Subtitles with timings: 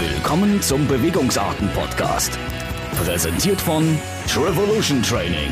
[0.00, 2.38] Willkommen zum Bewegungsarten-Podcast.
[3.04, 3.98] Präsentiert von
[4.28, 5.50] Trevolution Training.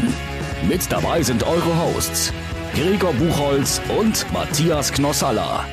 [0.69, 2.33] Mit dabei sind eure Hosts
[2.73, 5.65] Gregor Buchholz und Matthias Knossalla.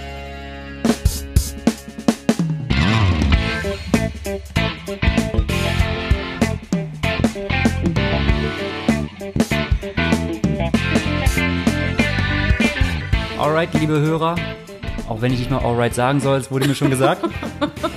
[13.37, 14.33] Alright, liebe Hörer,
[15.07, 17.23] auch wenn ich nicht mal alright sagen soll, es wurde mir schon gesagt.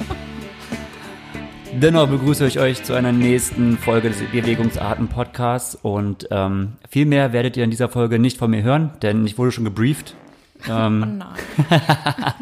[1.79, 7.33] Dennoch begrüße ich euch zu einer nächsten Folge des Bewegungsarten Podcasts und ähm, viel mehr
[7.33, 10.15] werdet ihr in dieser Folge nicht von mir hören, denn ich wurde schon gebrieft.
[10.71, 11.07] Ähm, Oh
[11.69, 11.75] nein.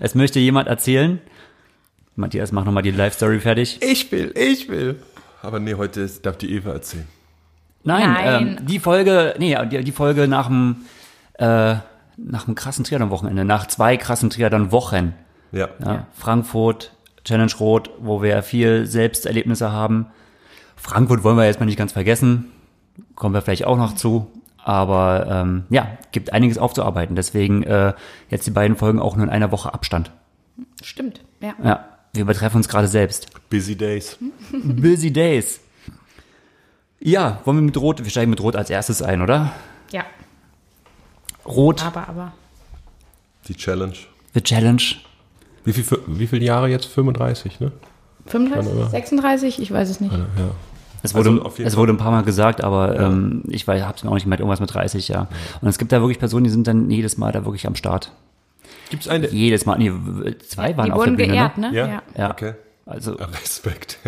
[0.00, 1.20] es möchte jemand erzählen.
[2.16, 3.78] Matthias, mach nochmal die Live-Story fertig.
[3.82, 4.96] Ich will, ich will.
[5.42, 7.06] Aber nee, heute ist- darf die Eva erzählen.
[7.84, 8.56] Nein, Nein.
[8.58, 10.76] Ähm, die Folge, nee, die, die Folge nach dem,
[11.34, 11.74] äh,
[12.16, 15.12] nach dem krassen Triathlon-Wochenende, nach zwei krassen Triathlon-Wochen.
[15.52, 15.68] Ja.
[15.84, 16.92] Ja, Frankfurt,
[17.24, 20.06] Challenge Rot, wo wir viel Selbsterlebnisse haben.
[20.76, 22.50] Frankfurt wollen wir jetzt mal nicht ganz vergessen.
[23.14, 24.30] Kommen wir vielleicht auch noch zu.
[24.62, 27.16] Aber ähm, ja, gibt einiges aufzuarbeiten.
[27.16, 27.94] Deswegen äh,
[28.28, 30.10] jetzt die beiden Folgen auch nur in einer Woche Abstand.
[30.82, 31.54] Stimmt, ja.
[31.62, 33.28] Ja, wir übertreffen uns gerade selbst.
[33.48, 34.18] Busy Days.
[34.52, 35.60] Busy Days.
[36.98, 39.52] Ja, wollen wir mit Rot, wir steigen mit Rot als erstes ein, oder?
[39.90, 40.04] Ja,
[41.46, 42.32] Rot, aber, aber.
[43.48, 43.96] Die Challenge.
[44.34, 44.82] the Challenge.
[45.76, 46.86] Wie, viel, wie viele Jahre jetzt?
[46.86, 47.72] 35, ne?
[48.26, 50.12] 35, 36, ich weiß es nicht.
[50.12, 50.18] Ja.
[51.02, 54.10] Es wurde, Also es wurde ein paar Mal gesagt, aber ähm, ich weiß, hab's mir
[54.10, 55.28] auch nicht gemerkt, irgendwas mit 30, ja.
[55.60, 58.12] Und es gibt da wirklich Personen, die sind dann jedes Mal da wirklich am Start.
[58.90, 59.28] Gibt's eine?
[59.30, 59.90] Jedes Mal, nee,
[60.46, 61.70] zwei waren Die auf wurden der Bühne, geehrt, ne?
[61.70, 61.76] ne?
[61.76, 62.02] Ja?
[62.16, 62.30] Ja.
[62.30, 62.54] Okay.
[62.84, 63.98] Also Respekt.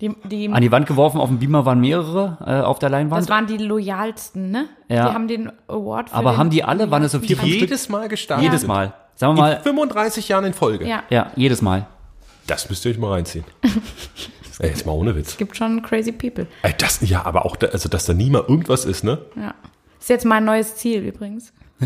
[0.00, 3.22] Die, die, an die Wand geworfen, auf dem Beamer waren mehrere äh, auf der Leinwand.
[3.22, 4.66] das waren die loyalsten, ne?
[4.88, 5.08] Ja.
[5.08, 7.48] Die haben den Award für aber den haben die alle, waren es so vier, fünf
[7.48, 7.62] Stück?
[7.62, 8.44] Jedes Mal gestartet.
[8.44, 8.92] Jedes Mal.
[9.16, 10.86] Sagen wir In mal, 35 Jahren in Folge.
[10.86, 11.86] Ja, ja, jedes Mal.
[12.46, 13.44] Das müsst ihr euch mal reinziehen.
[14.58, 15.36] Ey, jetzt mal ohne Witz.
[15.36, 16.46] gibt schon crazy people.
[16.62, 19.18] Ey, das, ja, aber auch, da, also, dass da nie mal irgendwas ist, ne?
[19.34, 19.54] Ja.
[20.00, 21.52] Ist jetzt mein neues Ziel übrigens.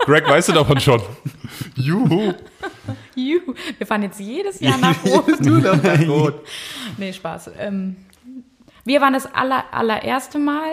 [0.00, 1.02] Greg, weißt du davon schon?
[1.74, 2.32] Juhu.
[3.16, 3.54] Juhu.
[3.78, 5.26] Wir fahren jetzt jedes Jahr nach Rot.
[5.40, 6.44] du nach Rot.
[6.96, 7.50] nee, Spaß.
[7.58, 7.96] Ähm,
[8.84, 10.70] wir waren das aller, allererste Mal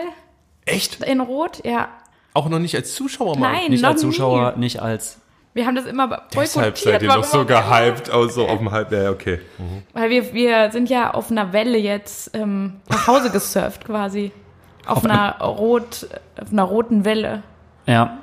[0.65, 1.03] Echt?
[1.03, 1.89] in Rot, ja.
[2.33, 3.51] Auch noch nicht als Zuschauer mal?
[3.51, 4.59] Nein, Nicht noch als Zuschauer, nie.
[4.61, 5.19] nicht als.
[5.53, 6.43] Wir haben das immer boykottiert.
[6.43, 8.91] Deshalb seid ihr noch so auch gehypt, also auf dem Hype.
[8.91, 9.39] Ja, okay.
[9.93, 14.31] Weil wir, wir sind ja auf einer Welle jetzt ähm, nach Hause gesurft quasi.
[14.87, 16.07] Auf, einer rot,
[16.41, 17.43] auf einer roten Welle.
[17.85, 18.17] Ja.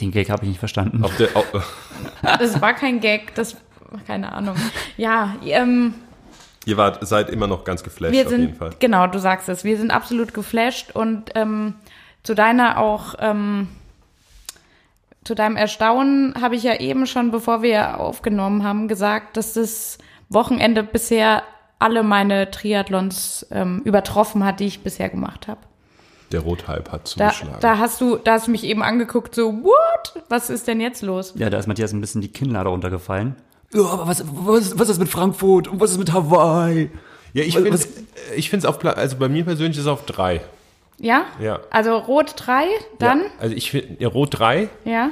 [0.00, 1.04] Den Gag habe ich nicht verstanden.
[1.04, 1.46] Auf der, auf,
[2.22, 3.56] Das war kein Gag, das
[4.06, 4.56] keine Ahnung.
[4.96, 5.94] Ja, ähm,
[6.66, 8.70] ihr wart, seid immer noch ganz geflasht wir auf jeden sind Fall.
[8.78, 11.74] genau, du sagst es, wir sind absolut geflasht und ähm,
[12.26, 13.68] zu deiner auch ähm,
[15.22, 19.98] zu deinem Erstaunen habe ich ja eben schon, bevor wir aufgenommen haben, gesagt, dass das
[20.28, 21.44] Wochenende bisher
[21.78, 25.60] alle meine Triathlons ähm, übertroffen hat, die ich bisher gemacht habe.
[26.32, 27.60] Der Rothype hat Da, zugeschlagen.
[27.60, 30.24] da hast du, da hast du mich eben angeguckt, so, what?
[30.28, 31.32] Was ist denn jetzt los?
[31.36, 33.36] Ja, da ist Matthias ein bisschen die Kinnlade runtergefallen.
[33.72, 36.90] Ja, aber was, was, was ist mit Frankfurt und was ist mit Hawaii?
[37.34, 40.40] ja, ich finde es auf also bei mir persönlich ist es auf drei.
[40.98, 41.26] Ja?
[41.40, 41.60] Ja.
[41.70, 42.64] Also Rot 3,
[42.98, 43.18] dann?
[43.20, 45.10] Ja, also ich finde ja, Rot drei Ja.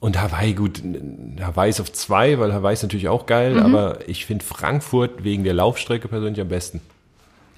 [0.00, 0.82] und Hawaii gut.
[1.40, 3.74] Hawaii ist auf zwei, weil Hawaii ist natürlich auch geil, Mhm.
[3.74, 6.80] aber ich finde Frankfurt wegen der Laufstrecke persönlich am besten.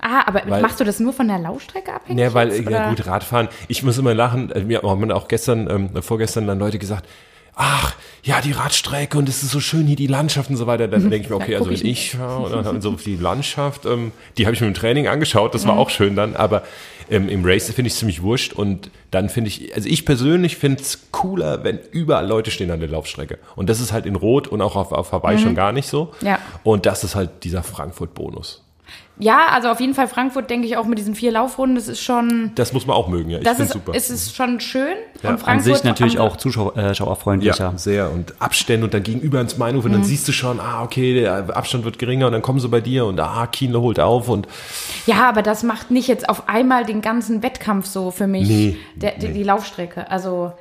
[0.03, 2.22] Ah, aber Weil- machst du das nur von der Laufstrecke abhängig?
[2.22, 3.49] Ja, weil, jetzt, ja gut, Radfahren.
[3.69, 4.50] Ich muss immer lachen.
[4.50, 7.06] äh, Mir haben auch gestern, ähm, vorgestern dann Leute gesagt,
[7.55, 10.88] ach, ja, die Radstrecke und es ist so schön hier, die Landschaft und so weiter.
[10.88, 14.47] Dann denke ich mir, okay, also wenn ich und dann so die Landschaft, ähm, die
[14.47, 16.62] habe ich mir im Training angeschaut, das war auch schön dann, aber
[17.10, 20.56] ähm, im Race finde ich es ziemlich wurscht und dann finde ich, also ich persönlich
[20.56, 23.38] finde es cooler, wenn überall Leute stehen an der Laufstrecke.
[23.56, 26.12] Und das ist halt in Rot und auch auf, auf Hawaii schon gar nicht so.
[26.20, 26.38] Ja.
[26.62, 28.65] Und das ist halt dieser Frankfurt-Bonus.
[29.20, 32.00] Ja, also auf jeden Fall Frankfurt, denke ich, auch mit diesen vier Laufrunden, das ist
[32.03, 33.38] schon, Das muss man auch mögen, ja.
[33.38, 33.92] Ich das finde ist, super.
[33.94, 34.86] es ist schon schön.
[35.22, 36.92] Ja, und an Frankfurt An sich natürlich auch Zuschauer, äh.
[37.42, 38.10] Ja, sehr.
[38.10, 39.91] Und Abstände und dann gegenüber ins Meinhof Mhm.
[39.91, 42.69] und dann siehst du schon, ah, okay, der Abstand wird geringer und dann kommen sie
[42.69, 44.49] bei dir und ah, Kienle holt auf und
[45.06, 48.49] Ja, aber das macht nicht jetzt auf einmal den ganzen Wettkampf so für mich.
[48.49, 50.11] Nee, der, die, die Laufstrecke.
[50.11, 50.52] Also,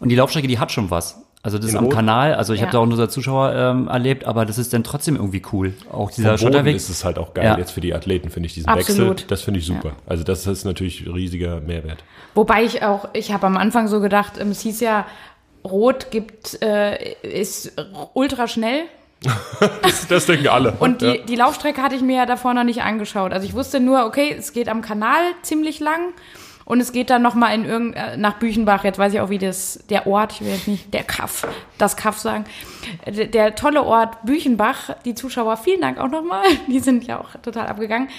[0.00, 1.22] Und die Laufstrecke, die hat schon was.
[1.48, 1.94] Also das ist am Rot?
[1.94, 2.66] Kanal, also ich Ja.
[2.66, 5.72] habe da auch nur als Zuschauer ähm, erlebt, aber das ist dann trotzdem irgendwie cool.
[5.90, 6.76] Auch dieser vom Boden Schotterweg.
[6.76, 7.56] ist es halt auch geil Ja.
[7.56, 9.12] jetzt für die Athleten, finde ich, diesen Absolut.
[9.12, 9.26] Wechsel.
[9.28, 9.92] Das finde ich super.
[10.04, 12.04] Also das ist natürlich ein riesiger Mehrwert.
[12.34, 15.06] wobei ich auch, ich habe am Anfang so gedacht, ähm, es hieß ja,
[15.64, 17.72] Rot gibt, äh, ist
[18.12, 18.82] ultra schnell.
[19.82, 20.72] Das, das denken alle.
[20.78, 21.16] Und die, ja.
[21.16, 23.32] die Laufstrecke hatte ich mir ja davor noch nicht angeschaut.
[23.32, 26.00] Also ich wusste nur, okay, es geht am Kanal ziemlich lang
[26.68, 29.38] Und es geht dann nochmal in irgend, äh, nach Büchenbach, jetzt weiß ich auch, wie
[29.38, 31.48] das, der Ort, ich will jetzt nicht der Kaff,
[31.78, 32.44] das Kaff sagen,
[33.06, 37.30] der, der tolle Ort Büchenbach, die Zuschauer, vielen Dank auch nochmal, die sind ja auch
[37.40, 38.10] total abgegangen.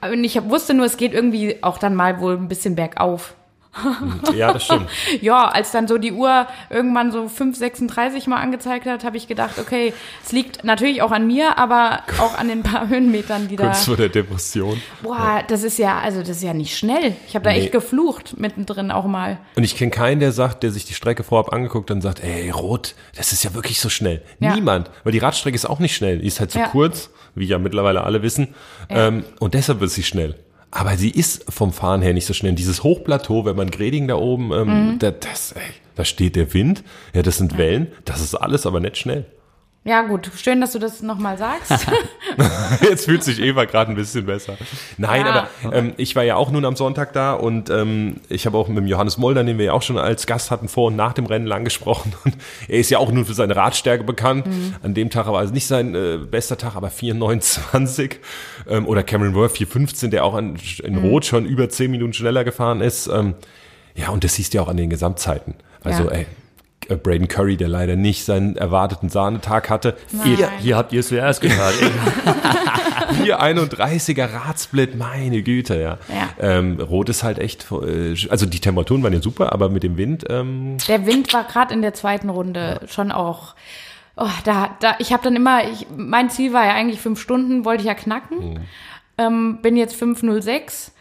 [0.00, 3.36] Und ich wusste nur, es geht irgendwie auch dann mal wohl ein bisschen bergauf.
[4.36, 4.88] Ja, das stimmt.
[5.22, 9.58] Ja, als dann so die Uhr irgendwann so 5,36 mal angezeigt hat, habe ich gedacht,
[9.58, 9.92] okay,
[10.24, 13.64] es liegt natürlich auch an mir, aber auch an den paar Höhenmetern, die da.
[13.66, 14.80] Kurz vor der Depression.
[15.02, 17.16] Boah, das ist ja, also das ist ja nicht schnell.
[17.26, 17.60] Ich habe da Nee.
[17.60, 19.38] echt geflucht mittendrin auch mal.
[19.56, 22.22] Und ich kenne keinen, der sagt, der sich die Strecke vorab angeguckt hat und sagt,
[22.22, 24.22] ey, Rot, das ist ja wirklich so schnell.
[24.38, 24.54] Ja.
[24.54, 24.90] Niemand.
[25.04, 26.18] Weil die Radstrecke ist auch nicht schnell.
[26.18, 26.66] Die ist halt zu Ja.
[26.68, 28.54] kurz, wie ja mittlerweile alle wissen.
[28.90, 30.36] Ähm, und deshalb wird sie schnell.
[30.74, 32.54] Aber sie ist vom Fahren her nicht so schnell.
[32.54, 34.98] Dieses Hochplateau, wenn man Greding da oben, ähm, Mhm.
[34.98, 35.60] da, das, ey,
[35.94, 36.82] da steht der Wind,
[37.14, 39.26] ja, das sind Wellen, das ist alles, aber nicht schnell.
[39.84, 41.72] Ja, gut, schön, dass du das nochmal sagst.
[42.82, 44.56] Jetzt fühlt sich Eva gerade ein bisschen besser.
[44.96, 45.48] Nein, Ja.
[45.64, 48.68] aber ähm, ich war ja auch nun am Sonntag da und ähm, ich habe auch
[48.68, 51.14] mit dem Johannes Molder, den wir ja auch schon als Gast hatten, vor und nach
[51.14, 52.12] dem Rennen lang gesprochen.
[52.24, 52.36] Und
[52.68, 54.46] er ist ja auch nun für seine Radstärke bekannt.
[54.84, 58.16] An dem Tag war also nicht sein äh, bester Tag, aber 4,29.
[58.68, 62.44] Ähm, oder Cameron Worth 4,15, der auch an, in Rot schon über 10 Minuten schneller
[62.44, 63.08] gefahren ist.
[63.08, 63.34] Ähm,
[63.96, 65.54] ja, und das siehst du ja auch an den Gesamtzeiten.
[65.82, 66.10] Also, Ja.
[66.12, 66.26] ey,
[66.88, 69.96] Braden Curry, der leider nicht seinen erwarteten Sahnetag hatte.
[70.10, 70.36] Nein.
[70.36, 71.74] Hier, hier habt ihr es zuerst gehört.
[73.12, 75.98] 431er Radsplit, meine Güte, ja.
[76.08, 76.28] Ja.
[76.38, 79.96] Ähm, Rot ist halt echt, äh, also die Temperaturen waren ja super, aber mit dem
[79.96, 83.54] Wind, ähm, Der Wind war gerade in der zweiten Runde schon auch.
[84.16, 87.64] Oh, da, da, ich habe dann immer, ich, mein Ziel war ja eigentlich fünf Stunden,
[87.64, 88.60] wollte ich ja knacken.
[89.18, 90.91] Ähm, bin jetzt 5.06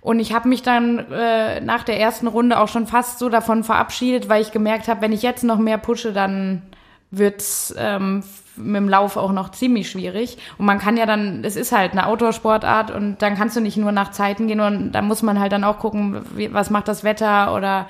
[0.00, 3.64] und ich habe mich dann äh, nach der ersten Runde auch schon fast so davon
[3.64, 6.62] verabschiedet, weil ich gemerkt habe, wenn ich jetzt noch mehr pushe, dann
[7.10, 8.22] wird's ähm,
[8.56, 10.38] mit dem Lauf auch noch ziemlich schwierig.
[10.58, 13.76] Und man kann ja dann, es ist halt eine Outdoor-Sportart und dann kannst du nicht
[13.76, 16.88] nur nach Zeiten gehen und da muss man halt dann auch gucken, wie, was macht
[16.88, 17.86] das Wetter oder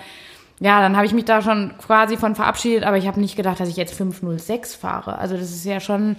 [0.60, 3.60] ja, dann habe ich mich da schon quasi von verabschiedet, aber ich habe nicht gedacht,
[3.60, 5.18] dass ich jetzt 506 fahre.
[5.18, 6.16] Also das ist ja schon,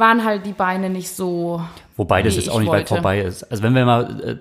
[0.00, 1.62] waren halt die Beine nicht so.
[1.96, 2.94] Wobei das wie jetzt auch nicht weit wollte.
[2.94, 3.44] vorbei ist.
[3.44, 4.40] Also wenn wir mal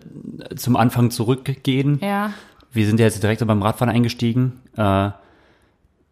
[0.50, 2.32] äh, zum Anfang zurückgehen, Ja,
[2.72, 4.78] wir sind ja jetzt direkt beim Radfahren eingestiegen, äh,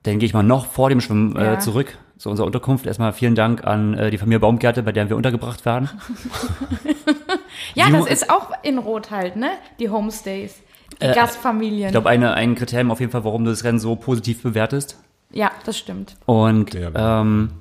[0.04, 1.60] dann gehe ich mal noch vor dem Schwimmen äh, Ja.
[1.60, 2.86] zurück zu unserer Unterkunft.
[2.86, 5.90] Erstmal vielen Dank an äh, die Familie Baumgärte, bei der wir untergebracht werden.
[7.76, 9.50] ja das ist auch in Rot halt, ne?
[9.80, 10.56] Die Homestays,
[11.02, 11.88] die Äh, Gastfamilien.
[11.88, 14.98] Ich glaube, eine, ein Kriterium auf jeden Fall, warum du das Rennen so positiv bewertest.
[15.32, 16.16] ja, das stimmt.
[16.26, 17.22] Und Ja.
[17.22, 17.52] ähm,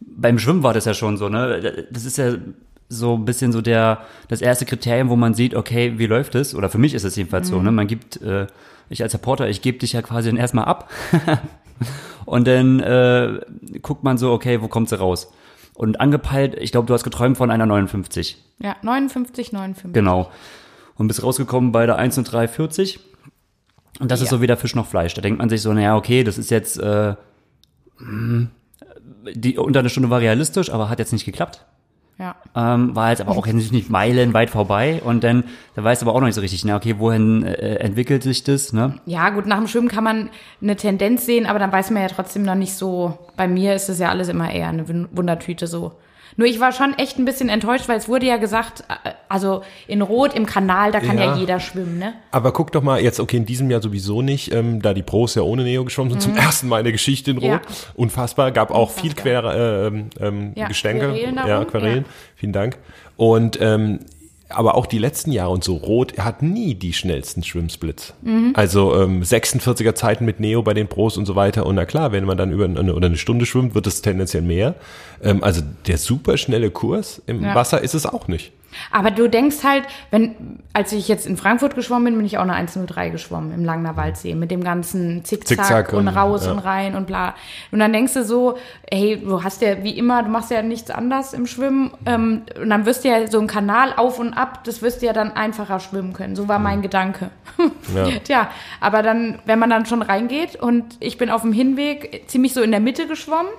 [0.00, 1.86] beim Schwimmen war das ja schon so, ne?
[1.90, 2.34] Das ist ja
[2.88, 6.54] so ein bisschen so der das erste Kriterium, wo man sieht, okay, wie läuft es?
[6.54, 7.70] Oder für mich ist es jedenfalls so, ne?
[7.72, 8.46] Man gibt, äh,
[8.88, 10.90] ich als Reporter, ich gebe dich ja quasi dann erstmal ab.
[12.26, 13.40] Und dann äh,
[13.82, 15.32] guckt man so, okay, wo kommt sie raus?
[15.74, 18.36] Und angepeilt, ich glaube, du hast geträumt von einer 59.
[18.58, 19.94] Ja, 59, 59.
[19.94, 20.30] Genau.
[20.96, 22.98] Und bist rausgekommen bei der 1 und 3,40.
[24.00, 24.36] Und das ist Ja.
[24.36, 25.14] so wie der Fisch noch Fleisch.
[25.14, 27.14] Da denkt man sich so, naja, okay, das ist jetzt, äh,
[27.98, 28.50] hm,
[29.34, 31.64] die unter einer Stunde war realistisch, aber hat jetzt nicht geklappt.
[32.18, 32.36] Ja.
[32.54, 35.00] Ähm, war jetzt aber auch jetzt nicht meilenweit vorbei.
[35.02, 35.44] Und dann,
[35.74, 38.44] da weißt du aber auch noch nicht so richtig, na, okay, wohin äh, entwickelt sich
[38.44, 38.96] das, ne?
[39.06, 40.28] Ja, gut, nach dem Schwimmen kann man
[40.60, 43.18] eine Tendenz sehen, aber dann weiß man ja trotzdem noch nicht so.
[43.36, 45.92] Bei mir ist es ja alles immer eher eine Wun- Wundertüte so.
[46.36, 49.62] Nur ich war schon echt ein bisschen enttäuscht, weil es wurde ja gesagt, äh, also
[49.86, 51.36] in Rot im Kanal, da kann ja, Ja.
[51.36, 52.14] jeder schwimmen, ne?
[52.30, 55.34] aber guck doch mal, jetzt, okay, in diesem Jahr sowieso nicht, ähm, da die Pros
[55.34, 57.44] ja ohne Neo geschwommen sind, zum ersten Mal in der Geschichte in Rot.
[57.46, 57.50] Mhm.
[57.50, 57.60] Ja.
[57.94, 59.42] Unfassbar, gab auch viel Unfassbar.
[59.42, 61.06] quer, äh, ähm, ähm, Ja, Gestänke.
[61.08, 62.04] Querelen ja, darum, Querelen.
[62.04, 62.10] ja.
[62.36, 62.78] Vielen Dank.
[63.16, 64.00] Und, ähm,
[64.50, 68.14] aber auch die letzten Jahre und so, Rot hat nie die schnellsten Schwimmsplits.
[68.22, 68.52] Mhm.
[68.54, 71.66] Also ähm, 46er Zeiten mit Neo bei den Pros und so weiter.
[71.66, 74.42] Und na klar, wenn man dann über eine, oder eine Stunde schwimmt, wird es tendenziell
[74.42, 74.74] mehr.
[75.22, 77.54] Ähm, also der superschnelle Kurs im Ja.
[77.54, 78.52] Wasser ist es auch nicht.
[78.90, 82.42] Aber du denkst halt, wenn, als ich jetzt in Frankfurt geschwommen bin, bin ich auch
[82.42, 86.52] eine 103 geschwommen im Langner Waldsee mit dem ganzen Zickzack, Zickzack und und- raus ja.
[86.52, 87.34] und rein und bla.
[87.70, 88.58] Und dann denkst du so,
[88.90, 92.70] hey, du hast ja wie immer, du machst ja nichts anders im Schwimmen ähm, und
[92.70, 95.32] dann wirst du ja so ein Kanal auf und ab, das wirst du ja dann
[95.32, 96.36] einfacher schwimmen können.
[96.36, 97.30] So war mein Gedanke.
[97.94, 98.06] Ja.
[98.22, 98.50] Tja,
[98.80, 102.62] aber dann, wenn man dann schon reingeht und ich bin auf dem Hinweg ziemlich so
[102.62, 103.50] in der Mitte geschwommen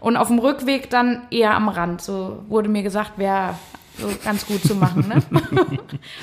[0.00, 2.02] und auf dem Rückweg dann eher am Rand.
[2.02, 3.54] So wurde mir gesagt, wäre
[4.02, 5.06] so ganz gut zu machen.
[5.08, 5.22] Ne?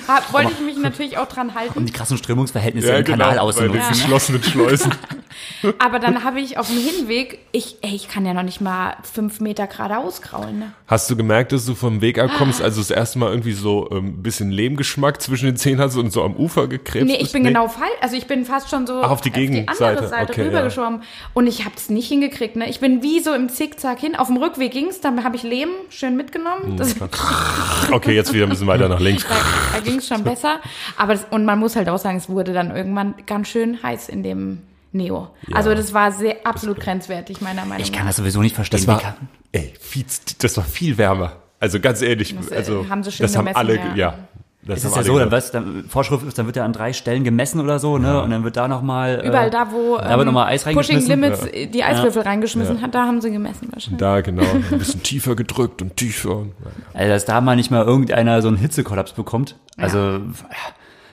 [0.08, 1.86] Hab- Wollte ich mich natürlich auch dran Um halten.
[1.86, 3.80] die krassen Strömungsverhältnisse im Kanal bei auszunutzen.
[3.82, 3.88] Ne?
[3.90, 4.92] geschlossenen Schleusen.
[5.80, 8.98] Aber dann habe ich auf dem Hinweg, ich, ey, ich kann ja noch nicht mal
[9.12, 10.60] fünf Meter geradeaus kraulen.
[10.60, 10.72] Ne?
[10.88, 13.98] Hast du gemerkt, dass du vom Weg abkommst, also das erste Mal irgendwie so ein
[13.98, 17.34] ähm, bisschen Lehmgeschmack zwischen den Zähnen hast und so am Ufer gekrebst Nee, ich bist?
[17.34, 17.90] bin genau falsch.
[18.02, 19.86] Also ich bin fast schon so Ach, auf die Gegenseite.
[19.86, 21.04] andere Seite Okay, rübergeschwommen.
[21.34, 22.56] Und ich habe es nicht hingekriegt.
[22.56, 22.70] Ne?
[22.70, 24.16] Ich bin wie so im Zickzack hin.
[24.16, 26.76] Auf dem Rückweg ging's, dann habe ich Lehm schön Hm, mitgenommen.
[26.78, 26.96] Das,
[27.92, 29.26] Okay, jetzt wieder ein bisschen weiter nach links.
[29.28, 29.36] da
[29.78, 30.60] da ging es schon besser.
[30.98, 34.10] Aber das, und man muss halt auch sagen, es wurde dann irgendwann ganz schön heiß
[34.10, 34.62] in dem
[34.92, 35.30] Neo.
[35.54, 37.98] Also das war sehr absolut grenzwertig, meiner Meinung Ich nach.
[38.00, 38.86] kann das sowieso nicht verstehen.
[38.86, 39.16] Das war,
[39.52, 40.06] ey, viel,
[40.40, 41.34] das war viel wärmer.
[41.60, 43.96] Also ganz ehrlich, Das, äh, also haben sie schön das haben alle, ja.
[43.96, 44.18] ja.
[44.62, 47.62] Das ist ja so, dann, dann Vorschrift ist, dann wird er an drei Stellen gemessen
[47.62, 48.22] oder so, ne?
[48.22, 49.22] Und dann wird da nochmal.
[49.24, 51.10] Überall da, wo da wird ähm, nochmal Eis Pushing reingeschmissen.
[51.10, 54.00] Limits äh, die Eiswürfel reingeschmissen hat, da haben sie gemessen wahrscheinlich.
[54.00, 54.44] Da, genau.
[54.44, 56.36] Ein bisschen tiefer gedrückt und tiefer.
[56.38, 56.52] Und,
[56.94, 59.56] Also, dass da mal nicht mal irgendeiner so einen Hitzekollaps bekommt.
[59.78, 60.20] Also,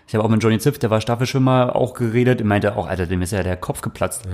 [0.08, 2.40] ich habe auch mit Johnny Ziff, der war Staffelschwimmer, auch geredet.
[2.40, 4.24] Er meinte auch, Alter, dem ist ja der Kopf geplatzt.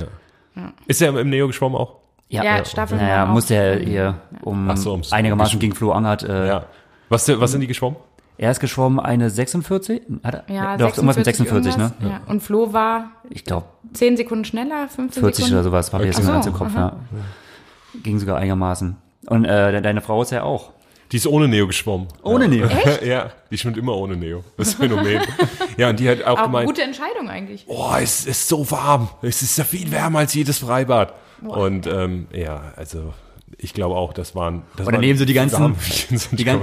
[0.86, 1.96] ist er im Neo geschwommen auch?
[2.30, 3.34] Ja, Staffeln Naja, waren auch.
[3.34, 6.22] musste er hier um so, einigermaßen gegen Flo Angert.
[6.22, 6.64] Äh, Ja.
[7.10, 7.98] Was, was sind die geschwommen?
[8.38, 10.02] Er ist geschwommen eine 46?
[10.24, 10.54] Hat er?
[10.54, 11.92] Ja, doch, irgendwas mit 46, ne?
[12.00, 12.20] Ja.
[12.26, 15.54] Und Flo war Ich glaube, 10 Sekunden schneller, 15 40 Sekunden.
[15.56, 16.96] oder sowas, war mir jetzt so, ganz im Kopf, ja.
[18.02, 18.96] Ging sogar einigermaßen.
[19.26, 20.72] Und äh, de- deine Frau ist ja auch.
[21.12, 22.08] Die ist ohne Neo geschwommen.
[22.22, 22.66] Ohne Neo.
[23.04, 24.42] ja, die schwimmt immer ohne Neo.
[24.56, 25.20] Das Phänomen.
[25.76, 27.64] ja, und die hat auch Aber gemeint, gute Entscheidung eigentlich.
[27.68, 29.08] oh, es ist so warm.
[29.20, 31.12] Es ist ja viel wärmer als jedes Freibad.
[31.42, 33.12] Und ähm, ja, also
[33.58, 34.62] ich glaube auch, das waren.
[34.76, 35.76] Das Und daneben so die ganzen,
[36.32, 36.60] die, gan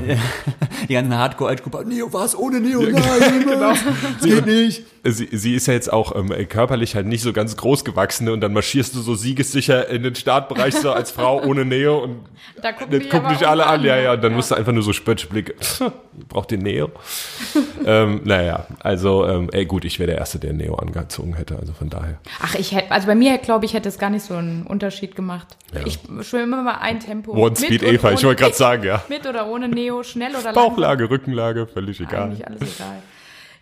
[0.90, 2.38] die ganzen Hardcore-Altgruppe, Neo, was?
[2.38, 2.82] Ohne Neo?
[2.82, 2.94] Nein,
[3.46, 3.74] genau.
[3.74, 4.84] Das geht nicht.
[5.04, 8.34] Sie, sie ist ja jetzt auch ähm, körperlich halt nicht so ganz groß gewachsen ne?
[8.34, 12.26] und dann marschierst du so siegessicher in den Startbereich so als Frau ohne Neo und
[12.62, 14.32] Da gucken das die gucken aber dich alle auch an, ja, an, ja, und dann
[14.32, 14.36] ja.
[14.36, 15.56] musst du einfach nur so Spöttblick,
[16.28, 16.92] braucht den Neo.
[17.86, 21.72] ähm, naja, also, ähm, ey gut, ich wäre der Erste, der Neo angezogen hätte, also
[21.72, 22.20] von daher.
[22.42, 25.16] Ach, ich hätte, also bei mir glaube ich, hätte es gar nicht so einen Unterschied
[25.16, 25.48] gemacht.
[25.86, 27.34] Ich schwimme immer mal ein Tempo.
[27.34, 29.04] One Speed Eva, ich wollte gerade sagen, ja.
[29.10, 30.56] Mit oder ohne Neo, schnell oder lang.
[30.56, 32.24] Bauchlage, Rückenlage, völlig egal.
[32.24, 33.02] Eigentlich alles egal.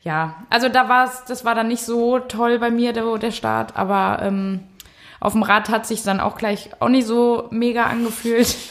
[0.03, 3.31] Ja, also da war es, das war dann nicht so toll bei mir, der, der
[3.31, 4.61] Start, aber ähm,
[5.19, 8.55] auf dem Rad hat sich dann auch gleich auch nicht so mega angefühlt.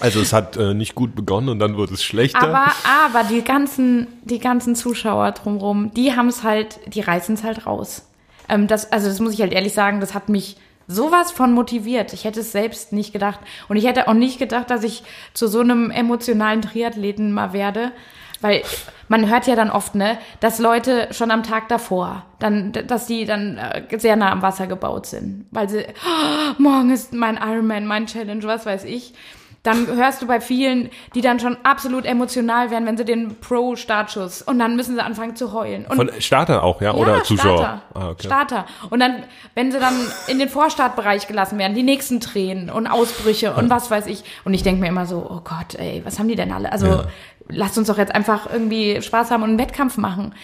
[0.00, 2.42] Also es hat äh, nicht gut begonnen und dann wurde es schlechter.
[2.42, 2.72] Aber,
[3.06, 7.66] aber die ganzen, die ganzen Zuschauer drumherum, die haben es halt, die reißen es halt
[7.66, 8.08] raus.
[8.48, 10.56] Ähm, das, also das muss ich halt ehrlich sagen, das hat mich
[10.94, 12.12] sowas von motiviert.
[12.12, 13.40] Ich hätte es selbst nicht gedacht.
[13.68, 15.02] Und ich hätte auch nicht gedacht, dass ich
[15.34, 17.92] zu so einem emotionalen Triathleten mal werde.
[18.40, 18.62] Weil
[19.08, 23.24] man hört ja dann oft, ne, dass Leute schon am Tag davor, dann, dass die
[23.24, 25.46] dann äh, sehr nah am Wasser gebaut sind.
[25.52, 29.14] Weil sie, oh, morgen ist mein Ironman, mein Challenge, was weiß ich
[29.62, 34.42] dann hörst du bei vielen, die dann schon absolut emotional werden, wenn sie den Pro-Startschuss
[34.42, 35.86] und dann müssen sie anfangen zu heulen.
[35.86, 36.92] Und Von Starter auch, ja?
[36.92, 37.58] ja, Oder Zuschauer?
[37.58, 37.82] Starter.
[37.94, 38.26] Ah, okay.
[38.26, 38.66] Starter.
[38.90, 39.22] Und dann,
[39.54, 39.94] wenn sie dann
[40.26, 44.24] in den Vorstartbereich gelassen werden, die nächsten Tränen und Ausbrüche und was weiß ich.
[44.44, 46.72] Und ich denke mir immer so, oh Gott, ey, was haben die denn alle?
[46.72, 47.04] Also Ja.
[47.48, 50.34] lasst uns doch jetzt einfach irgendwie Spaß haben und einen Wettkampf machen.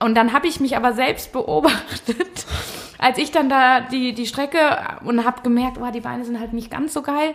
[0.00, 2.46] Und dann habe ich mich aber selbst beobachtet,
[2.98, 4.58] als ich dann da die, die Strecke
[5.04, 7.32] und habe gemerkt, oh, die Beine sind halt nicht ganz so geil.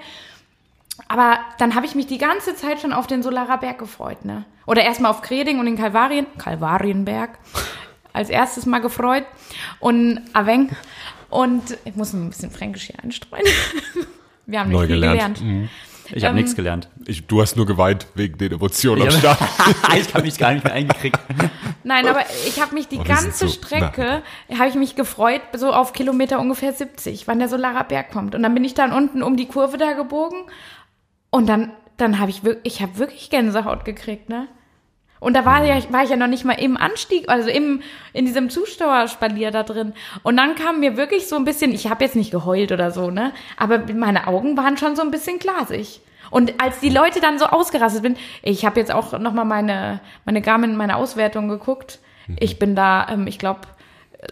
[1.08, 4.46] Aber dann habe ich mich die ganze Zeit schon auf den Solarer Berg gefreut, ne?
[4.68, 7.32] Oder erstmal auf Kreding und den Kalvarien, Kalvarienberg,
[8.14, 9.26] als erstes mal gefreut.
[9.80, 10.70] Und Aveng.
[11.30, 13.46] Und ich muss ein bisschen Fränkisch hier einstreuen.
[14.46, 15.40] Wir haben nicht Neu viel gelernt.
[15.40, 15.70] gelernt.
[16.14, 16.90] Ich habe Ähm, nichts gelernt.
[17.06, 19.40] Ich, du hast nur geweint wegen den Emotionen am Ich Start.
[19.98, 21.18] ich habe mich gar nicht mehr eingekriegt.
[21.86, 24.22] Nein, aber ich habe mich die Oh, ganze so- Strecke,
[24.54, 28.36] habe ich mich gefreut, so auf Kilometer ungefähr 70, wann der Solarer Berg kommt.
[28.36, 30.40] Und dann bin ich dann unten um die Kurve da gebogen
[31.32, 34.48] und dann, dann habe ich wirklich, ich habe wirklich Gänsehaut gekriegt, ne?
[35.20, 38.26] Und da war, ja, war ich ja noch nicht mal im Anstieg, also im, in
[38.26, 39.94] diesem Zuschauerspalier da drin.
[40.24, 43.12] Und dann kam mir wirklich so ein bisschen, ich habe jetzt nicht geheult oder so,
[43.12, 43.32] ne?
[43.56, 46.02] Aber meine Augen waren schon so ein bisschen glasig.
[46.32, 50.42] Und als die Leute dann so ausgerastet sind, ich habe jetzt auch nochmal meine, meine
[50.42, 52.00] Garmin, meine Auswertung geguckt.
[52.40, 53.62] Ich bin da, ähm, ich glaube,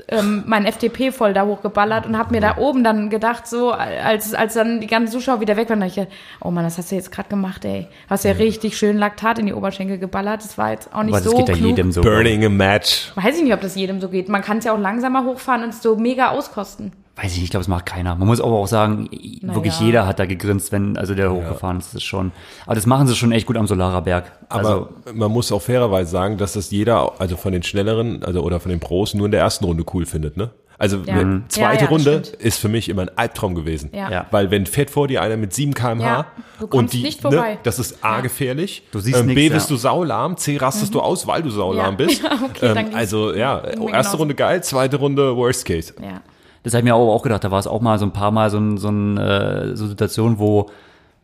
[0.08, 4.34] ähm, mein FDP voll da hochgeballert und habe mir da oben dann gedacht, so als,
[4.34, 6.08] als dann die ganzen Zuschauer wieder weg waren, dachte ich,
[6.42, 7.88] oh Mann, das hast du jetzt gerade gemacht, ey.
[8.10, 10.44] Hast ja richtig schön Laktat in die Oberschenkel geballert.
[10.44, 11.70] Das war jetzt auch nicht Aber das so geht ja klug.
[11.70, 12.02] jedem so.
[12.02, 13.12] Burning a Match.
[13.16, 14.30] Weiß ich nicht, ob das jedem so geht.
[14.30, 16.92] Man kann es ja auch langsamer hochfahren und es so mega auskosten.
[17.22, 18.16] Weiß ich nicht, ich glaube, das macht keiner.
[18.16, 19.10] Man muss aber auch sagen,
[19.42, 19.86] wirklich ja.
[19.86, 21.88] jeder hat da gegrinst, wenn also der hochgefahren ist.
[21.88, 22.32] Das ist schon.
[22.66, 24.32] Aber das machen sie schon echt gut am Solarer Berg.
[24.48, 28.42] Aber also, man muss auch fairerweise sagen, dass das jeder, also von den schnelleren, also
[28.42, 30.52] oder von den Pros, nur in der ersten Runde cool findet, ne?
[30.78, 31.16] Also Ja.
[31.16, 31.44] eine Mhm.
[31.50, 32.42] zweite Ja, ja, Runde stimmt.
[32.42, 33.90] ist für mich immer ein Albtraum gewesen.
[33.94, 34.10] Ja.
[34.10, 34.26] Ja.
[34.32, 36.26] Weil wenn fährt vor dir einer mit 7 km/h
[36.62, 37.56] Ja, und die, nicht vorbei.
[37.56, 38.84] Ne, das ist A gefährlich.
[38.94, 39.76] Du siehst ähm, B nichts, bist ja.
[39.76, 42.06] du saulahm, C rastest du aus, weil du saulahm Ja.
[42.06, 42.24] bist.
[42.24, 44.18] Ja, okay, ähm, also ja, erste genauso.
[44.18, 45.94] Runde geil, zweite Runde Worst Case.
[46.02, 46.22] Ja.
[46.64, 47.44] Das habe ich mir auch, auch gedacht.
[47.44, 49.88] Da war es auch mal so ein paar Mal so, ein, so, ein, äh, so
[49.88, 50.70] Situation, wo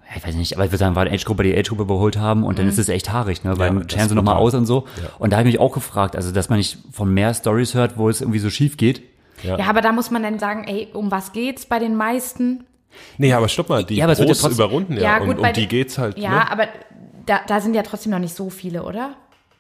[0.10, 2.44] ja, ich weiß nicht, aber ich würde sagen, war eine Age-Gruppe, die Age-Gruppe überholt haben
[2.44, 3.58] und dann ist es echt haarig, ne?
[3.58, 4.86] Weil Ja, ja, scheren sie nochmal aus und so.
[5.18, 7.98] Und da habe ich mich auch gefragt, also dass man nicht von mehr Stories hört,
[7.98, 9.02] wo es irgendwie so schief geht.
[9.42, 9.58] Ja.
[9.58, 12.66] Ja, aber da muss man dann sagen, ey, um was geht's bei den meisten?
[13.18, 15.42] Nee, aber stopp mal, die Ja, aber es wird ja trotzdem- über Runden, ja, und
[15.42, 16.18] bei um die geht's halt.
[16.18, 16.52] Ja, ne?
[16.52, 16.68] aber
[17.26, 19.16] da, da sind ja trotzdem noch nicht so viele, oder?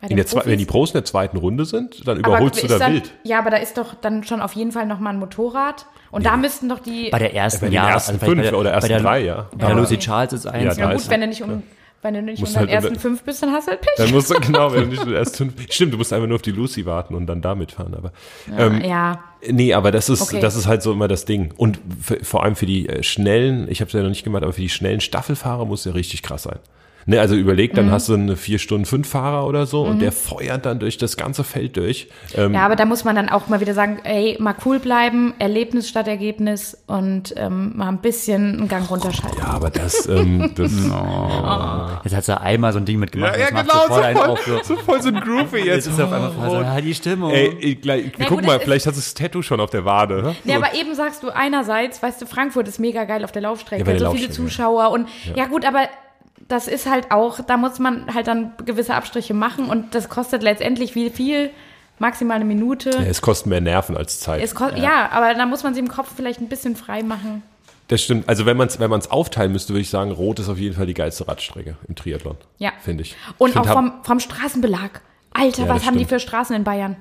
[0.07, 0.57] Bei in den der zwei, wenn Profis?
[0.59, 3.11] die Pros in der zweiten Runde sind, dann überholst du da dann, wild.
[3.23, 5.85] Ja, aber da ist doch dann schon auf jeden Fall noch mal ein Motorrad.
[6.11, 7.09] Und da müssten doch die.
[7.09, 7.89] Bei der ersten, Bei den ja.
[7.89, 9.47] ersten vielleicht fünf bei der, oder ersten bei der, drei, ja.
[9.51, 9.75] Bei der Ja.
[9.75, 10.77] Lucy Charles ist eins.
[10.77, 11.63] Ja, ja gut, ist- wenn du nicht um,
[12.01, 13.81] wenn du nicht Musst unter den halt ersten über- fünf bist, dann hast du halt
[13.81, 13.89] Pech.
[13.97, 16.41] Dann musst du, genau, wenn du nicht erst fünf, stimmt, du musst einfach nur auf
[16.43, 18.11] die Lucy warten und dann da mitfahren, aber.
[18.57, 19.23] ähm, ja.
[19.49, 20.39] Nee, aber das ist, Okay.
[20.39, 21.51] das ist halt so immer das Ding.
[21.57, 24.43] Und für, vor allem für die äh, schnellen, ich habe es ja noch nicht gemacht,
[24.43, 26.59] aber für die schnellen Staffelfahrer muss ja richtig krass sein.
[27.07, 27.75] Ne, also überleg, Mhm.
[27.75, 30.97] dann hast du eine vier Stunden fünf Fahrer oder so und der feuert dann durch
[30.97, 32.07] das ganze Feld durch.
[32.35, 35.33] Ähm, Ja, aber da muss man dann auch mal wieder sagen, ey, mal cool bleiben,
[35.37, 39.37] Erlebnis statt Ergebnis und ähm, mal ein bisschen einen Gang runterschalten.
[39.37, 40.71] ja, aber das, ähm, das
[42.03, 43.35] Jetzt hat sie einmal so ein Ding mitgemacht.
[43.37, 44.45] ja, ja, genau, so voll voll, auf.
[44.45, 44.59] So.
[44.63, 45.85] so voll so ein Groovy jetzt.
[45.85, 47.31] Jetzt ist auf einmal voll so, ah, die Stimmung.
[47.31, 49.85] Ey, ich, gleich, Na guck gut, mal, vielleicht hast du das Tattoo schon auf der
[49.85, 50.21] Wade.
[50.23, 50.35] Ne?
[50.43, 53.83] Ja, aber eben sagst du einerseits, weißt du, Frankfurt ist mega geil auf der Laufstrecke,
[53.83, 55.45] Ja, der so viele Laufstrecke, Zuschauer und ja.
[55.45, 55.81] gut, aber
[56.47, 60.43] das ist halt auch, da muss man halt dann gewisse Abstriche machen und das kostet
[60.43, 61.51] letztendlich wie viel?
[61.97, 62.89] Maximal eine Minute.
[62.89, 64.43] ja, es kostet mehr Nerven als Zeit.
[64.43, 65.09] Es kost, ja.
[65.11, 67.41] aber da muss man sich im Kopf vielleicht ein bisschen frei machen.
[67.87, 68.27] Das stimmt.
[68.27, 70.75] Also wenn man es wenn man's aufteilen müsste, würde ich sagen, Rot ist auf jeden
[70.75, 72.35] Fall die geilste Radstrecke im Triathlon.
[72.57, 72.73] Ja.
[72.81, 73.15] Finde ich.
[73.37, 75.01] Und ich find, auch vom, vom Straßenbelag.
[75.31, 76.21] Alter, Ja, was haben die stimmt.
[76.21, 76.97] für Straßen in Bayern?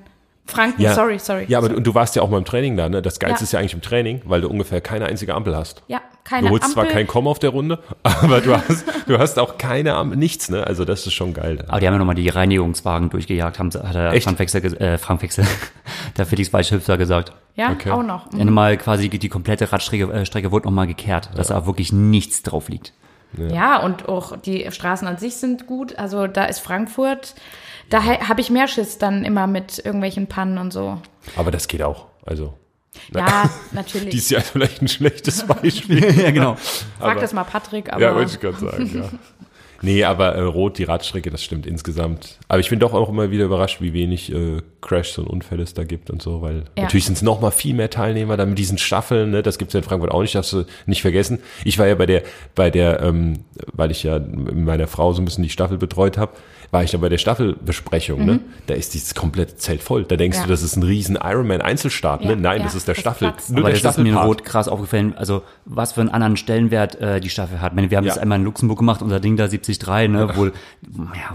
[0.47, 1.47] Franken, ja, sorry, sorry.
[1.49, 3.01] Ja, aber du, und du warst ja auch mal im Training da, ne?
[3.01, 3.45] Das Geilste Ja.
[3.45, 5.83] ist ja eigentlich im Training, weil du ungefähr keine einzige Ampel hast.
[5.89, 6.75] ja, keine du holst Ampel.
[6.85, 10.51] zwar kein Komma auf der Runde, aber du hast, du hast auch keine Ampel, nichts,
[10.51, 10.67] ne?
[10.67, 11.65] Also das ist schon geil.
[11.69, 14.25] Aber die haben ja nochmal die Reinigungswagen durchgejagt, haben, hat der Echt?
[14.25, 15.47] Frank Wechsel, äh, Frank Wechsel,
[16.19, 17.33] der Felix Weichhüpfer gesagt.
[17.57, 17.91] ja, Okay.
[17.91, 18.31] auch noch.
[18.37, 22.43] Ja, nochmal quasi die komplette Radstrecke äh, Strecke wurde nochmal gekehrt, dass da wirklich nichts
[22.43, 22.93] drauf liegt.
[23.51, 25.99] Ja, und auch die Straßen an sich sind gut.
[25.99, 27.35] Also da ist Frankfurt,
[27.91, 31.01] da habe ich mehr Schiss dann immer mit irgendwelchen Pannen und so.
[31.37, 32.07] Aber das geht auch.
[32.27, 32.55] Also
[33.15, 34.11] Ja, natürlich.
[34.11, 36.03] dies Jahr vielleicht ein schlechtes Beispiel.
[36.23, 36.57] ja, genau.
[36.99, 39.09] Frag das mal Patrick, aber ja, wollte ich gerade sagen, ja.
[39.83, 42.39] Nee, aber äh, Rot, die Radstrecke, das stimmt insgesamt.
[42.49, 45.75] Aber ich bin doch auch immer wieder überrascht, wie wenig äh, Crashs und Unfälle es
[45.75, 46.85] da gibt und so, weil Ja.
[46.85, 49.43] natürlich sind es noch mal viel mehr Teilnehmer da mit diesen Staffeln, ne?
[49.43, 51.39] das gibt's ja in Frankfurt auch nicht, darfst du nicht vergessen.
[51.67, 52.23] Ich war ja bei der,
[52.55, 53.41] bei der, ähm,
[53.75, 56.33] weil ich ja mit meiner Frau so ein bisschen die Staffel betreut habe,
[56.75, 58.41] war ich da bei der Staffelbesprechung, ne?
[58.67, 60.05] Da ist dieses komplette Zelt voll.
[60.05, 60.43] Da denkst Mhm.
[60.43, 60.47] Ja.
[60.49, 62.37] du, das ist ein riesen Ironman-Einzelstart, Ja, ne?
[62.37, 63.29] Nein, ja, das ist der das Staffel.
[63.29, 63.51] platzt.
[63.51, 64.15] Nur Aber der das ist mir.
[64.17, 67.73] Rot krass aufgefallen, also was für einen anderen Stellenwert äh, die Staffel hat.
[67.73, 68.13] Ich meine, wir haben Ja.
[68.13, 70.51] das einmal in Luxemburg gemacht, unser Ding da 73, ne, wo, ja,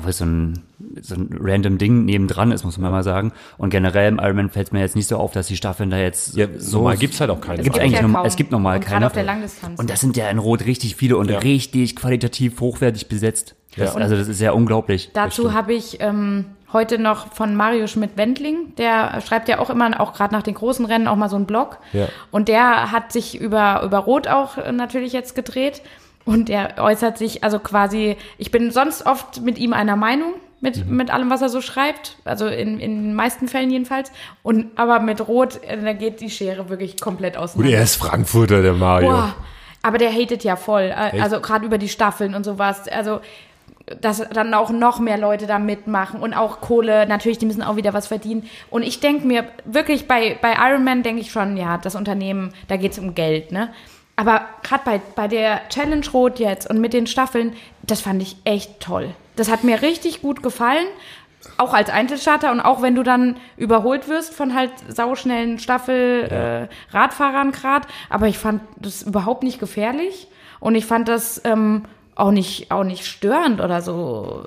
[0.03, 0.59] wo so ein,
[1.01, 3.31] so ein random Ding nebendran ist, muss man mal sagen.
[3.57, 6.35] Und generell im Ironman fällt mir jetzt nicht so auf, dass die Staffeln da jetzt
[6.35, 7.59] Ja, so normal gibt's halt auch keine.
[7.59, 9.05] Es Gibt eigentlich ja noch, es gibt normal Und gerade keine.
[9.07, 9.79] auf der Langdistanz.
[9.79, 11.39] Und das sind ja in Rot richtig viele und Ja.
[11.39, 13.55] richtig qualitativ hochwertig besetzt.
[13.75, 14.01] Das, Ja.
[14.01, 15.11] Also das ist ja unglaublich.
[15.13, 20.13] Dazu habe ich ähm, heute noch von Mario Schmidt-Wendling, der schreibt ja auch immer, auch
[20.13, 21.77] gerade nach den großen Rennen, auch mal so einen Blog.
[21.93, 22.07] Ja.
[22.31, 25.81] Und der hat sich über, über Rot auch äh, natürlich jetzt gedreht.
[26.25, 30.85] Und der äußert sich, also quasi, ich bin sonst oft mit ihm einer Meinung, mit,
[30.85, 30.95] Mhm.
[30.97, 32.17] mit allem, was er so schreibt.
[32.25, 34.11] Also in, in den meisten Fällen jedenfalls.
[34.43, 37.77] Und aber mit Rot, äh, da geht die Schere wirklich komplett Und auseinander.
[37.77, 39.09] er ist Frankfurter, der Mario.
[39.09, 39.35] Boah,
[39.81, 40.93] aber der hatet ja voll.
[40.95, 42.87] Äh, Also gerade über die Staffeln und sowas.
[42.89, 43.21] Also
[44.01, 47.75] dass dann auch noch mehr Leute da mitmachen und auch Kohle, natürlich, die müssen auch
[47.75, 48.47] wieder was verdienen.
[48.69, 52.53] Und ich denke mir, wirklich bei, bei Iron Man denke ich schon, ja, das Unternehmen,
[52.67, 53.69] da geht es um Geld, ne?
[54.15, 58.35] Aber gerade bei, bei der Challenge Rot jetzt und mit den Staffeln, das fand ich
[58.43, 59.11] echt toll.
[59.37, 60.85] Das hat mir richtig gut gefallen.
[61.55, 66.93] Auch als Einzelstarter und auch wenn du dann überholt wirst von halt sauschnellen Staffel äh,
[66.93, 67.87] Radfahrern grad.
[68.09, 70.27] Aber ich fand das überhaupt nicht gefährlich
[70.59, 71.85] und ich fand das ähm,
[72.19, 74.45] auch nicht auch nicht störend oder so.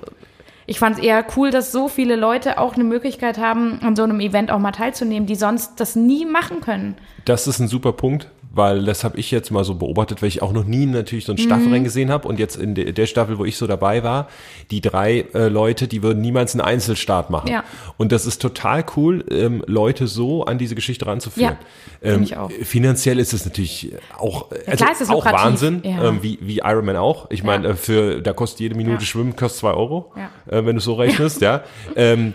[0.65, 4.03] Ich fand es eher cool, dass so viele Leute auch eine Möglichkeit haben, an so
[4.03, 6.95] einem Event auch mal teilzunehmen, die sonst das nie machen können.
[7.25, 10.43] Das ist ein super Punkt, weil das habe ich jetzt mal so beobachtet, weil ich
[10.43, 11.41] auch noch nie natürlich so ein Mhm.
[11.41, 14.27] Staffelrennen gesehen habe und jetzt in de, der Staffel, wo ich so dabei war,
[14.69, 17.49] die drei äh, Leute, die würden niemals einen Einzelstart machen.
[17.49, 17.63] Ja.
[17.97, 21.57] Und das ist total cool, ähm, Leute so an diese Geschichte ranzuführen.
[22.03, 22.51] Ja, ähm, ich auch.
[22.63, 26.03] Finanziell ist es natürlich auch, äh, also klar ist auch lukrativ, Wahnsinn, ja.
[26.09, 27.31] ähm, wie, wie Ironman auch.
[27.31, 27.73] Ich meine, Ja.
[27.73, 29.07] äh, für da kostet jede Minute Ja.
[29.07, 30.29] Schwimmen kostet zwei Euro, Ja.
[30.59, 31.63] äh, wenn du so rechnest, ja.
[31.95, 32.33] Ähm,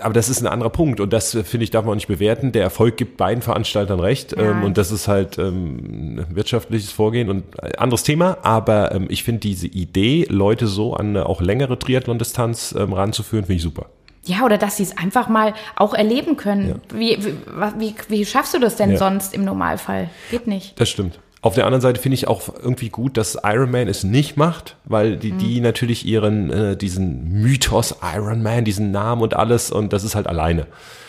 [0.00, 2.08] Aber das ist ein anderer Punkt und das äh, finde ich darf man auch nicht
[2.08, 2.52] bewerten.
[2.52, 4.50] Der Erfolg gibt beiden Veranstaltern recht Ja.
[4.50, 8.36] ähm, und das ist halt ähm, ein wirtschaftliches Vorgehen und ein anderes Thema.
[8.42, 13.46] Aber ähm, ich finde diese Idee, Leute so an eine auch längere Triathlon-Distanz ähm, ranzuführen,
[13.46, 13.86] finde ich super.
[14.24, 16.82] Ja, oder dass sie es einfach mal auch erleben können.
[16.94, 18.98] Wie, wie, wa- wie, wie schaffst du das denn Ja.
[18.98, 20.10] sonst im Normalfall?
[20.30, 20.78] Geht nicht.
[20.78, 21.18] Das stimmt.
[21.42, 24.76] Auf der anderen Seite finde ich auch irgendwie gut, dass Iron Man es nicht macht,
[24.84, 29.94] weil die, die natürlich ihren, äh, diesen Mythos Iron Man, diesen Namen und alles und
[29.94, 30.66] das ist halt alleine.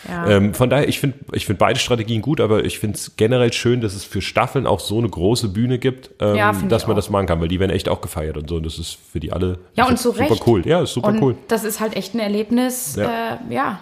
[0.08, 0.26] Ja.
[0.28, 3.52] Ähm, von daher, ich finde ich finde beide Strategien gut, aber ich finde es generell
[3.52, 6.92] schön, dass es für Staffeln auch so eine große Bühne gibt, ähm, Ja, dass man
[6.92, 6.96] auch.
[6.96, 9.20] das machen kann, weil die werden echt auch gefeiert und so und das ist für
[9.20, 10.42] die alle Ja, und zu super Recht.
[10.46, 10.66] cool.
[10.66, 11.36] Ja, ist super Und cool.
[11.48, 12.96] das ist halt echt ein Erlebnis.
[12.96, 13.02] Ja.
[13.04, 13.38] Ja.
[13.50, 13.80] Äh, ja.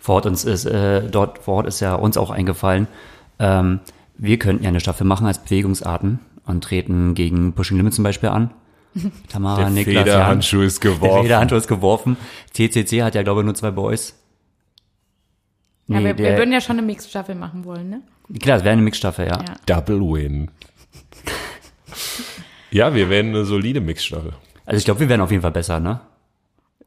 [0.00, 2.88] Vor Ort uns ist, äh, dort vor Ort ist ja uns auch eingefallen,
[3.38, 3.78] ähm,
[4.16, 8.28] wir könnten ja eine Staffel machen als Bewegungsarten und treten gegen Pushing Limit zum Beispiel
[8.28, 8.50] an.
[9.28, 10.04] Tamara, Der Niklas, Jan.
[10.04, 11.22] Federhandschuh ist Der geworfen.
[11.22, 12.16] Federhandschuh ist geworfen.
[12.52, 14.14] TCC hat ja, glaube ich, nur zwei Boys.
[15.88, 18.00] ja Nee, wir, wir der- würden ja schon eine Mixstaffel machen wollen, ne?
[18.40, 19.38] Klar, es wäre eine Mixstaffel, ja.
[19.38, 19.54] Ja.
[19.66, 20.50] Double Win.
[22.70, 24.32] ja, wir werden eine solide Mixstaffel.
[24.64, 26.00] Also ich glaube, wir wären auf jeden Fall besser, ne?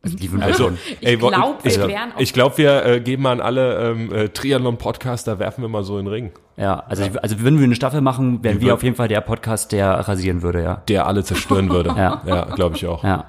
[0.04, 0.72] Also wir Also.
[1.02, 1.80] Ich wo- glaub, wir ich,
[2.20, 6.06] ich glaube, wir äh, geben an alle ähm, äh, Triathlon-Podcaster, werfen wir mal so in
[6.06, 8.84] den Ring, Ja, also, ich- also wenn wir eine Staffel machen, wären Wir wir auf
[8.84, 10.82] jeden Fall der Podcast, der rasieren würde, ja.
[10.88, 11.90] der alle zerstören würde.
[11.98, 12.22] Ja.
[12.26, 13.04] ja glaube ich auch.
[13.04, 13.26] Ja.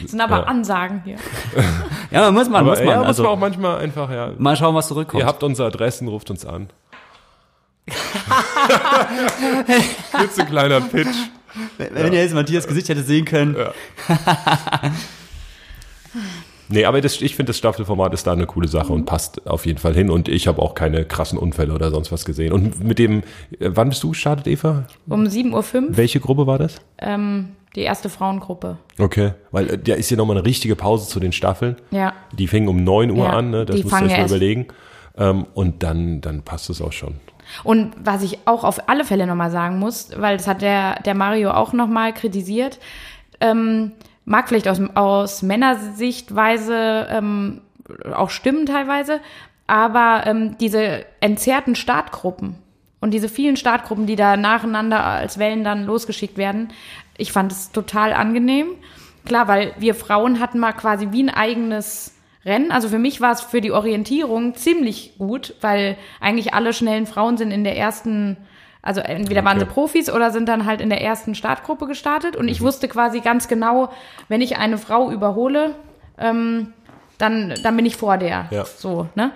[0.00, 0.42] Das sind aber Ja.
[0.44, 1.16] Ansagen hier.
[2.10, 2.88] Ja, muss man, Aber muss man.
[2.88, 4.30] ja, muss also, man auch manchmal einfach, ja.
[4.38, 5.22] mal schauen, was zurückkommt.
[5.22, 6.68] Ihr habt unsere Adressen, ruft uns an.
[10.20, 11.08] Jetzt ein kleiner Pitch.
[11.76, 13.54] Wenn ihr jetzt Matthias Gesicht hätte sehen können.
[16.68, 19.66] Nee, aber das, ich finde, das Staffelformat ist da eine coole Sache und passt auf
[19.66, 20.08] jeden Fall hin.
[20.10, 22.52] Und ich habe auch keine krassen Unfälle oder sonst was gesehen.
[22.52, 23.18] Und mit dem,
[23.58, 24.84] äh, wann bist du gestartet, Eva?
[25.08, 26.76] Um 7.05 Uhr Welche Gruppe war das?
[26.98, 28.78] ähm, die erste Frauengruppe.
[28.98, 31.76] Okay, weil äh, da ist hier nochmal eine richtige Pause zu den Staffeln.
[31.90, 32.12] Ja.
[32.38, 33.64] Die fingen um 9 Uhr Ja, an, ne?
[33.66, 34.68] das die musst du euch mal erst- überlegen.
[35.18, 37.16] Ähm, und dann, dann passt es auch schon.
[37.64, 41.14] Und was ich auch auf alle Fälle nochmal sagen muss, weil das hat der, der
[41.14, 42.78] Mario auch nochmal kritisiert,
[43.40, 43.92] ähm,
[44.24, 47.60] mag vielleicht aus, aus Männersichtweise ähm,
[48.14, 49.20] auch stimmen teilweise,
[49.66, 52.56] aber ähm, diese entzerrten Startgruppen
[53.00, 56.68] und diese vielen Startgruppen, die da nacheinander als Wellen dann losgeschickt werden,
[57.16, 58.68] ich fand es total angenehm.
[59.24, 62.72] Klar, weil wir Frauen hatten mal quasi wie ein eigenes Rennen.
[62.72, 67.36] Also für mich war es für die Orientierung ziemlich gut, weil eigentlich alle schnellen Frauen
[67.36, 68.36] sind in der ersten,
[68.82, 69.74] also entweder waren sie Okay.
[69.74, 72.36] Profis oder sind dann halt in der ersten Startgruppe gestartet.
[72.36, 73.90] Und ich wusste quasi ganz genau,
[74.28, 75.76] wenn ich eine Frau überhole,
[76.18, 76.72] ähm,
[77.18, 78.46] dann, dann bin ich vor der.
[78.50, 78.64] Ja.
[78.64, 79.30] So, ne?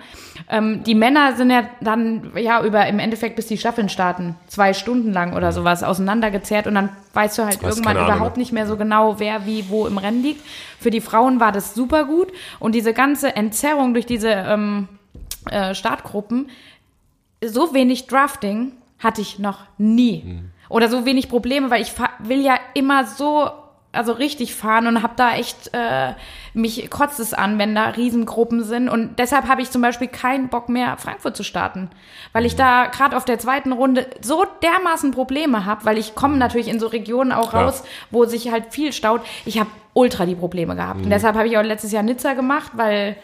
[0.49, 4.73] Ähm, die Männer sind ja dann, ja, über im Endeffekt, bis die Staffeln starten, zwei
[4.73, 8.67] Stunden lang oder sowas auseinandergezerrt und dann weißt du halt Hast irgendwann überhaupt nicht mehr
[8.67, 10.45] so genau, wer wie wo im Rennen liegt.
[10.79, 12.27] Für die Frauen war das super gut
[12.59, 14.89] und diese ganze Entzerrung durch diese ähm,
[15.49, 16.49] äh, Startgruppen,
[17.41, 20.23] so wenig Drafting hatte ich noch nie.
[20.25, 20.51] Mhm.
[20.69, 23.49] Oder so wenig Probleme, weil ich will ja immer so,
[23.91, 26.13] also richtig fahren und habe da echt, äh,
[26.57, 28.89] mich kotzt es an, wenn da Riesengruppen sind.
[28.89, 31.89] Und deshalb habe ich zum Beispiel keinen Bock mehr, Frankfurt zu starten.
[32.33, 32.47] Weil Mhm.
[32.47, 36.67] ich da gerade auf der zweiten Runde so dermaßen Probleme habe, weil ich komme natürlich
[36.67, 37.65] in so Regionen auch Klar.
[37.65, 39.21] raus, wo sich halt viel staut.
[39.45, 40.97] Ich habe ultra die Probleme gehabt.
[40.99, 41.05] Mhm.
[41.05, 43.15] Und deshalb habe ich auch letztes Jahr Nizza gemacht, weil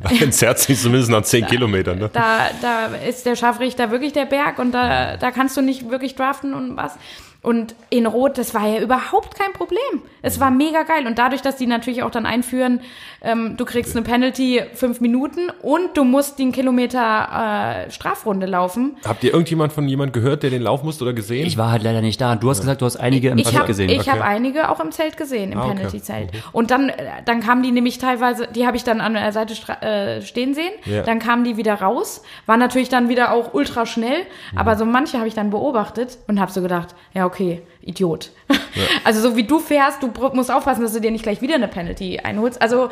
[0.20, 1.98] Entzerrt sich zumindest nach 10 Kilometern.
[1.98, 2.10] Ne?
[2.12, 6.14] da, da ist der Scharfrichter wirklich der Berg und da, da kannst du nicht wirklich
[6.14, 6.96] draften und was.
[7.40, 9.78] Und in Rot, das war ja überhaupt kein Problem.
[10.22, 11.06] Es war mega geil.
[11.06, 12.80] Und dadurch, dass die natürlich auch dann einführen,
[13.22, 18.96] ähm, du kriegst eine Penalty fünf Minuten und du musst den Kilometer äh, Strafrunde laufen.
[19.06, 21.46] Habt ihr irgendjemand von jemand gehört, der den Lauf musste oder gesehen?
[21.46, 22.36] Ich war halt leider nicht da.
[22.36, 23.88] Du hast gesagt, du hast einige im Ich Zelt habe gesehen.
[23.90, 24.10] ich Okay.
[24.10, 25.74] hab einige auch im Zelt gesehen, im Ah, okay.
[25.76, 26.30] Penalty-Zelt.
[26.52, 29.54] Und dann, äh, dann kamen die nämlich teilweise, die habe ich dann an der Seite
[29.54, 30.70] stra- äh, stehen sehen.
[30.84, 31.02] Ja.
[31.02, 34.22] Dann kamen die wieder raus, war natürlich dann wieder auch ultra schnell.
[34.52, 34.58] Mhm.
[34.58, 38.30] Aber so manche habe ich dann beobachtet und habe so gedacht, ja okay, Idiot.
[39.04, 41.66] Also so wie du fährst, du musst aufpassen, dass du dir nicht gleich wieder eine
[41.66, 42.60] Penalty einholst.
[42.62, 42.90] Also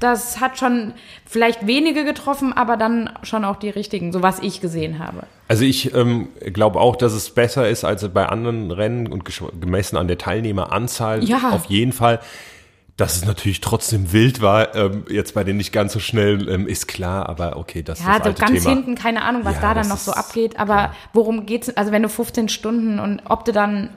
[0.00, 0.94] das hat schon
[1.26, 5.24] vielleicht wenige getroffen, aber dann schon auch die richtigen, so was ich gesehen habe.
[5.46, 9.24] Also ich ähm, glaube auch, dass es besser ist als bei anderen Rennen und
[9.60, 11.50] gemessen an der Teilnehmeranzahl Ja.
[11.50, 12.20] auf jeden Fall.
[12.96, 16.66] Dass es natürlich trotzdem wild war, ähm, jetzt bei denen nicht ganz so schnell, ähm,
[16.66, 18.74] ist klar, aber okay, das ist Ja, das so alte ganz Thema.
[18.74, 20.58] hinten, keine Ahnung, was Ja, da dann das noch so ist abgeht.
[20.58, 21.68] Aber worum geht's?
[21.76, 23.90] Also wenn du 15 Stunden und ob du dann,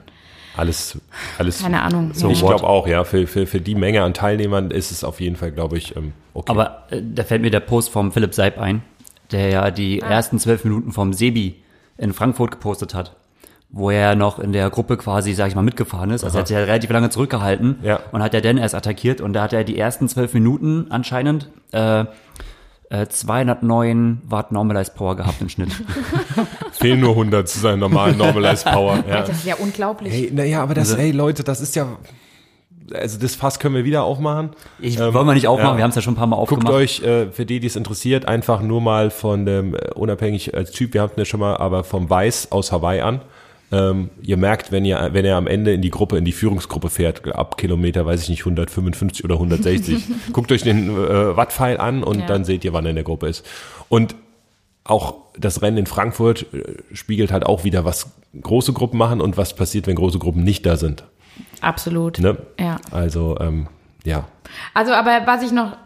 [0.56, 0.98] Alles,
[1.38, 1.62] alles.
[1.62, 2.12] keine Ahnung.
[2.12, 2.32] So ja.
[2.32, 5.36] ich glaube auch, ja, für, für, für die Menge an Teilnehmern ist es auf jeden
[5.36, 6.50] Fall, glaube ich, ähm, okay.
[6.50, 8.82] Aber äh, da fällt mir der Post vom Philipp Seib ein,
[9.30, 11.62] der ja die ersten zwölf Minuten vom Sebi
[11.96, 13.16] in Frankfurt gepostet hat,
[13.70, 16.24] wo er noch in der Gruppe quasi, sag ich mal, mitgefahren ist.
[16.24, 18.00] Also er hat sich ja relativ lange zurückgehalten Ja.
[18.12, 21.48] und hat ja dann erst attackiert und da hat er die ersten zwölf Minuten anscheinend
[21.72, 22.04] äh,
[22.92, 25.70] äh, 209 Watt Normalized Power gehabt im Schnitt.
[26.72, 29.02] Fehlen nur 100 zu seinem normalen Normalized Power.
[29.08, 29.22] Ja.
[29.22, 30.12] Das ist ja unglaublich.
[30.12, 31.96] Hey, naja, aber das, hey Leute, das ist ja,
[32.92, 34.50] also das Fass können wir wieder aufmachen.
[34.78, 35.76] Ich wollen wir nicht aufmachen, ja.
[35.78, 36.74] wir haben es ja schon ein paar Mal Guckt aufgemacht.
[36.74, 40.70] euch, äh, für die, die es interessiert, einfach nur mal von dem, äh, unabhängig als
[40.70, 43.22] Typ, wir hatten ja schon mal, aber vom Weiß aus Hawaii an.
[43.72, 46.90] Ähm, ihr merkt, wenn ihr, wenn er am Ende in die Gruppe, in die Führungsgruppe
[46.90, 52.04] fährt, ab Kilometer, weiß ich nicht, 155 oder 160, guckt euch den äh, Wattpfeil an
[52.04, 52.26] und Ja.
[52.26, 53.46] dann seht ihr, wann er in der Gruppe ist.
[53.88, 54.14] Und
[54.84, 59.36] auch das Rennen in Frankfurt äh, spiegelt halt auch wieder, was große Gruppen machen und
[59.36, 61.04] was passiert, wenn große Gruppen nicht da sind.
[61.62, 62.18] Absolut.
[62.18, 62.36] Ne?
[62.60, 62.76] Ja.
[62.90, 63.68] Also, ähm,
[64.04, 64.24] ja.
[64.74, 65.76] Also, aber was ich noch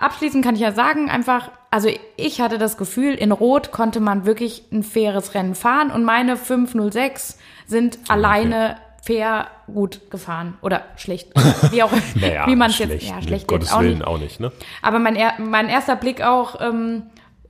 [0.00, 4.24] abschließend kann ich ja sagen, einfach, also ich hatte das Gefühl, in Rot konnte man
[4.24, 11.28] wirklich ein faires Rennen fahren und meine 506 sind alleine fair gut gefahren oder schlecht,
[11.70, 14.06] wie auch wie man es jetzt, ja, schlecht Gottes jetzt auch Willen nicht.
[14.06, 14.52] auch nicht, ne?
[14.80, 17.02] Aber mein, mein erster Blick auch, ähm,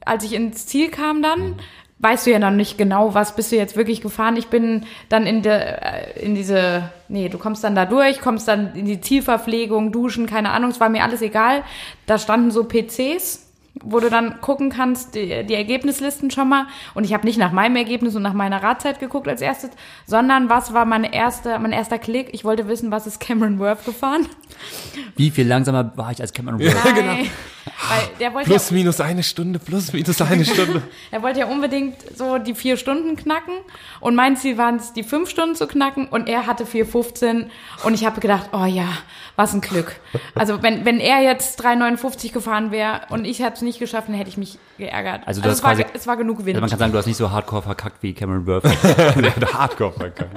[0.04, 1.56] als ich ins Ziel kam dann,
[2.04, 4.36] weißt du ja noch nicht genau, was bist du jetzt wirklich gefahren.
[4.36, 8.46] Ich bin dann in der, äh, in diese, nee, du kommst dann da durch, kommst
[8.46, 11.62] dann in die Zielverpflegung, duschen, keine Ahnung, es war mir alles egal.
[12.04, 13.46] Da standen so PCs,
[13.82, 16.66] wo du dann gucken kannst, die, die Ergebnislisten schon mal.
[16.92, 19.70] Und ich habe nicht nach meinem Ergebnis und nach meiner Radzeit geguckt als erstes,
[20.04, 22.28] sondern was war meine erste, mein erster Klick?
[22.32, 24.26] Ich wollte wissen, was ist Cameron Worth gefahren?
[25.16, 26.84] Wie viel langsamer war ich als Cameron Worth?
[26.84, 27.30] Der wollte
[28.44, 30.82] Plus, ja, minus eine Stunde, plus, minus eine Stunde.
[31.10, 33.54] Er wollte ja unbedingt so die vier Stunden knacken
[34.00, 37.46] und mein Ziel waren es, die fünf Stunden zu knacken und er hatte 4,15
[37.84, 38.88] und ich habe gedacht, oh ja,
[39.36, 39.96] was ein Glück.
[40.34, 44.14] Also wenn, wenn er jetzt 3,59 gefahren wäre und ich hätte es nicht geschafft, dann
[44.16, 45.22] hätte ich mich geärgert.
[45.26, 46.56] Also du hast es, war, quasi- es war genug Wind.
[46.56, 48.64] Also man kann sagen, du hast nicht so hardcore verkackt wie Cameron Worth.
[48.84, 50.36] der hat Hardcore verkackt.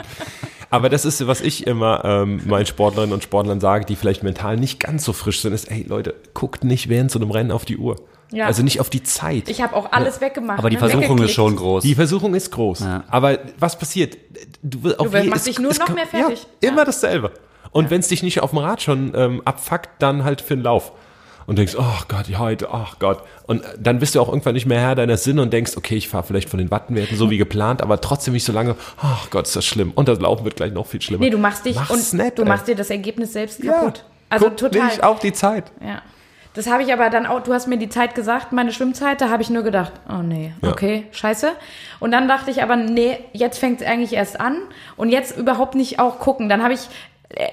[0.69, 4.57] Aber das ist, was ich immer ähm, meinen Sportlerinnen und Sportlern sage, die vielleicht mental
[4.57, 7.63] nicht ganz so frisch sind, ist, ey Leute, guckt nicht während so einem Rennen auf
[7.65, 7.95] die Uhr.
[8.31, 8.45] Ja.
[8.47, 9.47] Also nicht auf die Zeit.
[9.47, 10.59] ich habe auch alles weggemacht.
[10.59, 11.83] Aber die ne, Versuchung ist schon groß.
[11.83, 12.81] die Versuchung ist groß.
[12.81, 13.03] Ja.
[13.07, 14.17] Aber was passiert?
[14.61, 16.45] Du, Du machst dich nur es noch kann- mehr fertig.
[16.61, 17.31] Ja, immer dasselbe.
[17.71, 20.63] Und wenn es dich nicht auf dem Rad schon ähm, abfuckt, dann halt für den
[20.63, 20.91] Lauf.
[21.47, 23.23] Und denkst, oh Gott, ja, heute, ach Gott.
[23.47, 26.09] Und dann bist du auch irgendwann nicht mehr Herr deiner Sinne und denkst, okay, ich
[26.09, 29.47] fahre vielleicht von den Wattenwerten so wie geplant, aber trotzdem nicht so lange, ach Gott,
[29.47, 29.91] ist das schlimm.
[29.95, 31.23] Und das Laufen wird gleich noch viel schlimmer.
[31.23, 32.47] Nee, du machst dich Mach's und nicht, du ey.
[32.49, 33.71] machst dir das Ergebnis selbst ja.
[33.73, 34.03] kaputt.
[34.29, 34.85] Also Guck total.
[34.87, 35.71] nicht auf die Zeit.
[35.81, 36.01] Ja.
[36.53, 39.29] Das habe ich aber dann auch, du hast mir die Zeit gesagt, meine Schwimmzeit, da
[39.29, 40.71] habe ich nur gedacht, oh nee, Ja.
[40.71, 41.51] okay, scheiße.
[41.99, 44.57] Und dann dachte ich aber, nee, jetzt fängt es eigentlich erst an
[44.95, 46.49] und jetzt überhaupt nicht auch gucken.
[46.49, 46.81] Dann habe ich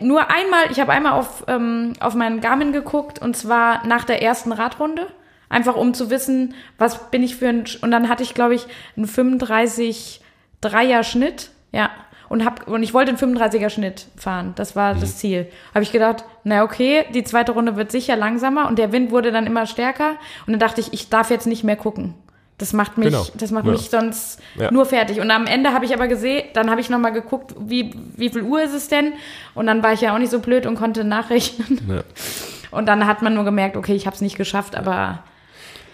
[0.00, 4.22] nur einmal, ich habe einmal auf, ähm, auf meinen Garmin geguckt und zwar nach der
[4.22, 5.06] ersten Radrunde.
[5.48, 8.66] Einfach um zu wissen, was bin ich für ein, und dann hatte ich, glaube ich,
[8.96, 10.20] einen 35
[10.60, 11.90] Dreier Schnitt, ja.
[12.30, 14.54] Und, hab, und ich wollte einen 35er Schnitt fahren.
[14.56, 15.46] Das war das Ziel.
[15.74, 19.30] Habe ich gedacht, na okay, die zweite Runde wird sicher langsamer und der Wind wurde
[19.30, 20.16] dann immer stärker.
[20.46, 22.14] Und dann dachte ich, ich darf jetzt nicht mehr gucken.
[22.58, 23.26] Das macht mich, Genau.
[23.36, 23.72] das macht Ja.
[23.72, 24.70] mich sonst Ja.
[24.70, 25.20] nur fertig.
[25.20, 28.42] Und am Ende habe ich aber gesehen, dann habe ich nochmal geguckt, wie, wie viel
[28.42, 29.12] Uhr ist es denn?
[29.54, 31.80] Und dann war ich ja auch nicht so blöd und konnte nachrechnen.
[31.88, 32.02] Ja.
[32.70, 35.22] Und dann hat man nur gemerkt, okay, ich habe es nicht geschafft, aber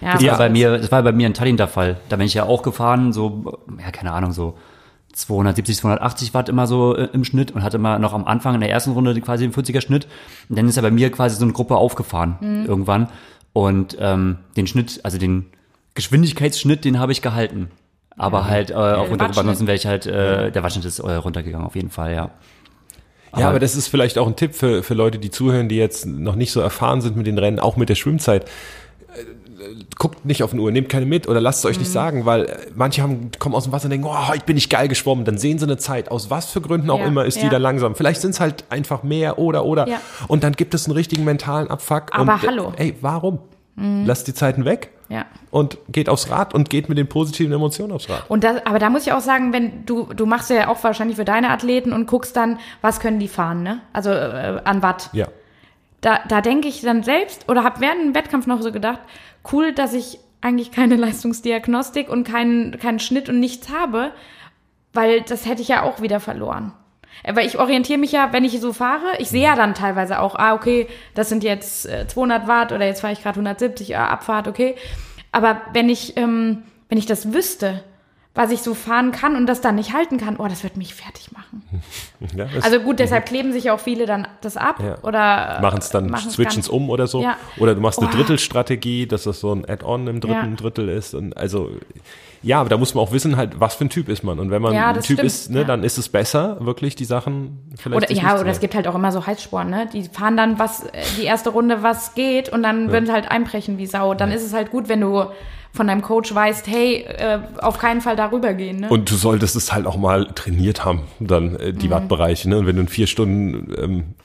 [0.00, 0.52] ja, Das, war bei soll's.
[0.52, 1.96] mir, das war bei mir in Tallinn der Fall.
[2.08, 4.56] Da bin ich ja auch gefahren, so, ja, keine Ahnung, so
[5.12, 8.60] 270, 280 Watt immer so äh, im Schnitt und hatte mal noch am Anfang in
[8.60, 10.06] der ersten Runde quasi den 40er Schnitt.
[10.48, 12.64] Und dann ist ja bei mir quasi so eine Gruppe aufgefahren Mhm.
[12.66, 13.08] irgendwann.
[13.52, 15.46] Und ähm, den Schnitt, also den
[15.94, 17.70] Geschwindigkeitsschnitt, den habe ich gehalten.
[18.16, 21.66] Aber halt äh, aufgrund der ansonsten wäre ich halt, äh, der Wattschnitt ist äh, runtergegangen,
[21.66, 22.30] auf jeden Fall, ja.
[23.36, 26.04] Ja, aber das ist vielleicht auch ein Tipp für, für Leute, die zuhören, die jetzt
[26.04, 28.44] noch nicht so erfahren sind mit den Rennen, auch mit der Schwimmzeit.
[29.14, 29.24] Äh,
[29.98, 31.82] Guckt nicht auf eine Uhr, nehmt keine mit oder lasst es euch Mhm.
[31.82, 34.54] nicht sagen, weil äh, manche haben, kommen aus dem Wasser und denken, oh, ich bin
[34.54, 35.24] nicht geil geschwommen.
[35.26, 37.50] Dann sehen sie eine Zeit, aus was für Gründen auch Ja, immer ist die ja.
[37.50, 37.94] da langsam.
[37.94, 39.86] Vielleicht sind es halt einfach mehr oder oder.
[39.86, 40.00] Ja.
[40.28, 42.04] Und dann gibt es einen richtigen mentalen Abfuck.
[42.12, 42.68] Aber und, äh, hallo.
[42.70, 42.74] Mhm.
[42.78, 43.38] Ey, warum?
[43.76, 45.26] Lasst die Zeiten weg Ja.
[45.50, 48.30] und geht aufs Rad und geht mit den positiven Emotionen aufs Rad.
[48.30, 51.16] Und das, aber da muss ich auch sagen, wenn du, du machst ja auch wahrscheinlich
[51.16, 53.80] für deine Athleten und guckst dann, was können die fahren, ne?
[53.92, 55.10] Also äh, an Watt.
[55.12, 55.26] Ja.
[56.00, 59.00] Da, da denke ich dann selbst oder habe während dem Wettkampf noch so gedacht,
[59.52, 64.12] cool, dass ich eigentlich keine Leistungsdiagnostik und keinen, keinen Schnitt und nichts habe,
[64.92, 66.72] weil das hätte ich ja auch wieder verloren.
[67.22, 70.20] Äh, Weil ich orientiere mich ja, wenn ich so fahre, ich sehe ja dann teilweise
[70.20, 73.96] auch, ah, okay, das sind jetzt äh, 200 Watt oder jetzt fahre ich gerade 170,
[73.96, 74.74] ah, Abfahrt, okay.
[75.32, 77.84] Aber wenn ich, ähm, wenn ich das wüsste,
[78.32, 80.94] was ich so fahren kann und das dann nicht halten kann, oh, das wird mich
[80.94, 81.62] fertig machen.
[82.36, 84.98] ja Also gut, deshalb kleben sich auch viele dann das ab Ja.
[85.02, 87.22] oder äh, machen es dann, switchen es um oder so.
[87.22, 87.36] Ja.
[87.58, 88.12] Oder du machst eine Oh.
[88.12, 90.56] Drittelstrategie, dass das so ein Add-on im dritten.
[90.56, 91.14] Drittel ist.
[91.14, 91.70] Und also,
[92.42, 94.38] ja, aber da muss man auch wissen, halt, was für ein Typ ist man.
[94.38, 95.64] Und wenn man Ja, ein Typ stimmt, ist, ne, ja.
[95.64, 98.10] dann ist es besser, wirklich die Sachen vielleicht.
[98.10, 99.88] Oder ja, oder es gibt halt auch immer so Heißsporn, ne?
[99.92, 103.30] Die fahren dann was, äh, die erste Runde, was geht und dann würden sie halt
[103.30, 104.14] einbrechen wie Sau.
[104.14, 105.26] Dann ist es halt gut, wenn du
[105.72, 108.80] von deinem Coach weißt, hey, äh, auf keinen Fall darüber gehen.
[108.80, 108.88] Ne?
[108.88, 111.90] Und du solltest es halt auch mal trainiert haben, dann äh, die Mhm.
[111.92, 112.48] Wattbereiche.
[112.48, 112.58] Ne?
[112.58, 113.72] Und wenn du ein vier Stunden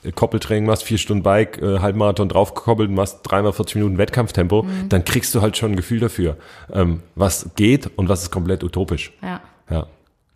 [0.04, 4.64] ähm, Koppeltraining machst, vier Stunden Bike, äh, Halbmarathon draufgekoppelt und machst dreimal 40 Minuten Wettkampftempo,
[4.64, 4.90] Mhm.
[4.90, 6.38] dann kriegst du halt schon ein Gefühl dafür,
[6.74, 9.12] ähm, was geht und was ist komplett utopisch.
[9.22, 9.40] ja.
[9.70, 9.88] Ja.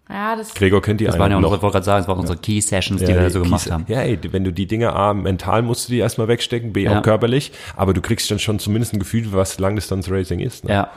[0.09, 1.47] Ja, das Gregor kennt die Das einen waren ja noch.
[1.49, 3.63] unsere, ich wollte gerade sagen, das waren unsere Key Sessions, die wir da so gemacht
[3.65, 3.85] Kies- haben.
[3.87, 6.97] Ja, ey, wenn du die Dinge A, mental musst du die erstmal wegstecken, B, Ja.
[6.99, 10.65] auch körperlich, aber du kriegst dann schon zumindest ein Gefühl, was Langdistanz-Racing ist.
[10.65, 10.73] Ne?
[10.73, 10.89] Ja.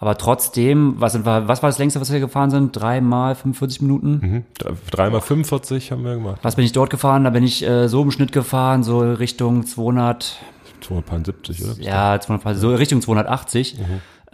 [0.00, 2.72] Aber trotzdem, was, sind wir, was war das längste, was wir gefahren sind?
[2.72, 4.44] Dreimal 45 Minuten.
[4.60, 4.74] Mhm.
[4.90, 6.40] Dreimal 45 haben wir gemacht.
[6.42, 7.24] Was bin ich dort gefahren?
[7.24, 10.36] Da bin ich äh, so im Schnitt gefahren, so Richtung 200,
[10.80, 11.74] 270, oder?
[11.80, 13.78] ja, 200, so Richtung 280.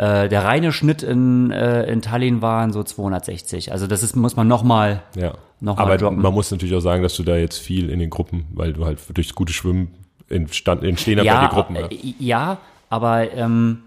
[0.01, 3.71] Äh, der reine Schnitt in, äh, in Tallinn waren so 260.
[3.71, 5.35] Also das ist, muss man nochmal Ja.
[5.61, 6.23] noch mal Aber droppen.
[6.23, 8.87] man muss natürlich auch sagen, dass du da jetzt viel in den Gruppen, weil du
[8.87, 9.93] halt durchs gute Schwimmen
[10.31, 11.77] entstand, entstehen ja, bei ja, den Gruppen.
[11.77, 11.87] Ja.
[11.89, 12.59] äh, ja,
[12.89, 13.83] aber ähm,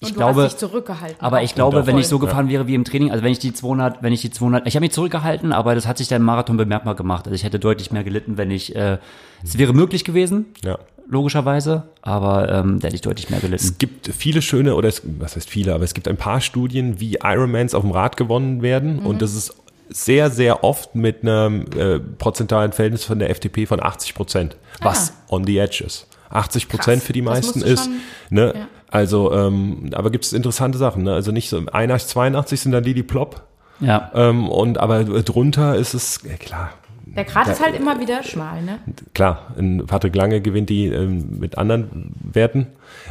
[0.00, 1.20] ich und du glaube, hast dich zurückgehalten.
[1.20, 3.52] Aber ich glaube, wenn ich so gefahren wäre wie im Training, also wenn ich die
[3.52, 6.26] 200, wenn ich die 200, ich habe mich zurückgehalten, aber das hat sich dann im
[6.26, 7.26] Marathon bemerkbar gemacht.
[7.26, 8.96] Also ich hätte deutlich mehr gelitten, wenn ich, äh,
[9.42, 10.78] es wäre möglich gewesen, ja.
[11.08, 13.64] Logischerweise, aber ähm, da hätte ich deutlich mehr gelitten.
[13.64, 17.00] Es gibt viele schöne, oder es, was heißt viele, aber es gibt ein paar Studien,
[17.00, 19.00] wie Ironmans auf dem Rad gewonnen werden.
[19.00, 19.54] Und das ist
[19.90, 25.12] sehr, sehr oft mit einem äh, prozentualen Verhältnis von der FDP von 80 Prozent, was
[25.28, 26.06] on the edge ist.
[26.30, 27.84] 80 Prozent für die meisten ist.
[27.84, 28.52] schon- Ne?
[28.56, 28.66] ja.
[28.90, 31.02] Also, ähm, aber gibt es interessante Sachen.
[31.02, 31.12] Ne?
[31.12, 33.42] Also nicht so 81, 82 sind dann die, die plopp.
[33.80, 34.10] Ja.
[34.14, 36.70] Ähm, und aber drunter ist es, ja, klar,
[37.16, 38.78] Der Grat ist halt immer wieder schmal, ne?
[39.14, 42.66] klar, ein Patrick Lange gewinnt die ähm, mit anderen Werten,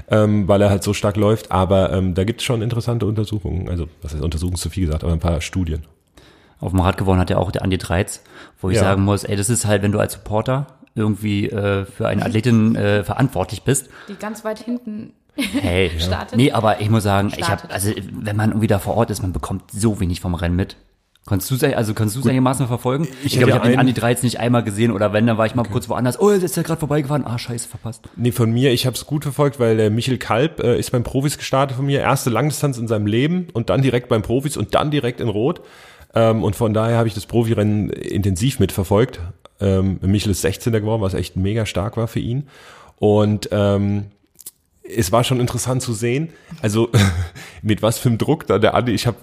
[0.09, 3.69] ähm, weil er halt so stark läuft, aber ähm, da gibt es schon interessante Untersuchungen,
[3.69, 5.83] also was heißt Untersuchungen zu viel gesagt, aber ein paar Studien.
[6.59, 8.21] Auf dem Rad gewonnen hat ja auch der Andi Dreiz,
[8.61, 8.83] wo ich Ja.
[8.83, 12.75] sagen muss, ey, das ist halt, wenn du als Supporter irgendwie äh, für eine Athletin
[12.75, 13.89] äh, verantwortlich bist.
[14.07, 15.13] Die ganz weit hinten.
[15.35, 16.37] Hey, Startet.
[16.37, 17.71] nee, aber ich muss sagen, ich habe, Startet.
[17.71, 20.77] also wenn man irgendwie da vor Ort ist, man bekommt so wenig vom Rennen mit.
[21.25, 23.07] Kannst du es also kannst du es einigermaßen verfolgen?
[23.23, 25.45] Ich, Ich glaube, ich habe den Andi Dreiz nicht einmal gesehen oder wenn, dann war
[25.45, 26.19] ich mal kurz woanders.
[26.19, 27.25] Oh, jetzt ist der gerade vorbeigefahren.
[27.25, 28.03] Ah, scheiße, verpasst.
[28.17, 31.03] Nee, von mir, ich habe es gut verfolgt, weil der Michel Kalb äh, ist beim
[31.03, 34.75] Profis gestartet von mir, erste Langdistanz in seinem Leben und dann direkt beim Profis und
[34.75, 35.61] dann direkt in Rot.
[36.13, 39.21] Ähm, und von daher habe ich das Profirennen intensiv mitverfolgt.
[39.61, 42.47] Ähm, Michel ist 16er geworden, was echt mega stark war für ihn.
[42.99, 44.07] Und ähm,
[44.83, 46.29] es war schon interessant zu sehen,
[46.61, 46.89] also
[47.61, 49.17] mit was für einem Druck da der Andi, ich habe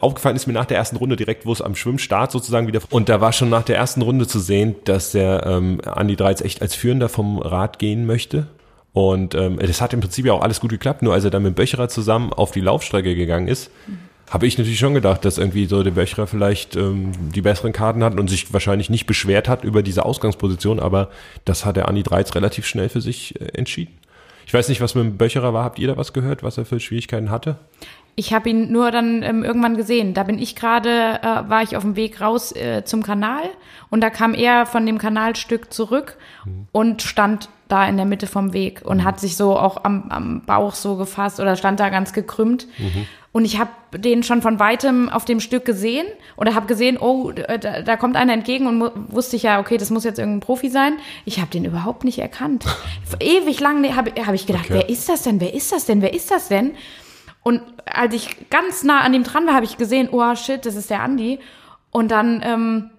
[0.00, 3.08] aufgefallen ist mir nach der ersten Runde direkt, wo es am Schwimmstart sozusagen wieder und
[3.08, 6.62] da war schon nach der ersten Runde zu sehen, dass der ähm, Andi Dreiz echt
[6.62, 8.48] als Führender vom Rad gehen möchte.
[8.92, 11.42] Und ähm, das hat im Prinzip ja auch alles gut geklappt, nur als er dann
[11.42, 13.70] mit Böcherer zusammen auf die Laufstrecke gegangen ist,
[14.28, 18.04] habe ich natürlich schon gedacht, dass irgendwie so der Böcherer vielleicht ähm, die besseren Karten
[18.04, 21.10] hat und sich wahrscheinlich nicht beschwert hat über diese Ausgangsposition, aber
[21.44, 23.92] das hat der Andi Dreiz relativ schnell für sich äh, entschieden.
[24.46, 25.64] Ich weiß nicht, was mit dem Böcherer war.
[25.64, 27.56] Habt ihr da was gehört, was er für Schwierigkeiten hatte?
[28.14, 30.12] Ich habe ihn nur dann ähm, irgendwann gesehen.
[30.12, 33.44] Da bin ich gerade, äh, war ich auf dem Weg raus äh, zum Kanal
[33.88, 36.18] und da kam er von dem Kanalstück zurück
[36.72, 40.42] und stand da in der Mitte vom Weg und hat sich so auch am, am
[40.44, 42.68] Bauch so gefasst oder stand da ganz gekrümmt.
[43.32, 46.06] Und ich habe den schon von weitem auf dem Stück gesehen
[46.36, 49.88] oder habe gesehen, oh, da, da kommt einer entgegen und wusste ich ja, okay, das
[49.88, 50.98] muss jetzt irgendein Profi sein.
[51.24, 52.66] Ich habe den überhaupt nicht erkannt.
[53.20, 54.74] Ewig lang habe hab ich gedacht, Okay.
[54.74, 55.40] wer ist das denn?
[55.40, 56.02] Wer ist das denn?
[56.02, 56.72] Wer ist das denn?
[57.42, 60.76] Und als ich ganz nah an ihm dran war, habe ich gesehen, oh shit, das
[60.76, 61.40] ist der Andi.
[61.90, 62.90] Und dann, ähm,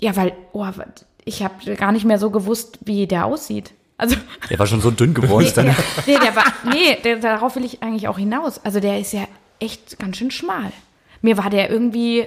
[0.00, 0.66] ja, weil, oh,
[1.24, 3.72] ich habe gar nicht mehr so gewusst, wie der aussieht.
[3.98, 4.16] Also,
[4.48, 5.44] Der war schon so dünn geworden.
[5.44, 5.74] ist dann,
[6.06, 8.60] nee, der war, nee, der, darauf will ich eigentlich auch hinaus.
[8.64, 9.24] Also der ist ja
[9.58, 10.72] echt ganz schön schmal.
[11.20, 12.24] Mir war der irgendwie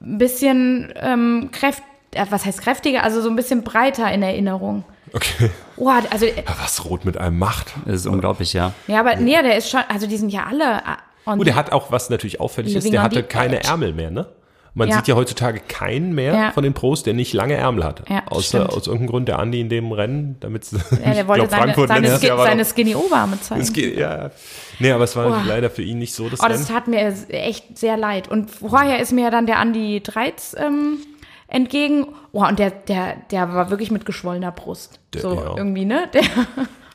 [0.00, 4.84] ein bisschen ähm, kräft, äh, was heißt kräftiger, also so ein bisschen breiter in Erinnerung.
[5.12, 5.50] Okay.
[5.76, 7.72] Oh, also, äh, Was Rot mit einem macht.
[7.86, 8.72] das ist unglaublich, ja.
[8.86, 11.56] ja, aber nee, der ist schon, also die sind ja alle äh, on Gut, der
[11.56, 13.68] hat auch, was natürlich auffällig ist, der hatte keine edge.
[13.68, 14.28] Ärmel mehr, ne?
[14.72, 14.96] Man Ja.
[14.96, 16.50] sieht ja heutzutage keinen mehr Ja.
[16.52, 18.08] von den Pros, der nicht lange Ärmel hat.
[18.08, 18.70] Ja, Außer stimmt.
[18.70, 22.26] aus irgendeinem Grund der Andi in dem Rennen, damit ja, der wollte seine, seine, Ski,
[22.28, 23.72] seine Skinny Oberarme zeigen.
[23.72, 24.30] Geht, ja.
[24.78, 25.34] Nee, aber es war Oh.
[25.46, 26.68] leider für ihn nicht so das Oh, das Rennen.
[26.68, 28.28] tat mir echt sehr leid.
[28.28, 30.98] Und vorher ist mir ja dann der Andi Dreiz ähm,
[31.48, 32.06] entgegen.
[32.32, 35.00] Oh, und der, der, der war wirklich mit geschwollener Brust.
[35.14, 36.08] Der- so irgendwie, ne?
[36.14, 36.22] Der,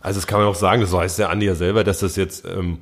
[0.01, 2.45] Also das kann man auch sagen, das weiß der Andi ja selber, dass das jetzt
[2.45, 2.79] ähm,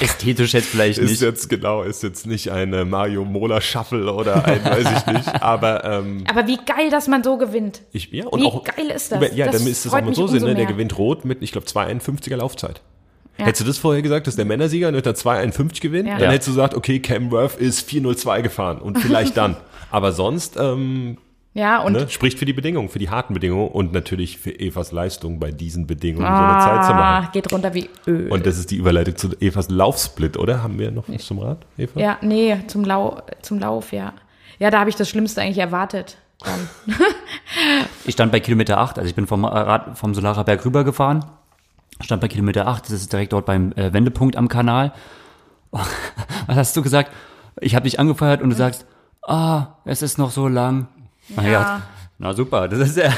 [0.00, 1.20] Ästhetisch jetzt vielleicht ist nicht.
[1.22, 5.84] jetzt genau, ist jetzt nicht eine Mario Mola Shuffle oder ein, weiß ich nicht, aber
[5.84, 7.82] ähm, aber wie geil, dass man so gewinnt.
[7.92, 9.18] ich, ja, und Wie auch, geil ist das?
[9.18, 10.54] Über, ja, Das dann ist es auch mal so Sinn, ne?
[10.54, 12.80] der gewinnt rot mit, ich glaube, 2,51er Laufzeit.
[13.38, 13.46] Ja.
[13.46, 16.14] Hättest du das vorher gesagt, dass der Männersieger mit einer 2,51 gewinnt, Ja.
[16.14, 16.30] dann Ja.
[16.30, 19.56] hättest du gesagt, okay, Cam Worth ist 4,02 gefahren und vielleicht dann.
[19.90, 21.16] Aber sonst, ähm,
[21.52, 22.08] Ja, und Ne?
[22.08, 25.86] Spricht für die Bedingungen, für die harten Bedingungen und natürlich für Evas Leistung bei diesen
[25.88, 27.26] Bedingungen so eine Zeit zu machen.
[27.26, 28.30] ah, geht runter wie Öl.
[28.30, 30.62] Und das ist die Überleitung zu Evas Laufsplit, oder?
[30.62, 31.98] Haben wir noch was zum Rad, Eva?
[31.98, 34.12] ja, nee, zum, Lau zum Lauf, ja.
[34.60, 36.18] Ja, da habe ich das Schlimmste eigentlich erwartet.
[36.44, 36.68] Dann.
[38.04, 41.24] Ich stand bei Kilometer 8, also ich bin vom, Rad, vom Solarer Berg rübergefahren.
[42.00, 44.92] Stand bei Kilometer 8, das ist direkt dort beim äh, Wendepunkt am Kanal.
[45.70, 47.10] Was hast du gesagt?
[47.60, 48.86] Ich habe dich angefeuert und du sagst,
[49.26, 50.88] ah, es ist noch so lang.
[51.36, 51.50] Na Ja.
[51.50, 51.82] ja.
[52.18, 53.10] Na super, das ist ja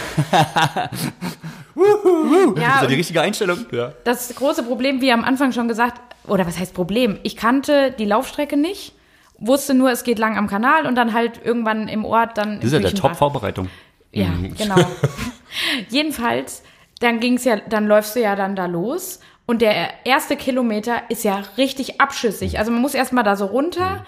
[1.75, 3.59] Ja, so die und richtige Einstellung.
[3.73, 3.93] Ja.
[4.05, 7.19] das große Problem, wie am Anfang schon gesagt, oder was heißt Problem?
[7.23, 8.93] Ich kannte die Laufstrecke nicht,
[9.39, 12.57] wusste nur, es geht lang am Kanal und dann halt irgendwann im Ort dann.
[12.57, 13.69] Das ist ja der Top-Vorbereitung.
[14.13, 14.55] Ja, Mhm.
[14.57, 14.77] genau.
[15.89, 16.63] Jedenfalls,
[17.01, 21.25] dann ging's ja, dann läufst du ja dann da los und der erste Kilometer ist
[21.25, 22.59] ja richtig abschüssig.
[22.59, 24.05] Also man muss erstmal da so runter.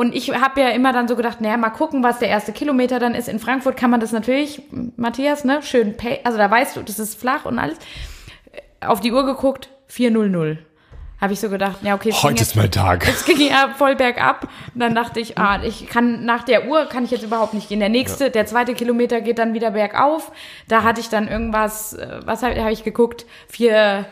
[0.00, 2.98] Und ich habe ja immer dann so gedacht, naja, mal gucken, was der erste Kilometer
[2.98, 3.28] dann ist.
[3.28, 4.62] In Frankfurt kann man das natürlich,
[4.96, 7.76] Matthias, ne, schön, pay, also da weißt du, das ist flach und alles.
[8.80, 10.56] Auf die Uhr geguckt, 4.00.
[11.20, 12.12] Habe ich so gedacht, ja, okay.
[12.12, 13.06] Heute jetzt- ist mein Tag.
[13.06, 14.48] es ging ja voll bergab.
[14.74, 17.68] Und dann dachte ich, ah, ich kann nach der Uhr kann ich jetzt überhaupt nicht
[17.68, 17.80] gehen.
[17.80, 20.32] Der nächste, der zweite Kilometer geht dann wieder bergauf.
[20.66, 23.26] Da hatte ich dann irgendwas, äh, was habe hab ich geguckt?
[23.48, 24.06] Vier,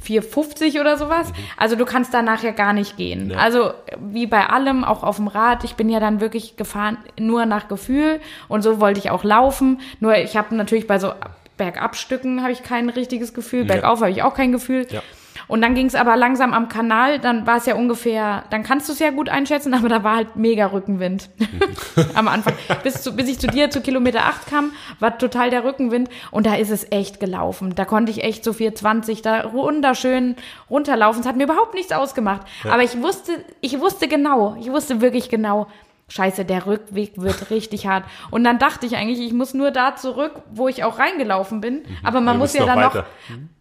[0.00, 1.32] 450 oder sowas.
[1.56, 3.32] Also du kannst da nachher gar nicht gehen.
[3.34, 5.64] Also wie bei allem, auch auf dem Rad.
[5.64, 9.80] Ich bin ja dann wirklich gefahren nur nach Gefühl und so wollte ich auch laufen.
[10.00, 11.12] Nur ich habe natürlich bei so
[11.56, 13.64] Bergabstücken habe ich kein richtiges Gefühl.
[13.64, 14.86] Bergauf habe ich auch kein Gefühl.
[14.90, 15.02] Ja.
[15.50, 18.88] Und dann ging es aber langsam am Kanal, dann war es ja ungefähr, dann kannst
[18.88, 21.28] du es ja gut einschätzen, aber da war halt mega Rückenwind
[22.14, 22.54] am Anfang.
[22.84, 26.46] Bis, zu, bis ich zu dir zu Kilometer 8 kam, war total der Rückenwind und
[26.46, 27.74] da ist es echt gelaufen.
[27.74, 30.36] Da konnte ich echt so 420 da wunderschön
[30.70, 31.22] runterlaufen.
[31.22, 32.42] Es hat mir überhaupt nichts ausgemacht.
[32.70, 35.66] Aber ich wusste, ich wusste genau, ich wusste wirklich genau,
[36.10, 38.04] Scheiße, der Rückweg wird richtig hart.
[38.30, 41.82] Und dann dachte ich eigentlich, ich muss nur da zurück, wo ich auch reingelaufen bin.
[42.04, 43.06] Aber man muss ja dann noch weiter.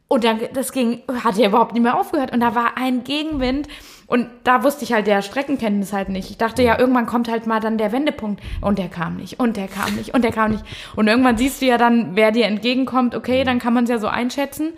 [0.10, 2.34] Und dann, das ging, hat ja überhaupt nicht mehr aufgehört.
[2.34, 3.68] Und da war ein Gegenwind.
[4.08, 6.32] Und da wusste ich halt der Streckenkenntnis halt nicht.
[6.32, 8.42] Ich dachte ja, irgendwann kommt halt mal dann der Wendepunkt.
[8.60, 9.40] Und der kam nicht.
[9.40, 10.16] Und der kam nicht.
[10.16, 10.64] Und der kam nicht.
[10.96, 13.14] Und irgendwann siehst du ja dann, wer dir entgegenkommt.
[13.14, 14.74] Okay, dann kann man es ja so einschätzen.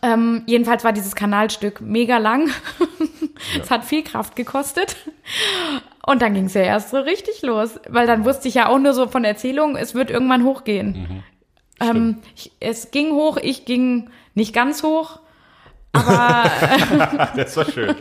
[0.00, 2.48] Ähm, jedenfalls war dieses Kanalstück mega lang.
[3.60, 4.96] Es hat viel Kraft gekostet.
[6.06, 7.78] Und dann ging es ja erst so richtig los.
[7.88, 11.24] Weil dann wusste ich ja auch nur so von Erzählungen, es wird irgendwann hochgehen.
[11.80, 15.20] Ähm, ich, es ging hoch, ich ging nicht ganz hoch.
[15.92, 16.50] Aber,
[17.36, 17.94] Das war schön.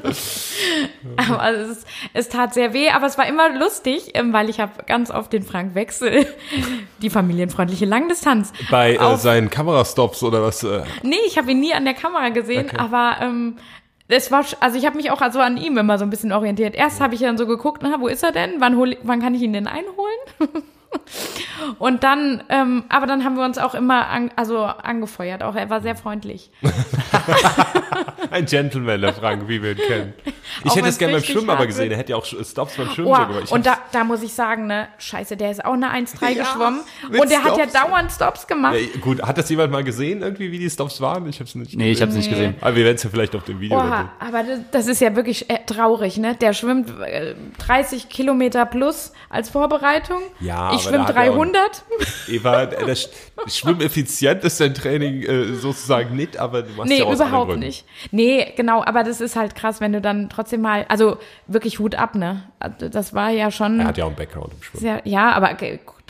[1.18, 4.60] aber es, ist- es tat sehr weh, aber es war immer lustig, ähm, weil ich
[4.60, 6.26] habe ganz oft den Frank Wechsel,
[7.04, 8.52] die familienfreundliche Langdistanz.
[8.72, 10.64] Bei äh, auf- seinen Kamerastops oder was?
[10.64, 13.58] Äh, Nee, ich habe ihn nie an der Kamera gesehen, aber ähm,
[14.08, 16.74] es war, also ich habe mich auch also an ihm immer so ein bisschen orientiert.
[16.76, 18.54] Erst habe ich dann so geguckt, na, wo ist er denn?
[18.60, 20.64] Wann, hol, wann kann ich ihn denn einholen?
[21.80, 25.44] Und dann, ähm, aber dann haben wir uns auch immer an, also angefeuert.
[25.44, 26.52] Auch er war sehr freundlich.
[28.32, 30.14] ein Gentleman, der Frank, wie wir ihn kennen.
[30.64, 31.92] Ich Auch hätte es gerne beim Schwimmen aber gesehen.
[31.92, 33.52] Er hätte ja auch Stops beim Schwimmen Oh, gemacht.
[33.52, 36.44] Und da, hab's- da muss ich sagen, ne, scheiße, der ist auch eine 1,3 Ja,
[36.44, 36.82] geschwommen.
[37.10, 37.74] Und der hat ja Stops.
[37.74, 38.76] dauernd Stops gemacht.
[38.76, 41.28] ja, gut, hat das jemand mal gesehen, irgendwie, wie die Stops waren?
[41.28, 42.36] Ich habe es nicht Nee, ich habe es nicht Nee.
[42.36, 42.56] gesehen.
[42.62, 44.10] Aber wir werden es ja vielleicht auf dem Video Oha, sehen.
[44.20, 46.36] aber das, das ist ja wirklich äh, traurig, ne?
[46.36, 50.20] Der schwimmt äh, 30 Kilometer plus als Vorbereitung.
[50.40, 51.84] Ja, ich auch- 300.
[52.28, 53.10] Eva, äh, das
[53.48, 57.86] Schwimmeffizient ist dein Training äh, sozusagen nicht, aber du machst Nee, ja anderen überhaupt nicht.
[58.12, 61.18] Nee, genau, aber das ist halt krass, wenn du dann trotzdem mal, also
[61.48, 62.44] wirklich Hut ab, ne?
[62.60, 64.82] Also Das war ja schon, Er hat ja auch einen Background im Schwimmen.
[64.82, 65.58] sehr, ja, aber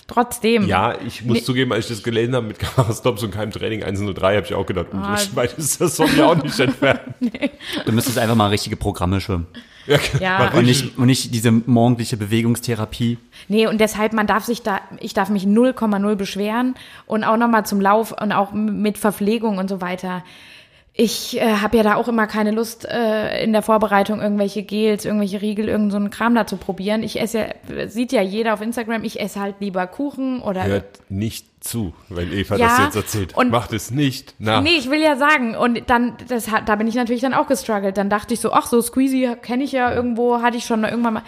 [0.07, 0.67] trotzdem.
[0.67, 1.43] Ja, ich muss Nee.
[1.43, 4.65] zugeben, als ich das gelesen habe mit Kamerastops und keinem Training 103, habe ich auch
[4.65, 5.13] gedacht, Ah.
[5.13, 6.99] oh, so weit ist das von mir auch nicht entfernt.
[7.85, 9.47] Du müsstest einfach mal richtige Programme schwimmen.
[9.87, 10.51] Ja, Ja.
[10.51, 13.17] Und nicht, und nicht diese morgendliche Bewegungstherapie.
[13.47, 16.75] Nee, und deshalb, man darf sich da, ich darf mich 0,0 beschweren
[17.05, 20.23] und auch nochmal zum Lauf und auch mit Verpflegung und so weiter.
[20.95, 25.05] Ich äh, habe ja da auch immer keine Lust, äh, in der Vorbereitung irgendwelche Gels,
[25.05, 27.01] irgendwelche Riegel, irgend so einen Kram da zu probieren.
[27.01, 27.39] Ich esse
[27.75, 31.93] ja, sieht ja jeder auf Instagram, ich esse halt lieber Kuchen oder Hört nicht zu,
[32.09, 33.35] wenn Eva Ja, das jetzt erzählt.
[33.35, 34.61] und- Macht es nicht nach.
[34.61, 37.47] Nee, ich will ja sagen, und dann, das hat, da bin ich natürlich dann auch
[37.47, 37.97] gestruggelt.
[37.97, 41.15] Dann dachte ich so, ach, so Squeezy kenne ich ja irgendwo, hatte ich schon irgendwann
[41.15, 41.23] mal.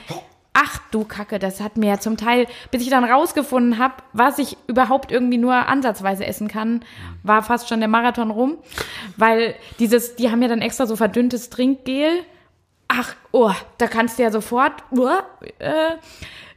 [0.58, 4.40] Ach du Kacke, das hat mir ja zum Teil, bis ich dann rausgefunden habe, was
[4.40, 6.86] ich überhaupt irgendwie nur ansatzweise essen kann,
[7.24, 8.58] war fast schon der Marathon rum.
[9.18, 12.08] Weil dieses, die haben ja dann extra so verdünntes Trinkgel.
[12.88, 15.10] Ach, oh, da kannst du ja sofort, uh,
[15.60, 15.92] äh,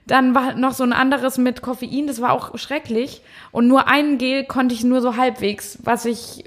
[0.06, 3.22] dann war noch so ein anderes mit Koffein, das war auch schrecklich.
[3.50, 6.44] Und nur ein Gel konnte ich nur so halbwegs, was ich,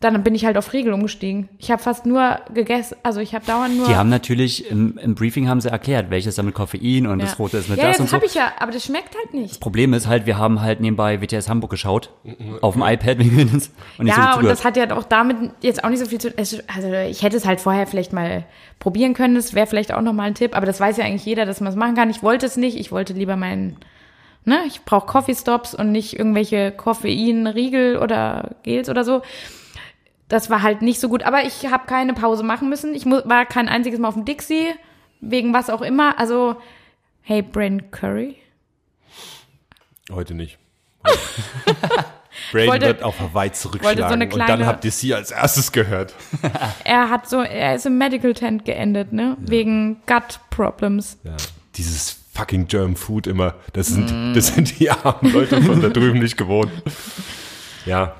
[0.00, 1.48] dann bin ich halt auf Riegel umgestiegen.
[1.58, 3.86] Ich habe fast nur gegessen, also ich habe dauernd nur.
[3.86, 7.26] Die haben natürlich, im, im Briefing haben sie erklärt, welches dann mit Koffein und ja.
[7.26, 8.16] das rote ist mit ja, das das und so.
[8.16, 9.60] habe ich ja, aber das schmeckt halt nicht.
[9.60, 12.10] Problem ist halt, wir haben halt nebenbei WTS Hamburg geschaut,
[12.60, 13.70] auf dem iPad wenigstens.
[13.96, 16.06] Und nicht so Ja, gut und das hat ja auch damit jetzt auch nicht so
[16.06, 18.44] viel zu Also ich hätte es halt vorher vielleicht mal
[18.78, 21.46] probieren können, das wäre vielleicht auch nochmal ein Tipp, aber das weiß ja eigentlich jeder,
[21.46, 22.10] dass man es machen kann.
[22.10, 23.78] Ich wollte es nicht, ich wollte lieber meinen,
[24.44, 29.22] ne, ich brauche Coffee Stops und nicht irgendwelche Koffeinriegel oder Gels oder so.
[30.28, 32.94] Das war halt nicht so gut, aber ich habe keine Pause machen müssen.
[32.94, 34.68] Ich war kein einziges Mal auf dem Dixie,
[35.20, 36.18] wegen was auch immer.
[36.18, 36.56] Also,
[37.22, 38.36] hey, Brain Curry.
[40.10, 40.58] Heute nicht.
[42.52, 43.98] Braden wollte- wird auf Hawaii zurückschlagen
[44.30, 46.14] so und dann habt ihr sie als erstes gehört.
[46.84, 51.18] Er hat so, er ist im Medical Tent geendet, ne, wegen Gut Problems.
[51.24, 51.36] Ja.
[51.76, 56.18] Dieses fucking German Food immer, das sind, das sind die armen Leute von da drüben
[56.18, 56.70] nicht gewohnt.
[57.86, 58.16] Ja,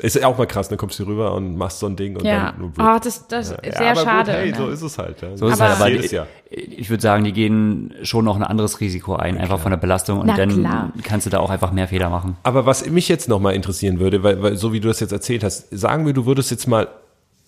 [0.00, 2.24] ist ja auch mal krass, dann kommst du rüber und machst so ein Ding und
[2.24, 4.32] Ja, dann nur oh, das, das ist Ja, sehr aber schade.
[4.32, 4.56] Gut, hey, ne?
[4.56, 5.22] so ist es halt.
[5.22, 5.36] Ja.
[5.36, 6.26] So ist es Aber- halt, aber jedes Jahr.
[6.50, 10.20] ich würde sagen, die gehen schon noch ein anderes Risiko ein, einfach von der Belastung
[10.20, 10.92] und Na dann klar.
[11.02, 12.36] kannst du da auch einfach mehr Fehler machen.
[12.42, 15.44] Aber was mich jetzt nochmal interessieren würde, weil, weil so wie du das jetzt erzählt
[15.44, 16.88] hast, sagen wir, du würdest jetzt mal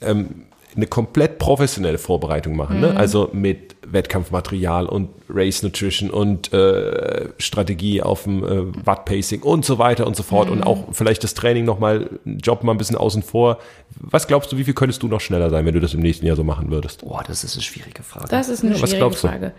[0.00, 0.44] ähm,
[0.76, 2.96] eine komplett professionelle Vorbereitung machen, ne?
[2.96, 9.64] also mit Wettkampfmaterial und Race Nutrition und äh, Strategie auf dem äh, Watt Pacing und
[9.64, 12.96] so weiter und so fort und auch vielleicht das Training nochmal, Job mal ein bisschen
[12.96, 13.58] außen vor.
[13.98, 16.26] Was glaubst du, wie viel könntest du noch schneller sein, wenn du das im nächsten
[16.26, 17.02] Jahr so machen würdest?
[17.02, 18.28] Boah, das ist eine schwierige Frage.
[18.28, 19.28] Das ist eine Ja, was schwierige glaubst du?
[19.28, 19.52] Frage.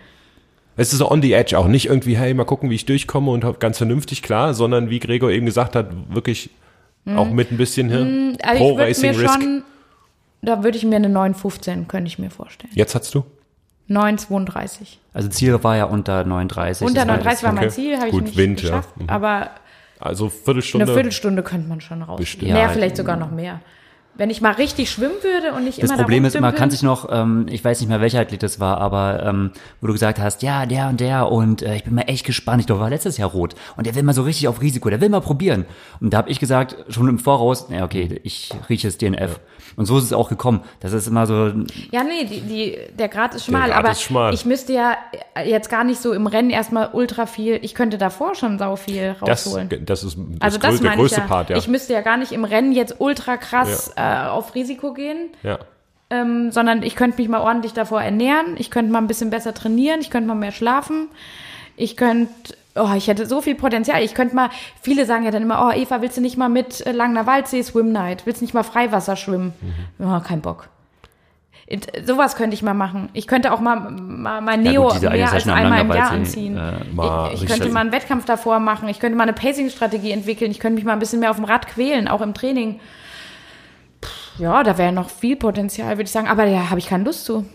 [0.75, 3.31] Es ist so on the edge auch, nicht irgendwie, hey, mal gucken, wie ich durchkomme
[3.31, 6.51] und ganz vernünftig klar, sondern wie Gregor eben gesagt hat, wirklich
[7.15, 8.37] auch mit ein bisschen Hirn.
[8.43, 8.77] Also Pro
[10.41, 12.71] da würde ich mir eine 9,15, könnte ich mir vorstellen.
[12.75, 13.23] Jetzt hast du?
[13.89, 14.97] 9,32.
[15.13, 16.85] Also Ziel war ja unter 39.
[16.85, 17.73] Unter das war 39 war mein okay.
[17.73, 18.69] Ziel, habe ich Gut, nicht Wind, ja.
[18.69, 18.97] geschafft.
[18.97, 19.09] Mhm.
[19.09, 19.49] Aber
[19.99, 20.85] Also Viertelstunde.
[20.85, 22.19] eine Viertelstunde könnte man schon raus.
[22.19, 22.51] Bestimmt.
[22.51, 23.61] Mehr Ja, vielleicht sogar noch mehr.
[24.17, 26.59] Wenn ich mal richtig schwimmen würde und nicht Das immer Problem da ist immer, rumdümpeln.
[26.59, 29.51] kann sich noch, ähm, ich weiß nicht mehr, welcher Athlet das war, aber ähm,
[29.81, 32.61] wo du gesagt hast, ja, der und der und äh, ich bin mal echt gespannt,
[32.61, 35.01] ich glaube, war letztes Jahr rot und der will mal so richtig auf Risiko, der
[35.01, 35.65] will mal probieren.
[36.01, 39.39] Und da habe ich gesagt, schon im Voraus, na okay, ich rieche das DNF.
[39.75, 40.61] Und so ist es auch gekommen.
[40.79, 41.51] Das ist immer so,
[41.91, 44.33] Ja, nee, die, die, der Grad ist schmal, Grad aber ist schmal.
[44.33, 44.97] ich müsste ja
[45.45, 49.15] jetzt gar nicht so im Rennen erstmal ultra viel, ich könnte davor schon sau viel
[49.23, 49.69] das, rausholen.
[49.85, 51.27] das ist das also grö- das der meine größte ich ja.
[51.27, 51.57] Part, ja.
[51.57, 53.89] Ich müsste ja gar nicht im Rennen jetzt ultra krass
[54.31, 55.59] auf Risiko gehen, ja.
[56.09, 59.53] ähm, sondern ich könnte mich mal ordentlich davor ernähren, ich könnte mal ein bisschen besser
[59.53, 61.09] trainieren, ich könnte mal mehr schlafen,
[61.75, 64.01] ich könnte, oh, ich hätte so viel Potenzial.
[64.03, 64.49] Ich könnte mal,
[64.81, 67.61] viele sagen ja dann immer, oh Eva, willst du nicht mal mit äh, Langner Waldsee
[67.63, 68.25] Swim Night?
[68.25, 69.53] Willst du nicht mal Freiwasser schwimmen?
[69.99, 70.07] Mhm.
[70.07, 70.69] Oh, kein Bock.
[72.05, 73.09] Sowas könnte ich mal machen.
[73.11, 75.91] Ich könnte auch mal, mal mein Ja, Neo gut, diese eine mehr als einmal im
[75.91, 76.57] Jahr anziehen.
[76.57, 78.87] äh, ich ich könnte mal einen Wettkampf davor machen.
[78.87, 80.49] Ich könnte mal eine Pacing-Strategie entwickeln.
[80.49, 82.79] Ich könnte mich mal ein bisschen mehr auf dem Rad quälen, auch im Training.
[84.37, 86.27] Ja, da wäre noch viel Potenzial, würde ich sagen.
[86.27, 87.45] Aber da habe ich keine Lust zu.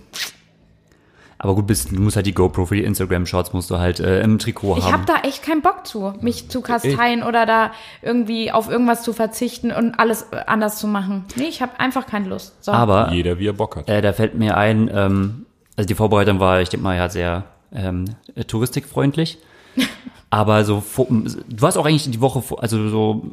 [1.38, 4.20] aber gut, bist, du musst halt die GoPro für die Instagram-Shots musst du halt äh,
[4.22, 4.92] im Trikot Ich haben.
[4.92, 9.12] habe da echt keinen Bock zu, mich zu kasteien oder da irgendwie auf irgendwas zu
[9.12, 11.24] verzichten und alles äh, anders zu machen.
[11.36, 12.62] Nee, ich habe einfach keine Lust.
[12.64, 12.70] So.
[12.72, 13.88] aber Jeder, wie er Bock hat.
[13.88, 17.44] Äh, da fällt mir ein, ähm, also die Vorbereitung war, ich denke mal, ja, sehr
[17.74, 18.04] ähm,
[18.36, 19.38] äh, touristikfreundlich.
[20.30, 23.26] Aber so, du warst auch eigentlich die Woche, vor- also so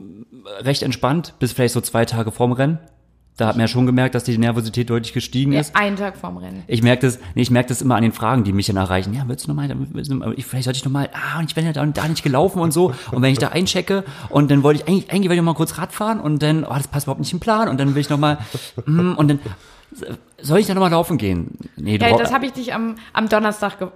[0.62, 2.80] recht entspannt, bis vielleicht so zwei Tage vorm Rennen.
[3.40, 5.74] Da hat man ja schon gemerkt, dass die Nervosität deutlich gestiegen Ja, ist.
[5.74, 6.64] einen Tag vorm Rennen.
[6.68, 9.14] Ich merke das, nee, ich merke das immer an den Fragen, die mich dann erreichen.
[9.14, 9.74] Ja, willst du nochmal,
[10.36, 12.74] ich, vielleicht sollte ich nochmal, ah, und ich bin ja da da nicht gelaufen und
[12.74, 12.94] so.
[13.12, 15.56] Und wenn ich da einchecke und dann wollte ich eigentlich, eigentlich wollte ich noch mal
[15.56, 18.02] kurz Rad fahren und dann, oh, das passt überhaupt nicht im Plan und dann will
[18.02, 18.40] ich nochmal,
[18.86, 19.40] mm, und dann,
[20.42, 21.58] soll ich dann nochmal laufen gehen?
[21.78, 23.88] Nee, du Ja, das habe ich dich am, am Donnerstag, ge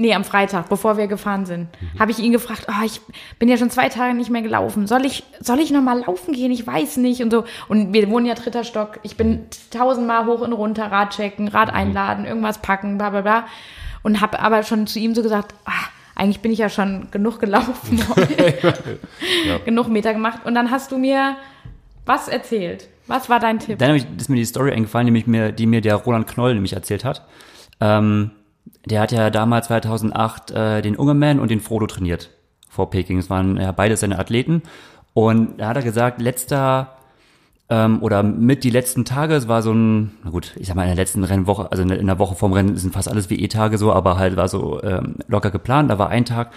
[0.00, 3.02] nee, am Freitag, bevor wir gefahren sind, habe ich ihn gefragt, oh, ich
[3.38, 4.86] bin ja schon zwei Tage nicht mehr gelaufen.
[4.86, 6.50] Soll ich, soll ich noch mal laufen gehen?
[6.50, 7.44] Ich weiß nicht und so.
[7.68, 8.98] Und wir wohnen ja dritter Stock.
[9.02, 13.46] Ich bin tausendmal hoch und runter, Rad checken, Rad einladen, irgendwas packen, bla bla bla.
[14.02, 17.38] Und habe aber schon zu ihm so gesagt, ah, eigentlich bin ich ja schon genug
[17.38, 18.02] gelaufen.
[18.16, 18.98] heute.
[19.66, 20.40] Genug Meter gemacht.
[20.44, 21.36] Und dann hast du mir
[22.06, 22.88] was erzählt.
[23.06, 23.78] Was war dein Tipp?
[23.78, 26.72] Dann ich, ist mir die Story eingefallen, die, mir, die mir der Roland Knoll nämlich
[26.72, 27.26] erzählt hat.
[27.80, 28.30] Ähm,
[28.86, 32.30] der hat ja damals 2008 äh, den Ungerman und den Frodo trainiert
[32.68, 33.18] vor Peking.
[33.18, 34.62] Es waren ja beide seine Athleten.
[35.12, 36.96] Und da hat er gesagt, letzter
[37.68, 40.82] ähm, oder mit die letzten Tage, es war so ein, na gut, ich sag mal
[40.82, 43.92] in der letzten Rennwoche, also in der- Woche vorm Rennen sind fast alles WE-Tage so,
[43.92, 45.90] aber halt war so ähm, locker geplant.
[45.90, 46.52] Da war ein Tag,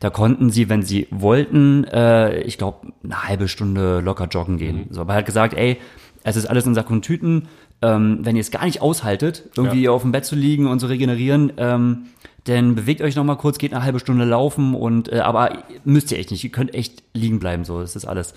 [0.00, 4.86] da konnten sie, wenn sie wollten, äh, ich glaube, eine halbe Stunde locker joggen gehen.
[4.90, 5.78] So, aber er hat gesagt, ey,
[6.24, 7.48] es ist alles in Sack und Tüten.
[7.80, 10.86] Ähm, wenn ihr es gar nicht aushaltet, irgendwie auf dem Bett zu liegen und zu
[10.86, 12.06] regenerieren, ähm,
[12.44, 16.10] dann bewegt euch noch mal kurz, geht eine halbe Stunde laufen und äh, aber müsst
[16.10, 16.42] ihr echt nicht.
[16.42, 18.34] Ihr könnt echt liegen bleiben, so das ist alles.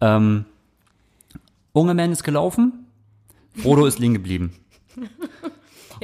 [0.00, 0.44] Ähm,
[1.72, 2.86] Ungermann ist gelaufen,
[3.56, 4.52] Frodo ist liegen geblieben.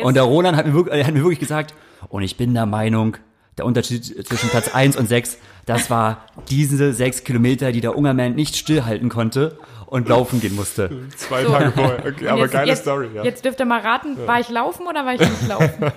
[0.03, 1.75] Und der Roland hat mir, wirklich, hat mir wirklich gesagt,
[2.11, 3.17] und ich bin der Meinung,
[3.57, 8.35] der Unterschied zwischen Platz 1 und 6, das war diese sechs Kilometer, die der Ungermann
[8.35, 10.91] nicht stillhalten konnte und laufen gehen musste.
[11.17, 11.53] Zwei So.
[11.53, 11.99] Tage vorher.
[12.07, 13.25] Okay, aber jetzt, geile jetzt, Story, ja.
[13.25, 15.93] Jetzt dürft ihr mal raten, war ich laufen oder war ich nicht laufen?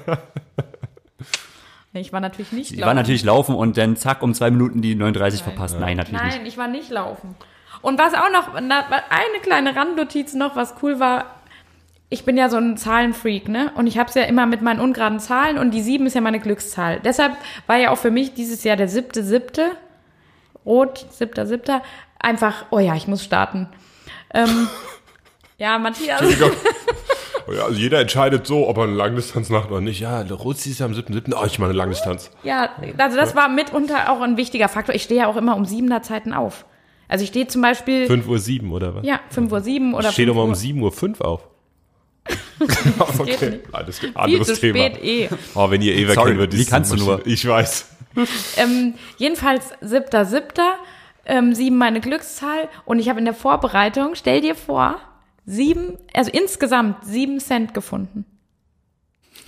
[1.93, 2.87] ich war natürlich nicht Die laufen.
[2.87, 5.77] war natürlich laufen und dann zack, um zwei Minuten die 39 verpasst.
[5.79, 6.35] Nein, natürlich nicht.
[6.37, 7.35] Nein, ich war nicht laufen.
[7.81, 11.25] Und was auch noch, eine kleine Randnotiz noch, was cool war,
[12.09, 13.71] ich bin ja so ein Zahlenfreak, ne?
[13.75, 16.21] Und ich habe es ja immer mit meinen ungeraden Zahlen und die sieben ist ja
[16.21, 16.99] meine Glückszahl.
[16.99, 17.33] Deshalb
[17.67, 19.71] war ja auch für mich dieses Jahr der siebte, siebte,
[20.65, 21.81] rot, siebter, siebter,
[22.19, 23.67] einfach, oh ja, ich muss starten.
[24.33, 24.67] Ähm,
[25.57, 26.21] ja, Matthias.
[27.51, 29.99] Ja, also jeder entscheidet so, ob er eine Langdistanz macht oder nicht.
[29.99, 31.33] Ja, der Rotzi ist ja am 7.7.
[31.35, 32.29] Oh, ich mache eine Langdistanz.
[32.43, 34.93] Ja, also das war mitunter auch ein wichtiger Faktor.
[34.93, 36.65] Ich stehe ja auch immer um siebener Zeiten auf.
[37.07, 39.05] Also ich stehe zum Beispiel, 5.07 Uhr oder was?
[39.05, 40.91] ja, 5 Uhr 7 oder Ich stehe doch 5 mal um Uhr.
[40.91, 41.47] 7.05 Uhr auf.
[43.25, 43.73] geht nicht.
[43.73, 44.79] Alles, Viel anderes zu Thema.
[44.79, 45.29] spät eh.
[45.55, 47.25] Oh, wenn ihr Eva Sorry, kennen würdet, wie kannst du nur?
[47.25, 47.89] Ich weiß.
[48.57, 50.75] Ähm, jedenfalls siebter, siebter,
[51.29, 52.67] ähm, sieben meine Glückszahl.
[52.85, 54.97] Und ich habe in der Vorbereitung, stell dir vor,
[55.45, 58.25] sieben, also insgesamt sieben Cent gefunden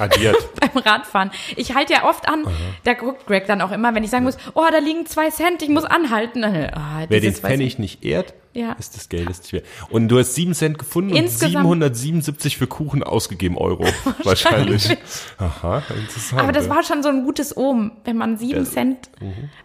[0.02, 0.36] Addiert.
[0.60, 1.32] beim Radfahren.
[1.56, 2.46] Ich halte ja oft an,
[2.84, 5.62] da guckt Greg dann auch immer, wenn ich sagen muss, oh, da liegen zwei Cent,
[5.62, 6.44] ich muss anhalten.
[6.44, 8.74] Ah, Wer den Pfennig nicht ehrt, Ja.
[8.74, 9.66] ist das Geld ist nicht wert.
[9.90, 13.86] Und du hast 7 Cent gefunden Insgesamt- und 777 für Kuchen ausgegeben Euro.
[14.24, 14.98] Wahrscheinlich.
[15.38, 16.42] Aha, interessant.
[16.42, 18.70] Aber das war schon so ein gutes Ohm, wenn man sieben Ja.
[18.70, 19.10] Cent,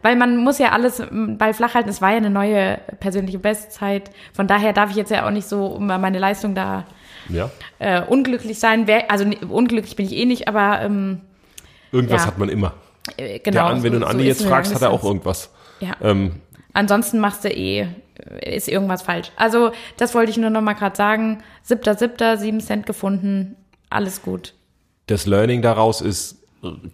[0.03, 1.89] weil man muss ja alles Ball flach halten.
[1.89, 4.11] Es war ja eine neue persönliche Bestzeit.
[4.33, 6.85] Von daher darf ich jetzt ja auch nicht so um meine Leistung da
[7.29, 7.51] ja.
[7.79, 8.87] äh, unglücklich sein.
[8.87, 11.21] Wer, also ne, unglücklich bin ich eh nicht, aber ähm,
[11.93, 12.27] Irgendwas Ja.
[12.27, 12.75] hat man immer.
[13.17, 13.69] äh, genau.
[13.73, 15.51] Der wenn so- du einen so Andi ist jetzt fragst, hat er auch irgendwas.
[15.81, 15.97] Ja.
[16.03, 16.37] Ähm,
[16.73, 17.87] Ansonsten machst du eh,
[18.41, 19.31] äh, ist irgendwas falsch.
[19.37, 21.43] Also das wollte ich nur noch mal gerade sagen.
[21.63, 23.57] Siebter, siebter, sieben Cent gefunden,
[23.89, 24.53] alles gut.
[25.07, 26.37] das Learning daraus ist,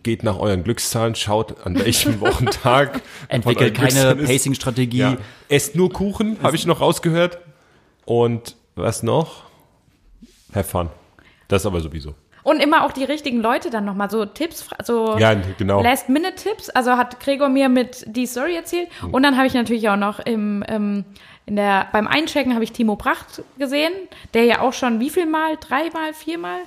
[0.03, 3.01] geht nach euren Glückszahlen, schaut an welchem Wochentag.
[3.29, 4.15] Entwickelt keine.
[4.17, 4.99] Pacing-Strategie.
[4.99, 5.17] Ja.
[5.49, 7.39] Esst nur Kuchen, habe ich noch rausgehört.
[8.05, 9.45] Und was noch?
[10.55, 10.89] Have fun.
[11.49, 12.15] Das aber sowieso.
[12.45, 15.81] Und immer auch die richtigen Leute dann noch mal so Tipps, so Ja, genau.
[15.83, 16.71] Last-Minute-Tipps.
[16.71, 18.89] Also hat Gregor mir mit die Story erzählt.
[19.01, 19.15] Hm.
[19.15, 21.05] Und dann habe ich natürlich auch noch im, ähm,
[21.47, 23.93] in der, beim Einchecken habe ich Timo Pracht gesehen,
[24.35, 25.57] der ja auch schon wie viel Mal?
[25.61, 26.59] Dreimal, viermal?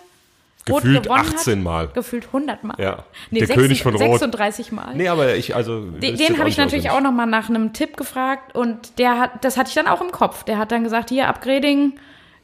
[0.69, 1.83] Rot Gefühlt gewonnen 18 Mal.
[1.83, 1.93] Hat?
[1.93, 2.75] Gefühlt 100 Mal.
[2.79, 3.03] Ja.
[3.29, 4.01] Nee, Der sechs- König von Rot.
[4.19, 4.95] 36 Mal.
[4.95, 5.81] Nee, aber ich, also.
[5.81, 7.11] Den, den habe ich natürlich auch auswendig.
[7.11, 10.11] noch mal nach einem Tipp gefragt und der hat, das hatte ich dann auch im
[10.11, 10.43] Kopf.
[10.43, 11.99] Der hat dann gesagt, hier Upgrading,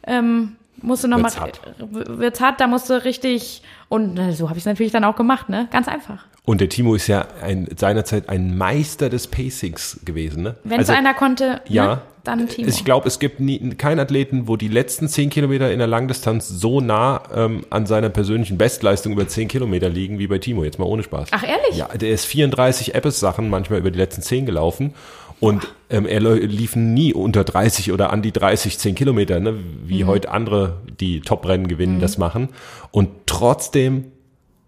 [0.05, 1.61] ähm, musst du noch Wird's mal, hart.
[1.79, 5.03] w- wird's hart, da musst du richtig und äh, so habe ich es natürlich dann
[5.03, 5.67] auch gemacht, ne?
[5.71, 6.25] Ganz einfach.
[6.43, 10.55] Und der Timo ist ja ein, seinerzeit ein Meister des Pacings gewesen, ne?
[10.63, 11.86] Wenn es einer konnte, Ja.
[11.86, 12.67] ne, dann Timo.
[12.67, 16.47] Ich glaube, es gibt nie, keinen Athleten, wo die letzten 10 Kilometer in der Langdistanz
[16.47, 20.63] so nah ähm, an seiner persönlichen Bestleistung über 10 Kilometer liegen wie bei Timo.
[20.63, 21.29] Jetzt mal ohne Spaß.
[21.32, 21.77] Ach, ehrlich?
[21.77, 24.93] Ja, der ist 34 Appes-Sachen manchmal über die letzten 10 gelaufen.
[25.41, 29.55] Und ähm, er lief nie unter 30 oder an die 30, 10 Kilometer, ne?
[29.83, 32.49] wie heute andere, die Top-Rennen gewinnen, das machen.
[32.91, 34.11] Und trotzdem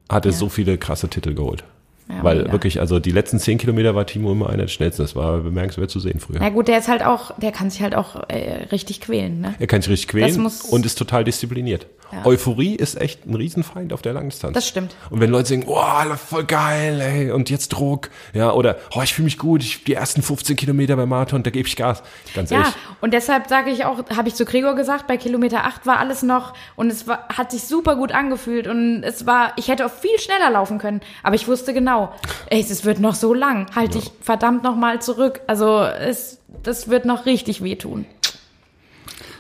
[0.10, 1.64] hat er so viele krasse Titel geholt.
[2.10, 2.52] Ja, Weil mega.
[2.52, 5.04] wirklich, also die letzten 10 Kilometer war Timo immer einer der schnellsten.
[5.04, 6.40] Das war bemerkenswert zu sehen früher.
[6.40, 9.54] Na gut, der ist halt auch, der kann sich halt auch äh, richtig quälen, ne?
[9.60, 11.86] Er kann sich richtig quälen und ist total diszipliniert.
[12.14, 12.26] Ja.
[12.26, 14.54] Euphorie ist echt ein Riesenfeind auf der Langdistanz.
[14.54, 14.96] Das stimmt.
[15.10, 19.14] Und wenn Leute sagen, oh, voll geil, ey, und jetzt Druck, ja, oder, oh, ich
[19.14, 22.04] fühle mich gut, ich, die ersten 15 Kilometer beim Marathon, da gebe ich Gas.
[22.36, 22.74] Ganz Ja, ehrlich.
[23.02, 26.22] und deshalb sage ich auch, habe ich zu Gregor gesagt, bei Kilometer 8 war alles
[26.24, 29.92] noch und es war, hat sich super gut angefühlt und es war, ich hätte auch
[29.92, 32.14] viel schneller laufen können, aber ich wusste genau,
[32.50, 35.42] ey, es wird noch so lang, halte ich verdammt noch mal zurück.
[35.48, 38.06] Also es, das wird noch richtig wehtun.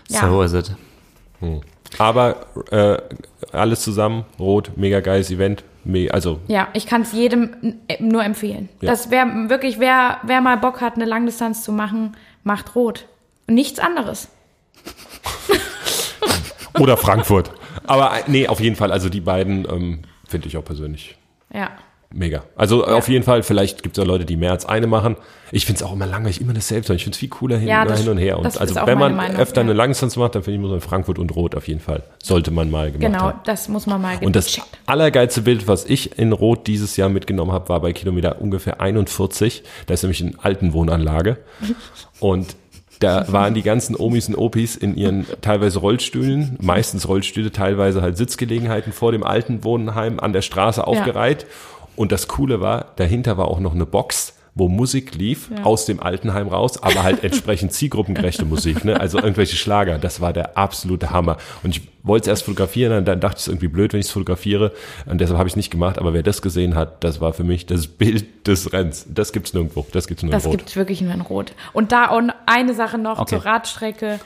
[0.10, 0.28] Ja.
[0.28, 0.72] So ist es.
[2.00, 2.98] Aber äh,
[3.52, 5.64] alles zusammen, rot, mega geiles Event.
[6.12, 8.70] Also, Ja, ich kann es jedem äh, nur empfehlen.
[8.82, 8.92] Ja.
[8.92, 13.06] Das wäre wirklich, wer, wer mal Bock hat, eine Langdistanz zu machen, macht rot.
[13.48, 14.30] Nichts anderes.
[16.80, 17.52] oder Frankfurt.
[17.86, 21.18] Aber äh, nee, auf jeden Fall, also die beiden ähm, finde ich auch persönlich
[21.54, 21.72] Ja.
[22.16, 22.44] Mega.
[22.56, 25.16] Also auf jeden Fall, vielleicht gibt es ja Leute, die mehr als eine machen.
[25.52, 26.94] Ich finde es auch immer langweilig, immer dasselbe.
[26.94, 28.38] Ich finde es viel cooler hin, Ja, das- hin und her.
[28.38, 29.66] Und also wenn man Meinung, öfter ja.
[29.66, 32.04] eine Langdistanz macht, dann finde ich, muss man Frankfurt und Rot auf jeden Fall.
[32.22, 33.40] Sollte man mal gemacht Genau, haben.
[33.46, 37.52] das muss man mal Und das allergeilste Bild, was ich in Rot dieses Jahr mitgenommen
[37.52, 39.64] habe, war bei Kilometer ungefähr 41.
[39.88, 41.38] Da ist nämlich eine Altenwohnanlage.
[42.20, 42.56] Und
[43.00, 48.16] da waren die ganzen Omis und Opis in ihren teilweise Rollstühlen, meistens Rollstühle, teilweise halt
[48.16, 51.46] Sitzgelegenheiten vor dem alten Wohnheim an der Straße aufgereiht.
[51.96, 56.00] Und das Coole war, dahinter war auch noch eine Box, wo Musik lief aus dem
[56.00, 59.00] Altenheim raus, aber halt entsprechend zielgruppengerechte Musik, ne?
[59.00, 59.98] also irgendwelche Schlager.
[59.98, 61.38] Das war der absolute Hammer.
[61.64, 64.12] Und ich wollte es erst fotografieren, dann, dachte ich es irgendwie blöd, wenn ich es
[64.12, 64.72] fotografiere.
[65.08, 65.98] Und deshalb habe ich es nicht gemacht.
[65.98, 69.08] Aber wer das gesehen hat, das war für mich das Bild des Rennens.
[69.10, 69.88] Das gibt's nirgendwo.
[69.92, 70.58] Das gibt's nur in Das Rot.
[70.58, 71.54] gibt's wirklich nur in Rot.
[71.74, 73.30] Und da auch eine Sache noch Okay.
[73.38, 74.20] zur Radstrecke.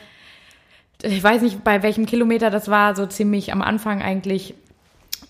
[1.04, 4.56] Ich weiß nicht, bei welchem Kilometer das war, so ziemlich am Anfang eigentlich.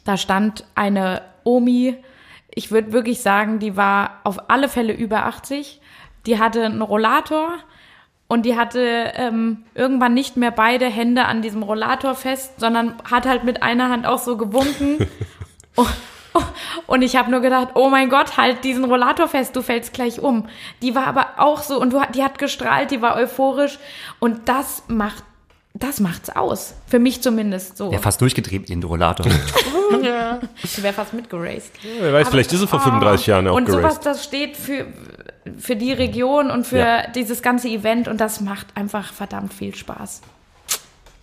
[0.06, 1.96] Da stand eine Omi,
[2.58, 5.80] ich würde wirklich sagen, die war auf alle Fälle über 80.
[6.26, 7.54] Die hatte einen Rollator
[8.28, 13.26] und die hatte ähm, irgendwann nicht mehr beide Hände an diesem Rollator fest, sondern hat
[13.26, 15.08] halt mit einer Hand auch so gewunken.
[15.76, 15.88] Und-
[16.86, 20.20] Und ich habe nur gedacht, oh mein Gott, halt diesen Rollator fest, du fällst gleich
[20.20, 20.48] um.
[20.84, 23.80] Die war aber auch so und du, die hat gestrahlt, die war euphorisch
[24.20, 25.24] und das macht,
[25.84, 26.74] das macht's aus.
[26.88, 27.90] Für mich zumindest so.
[27.90, 29.26] Der fast durchgedreht mit dem Rollator.
[30.64, 31.72] Ich wäre fast mitgeraced.
[32.02, 34.06] Wer weiß, vielleicht ist es vor 35 Jahren auch Und sowas, geraced.
[34.06, 34.86] das steht für,
[35.58, 37.08] für die Region und für Ja.
[37.08, 40.22] dieses ganze Event und das macht einfach verdammt viel Spaß.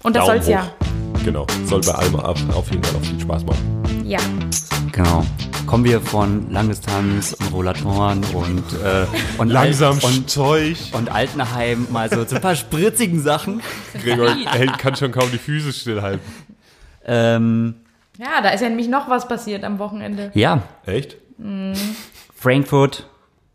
[0.02, 0.62] Und das Daumen soll's ja.
[0.62, 1.24] hoch.
[1.24, 1.46] Genau.
[1.66, 4.02] Soll bei allem auf, auf jeden Fall auch viel Spaß machen.
[4.04, 4.18] Ja.
[4.94, 5.24] Genau.
[5.66, 9.06] Kommen wir von Langdistanz und Rollatoren und, äh,
[9.38, 10.76] und Langsam Alt- und, Zeug.
[10.92, 13.60] und Altenheim mal so zu ein paar spritzigen Sachen.
[14.02, 16.20] Gregor hält, kann schon kaum die Füße stillhalten.
[17.06, 17.74] Ähm,
[18.18, 20.30] Ja, da ist ja nämlich noch was passiert am Wochenende.
[20.34, 21.16] ja, Echt?
[22.34, 23.08] Frankfurt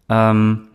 [0.10, 0.68] ähm,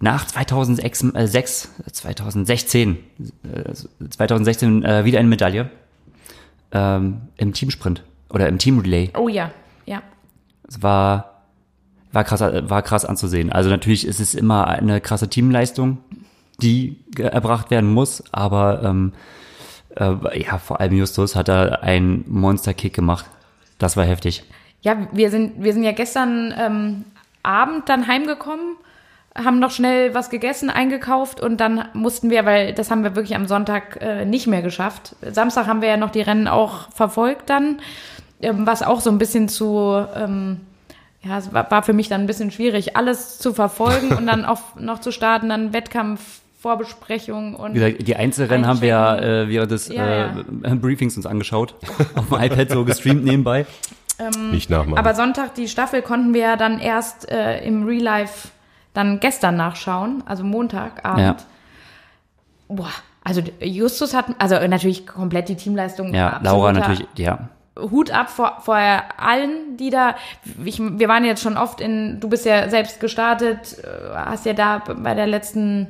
[0.00, 2.98] nach 2006, äh, 6, 2016,
[3.44, 5.70] äh, 2016 äh, wieder eine Medaille
[6.72, 9.10] ähm, im Teamsprint oder im Teamrelay.
[9.16, 9.50] Oh ja.
[10.68, 11.38] Es war
[12.12, 13.52] war krass, war krass anzusehen.
[13.52, 15.98] Also natürlich ist es immer eine krasse Teamleistung,
[16.60, 19.12] die erbracht werden muss, aber ähm,
[19.96, 23.26] äh, ja, vor allem Justus hat da einen Monster-Kick gemacht.
[23.78, 24.44] Das war heftig.
[24.80, 27.04] Ja, wir sind, wir sind ja gestern ähm,
[27.42, 28.76] Abend dann heimgekommen,
[29.34, 33.36] haben noch schnell was gegessen, eingekauft und dann mussten wir, weil das haben wir wirklich
[33.36, 35.14] am Sonntag äh, nicht mehr geschafft.
[35.30, 37.80] Samstag haben wir ja noch die Rennen auch verfolgt dann,
[38.40, 40.60] was auch so ein bisschen zu, ähm,
[41.22, 44.44] ja, es war, war für mich dann ein bisschen schwierig, alles zu verfolgen und dann
[44.46, 49.16] auch noch zu starten, dann Wettkampf, Vorbesprechung und Wie gesagt, die Einzelrennen haben wir ja
[49.16, 51.76] äh, während des Ja, äh, Briefings uns angeschaut.
[52.16, 53.64] Auf dem iPad so gestreamt nebenbei.
[54.50, 54.98] Nicht nachmachen.
[54.98, 58.48] Aber Sonntag, die Staffel konnten wir ja dann erst äh, im Real Life
[58.92, 61.20] dann gestern nachschauen, also Montagabend.
[61.20, 61.36] Ja.
[62.66, 62.90] Boah,
[63.22, 66.12] also Justus hat, also natürlich komplett die Teamleistung.
[66.12, 67.48] Ja, Laura natürlich, ja.
[67.78, 70.16] Hut ab vor, vor allen, die da,
[70.64, 74.52] ich, wir waren jetzt schon oft in, du bist ja selbst gestartet, äh, hast ja
[74.52, 75.88] da bei der letzten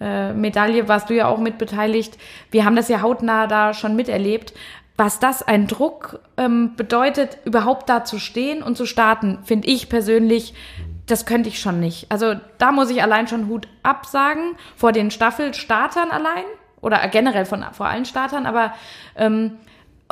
[0.00, 2.18] äh, Medaille, warst du ja auch mit beteiligt.
[2.50, 4.52] Wir haben das ja hautnah da schon miterlebt.
[4.96, 9.88] Was das ein Druck ähm, bedeutet, überhaupt da zu stehen und zu starten, finde ich
[9.88, 10.54] persönlich,
[11.06, 12.10] das könnte ich schon nicht.
[12.10, 16.44] Also da muss ich allein schon Hut absagen vor den Staffelstartern allein
[16.80, 18.74] oder generell von vor allen Startern, aber
[19.16, 19.58] ähm,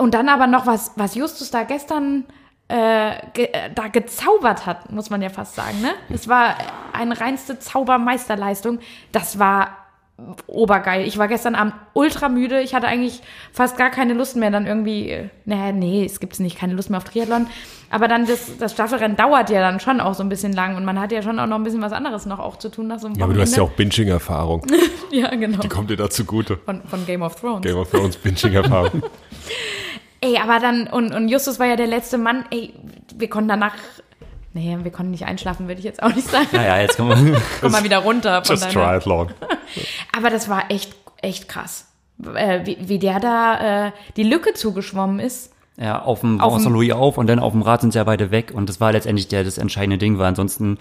[0.01, 2.25] und dann aber noch was, was Justus da gestern
[2.69, 5.81] äh, ge, äh, da gezaubert hat, muss man ja fast sagen.
[5.83, 5.91] Ne?
[6.09, 6.57] Es war
[6.93, 8.79] eine reinste Zaubermeisterleistung.
[9.13, 9.77] Das war
[10.47, 11.07] obergeil.
[11.07, 12.61] Ich war gestern Abend ultra müde.
[12.61, 13.23] Ich hatte eigentlich
[13.53, 16.91] fast gar keine Lust mehr, dann irgendwie, äh, naja, nee, es gibt nicht, keine Lust
[16.91, 17.47] mehr auf Triathlon.
[17.91, 20.85] Aber dann das, das Staffelrennen dauert ja dann schon auch so ein bisschen lang und
[20.85, 23.01] man hat ja schon auch noch ein bisschen was anderes noch auch zu tun nach
[23.01, 24.67] so einem ja, aber du hast ja auch Binging-Erfahrung.
[25.13, 25.59] Ja, genau.
[25.59, 26.59] Die kommt dir da zugute.
[26.59, 27.63] Von, von Game of Thrones.
[27.63, 29.03] Game of Thrones Binging-Erfahrung.
[30.21, 32.75] Ey, aber dann, und, und Justus war ja der letzte Mann, ey,
[33.15, 33.75] wir konnten danach,
[34.53, 36.49] nee, wir konnten nicht einschlafen, würde ich jetzt auch nicht sagen.
[36.53, 37.41] Naja, jetzt kommen wir.
[37.61, 38.75] Komm mal wieder runter von Just deiner.
[38.75, 39.29] Triathlon.
[40.17, 41.87] Aber das war echt, echt krass.
[42.35, 45.53] Äh, wie, wie der da äh, die Lücke zugeschwommen ist.
[45.79, 48.05] Ja, auf dem Auf dem- Louis auf und dann auf dem Rad sind sie ja
[48.05, 50.77] beide weg und das war letztendlich der, das entscheidende Ding, weil ansonsten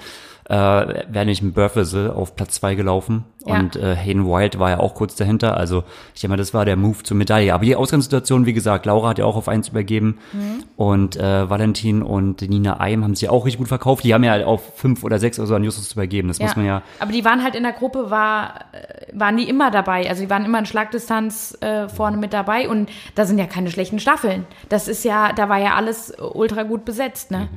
[0.50, 3.60] äh, wäre nicht ein Burfessel auf Platz zwei gelaufen Ja.
[3.60, 5.84] und äh, Hayden Wild war ja auch kurz dahinter, also
[6.16, 7.54] ich denke mal, das war der Move zur Medaille.
[7.54, 10.64] Aber die Ausgangssituation, wie gesagt, Laura hat ja auch auf eins übergeben Mhm.
[10.76, 14.04] und äh, Valentin und Nina Eim haben sie auch richtig gut verkauft.
[14.04, 16.66] Die haben ja auf fünf oder sechs oder so an Justus übergeben, das muss man
[16.66, 20.10] ja Aber die waren halt in der Gruppe, war, äh, waren die immer dabei.
[20.10, 23.70] Also die waren immer in Schlagdistanz äh, vorne mit dabei und da sind ja keine
[23.70, 24.48] schlechten Staffeln.
[24.70, 27.50] Das ist ja, da war ja alles ultra gut besetzt, ne?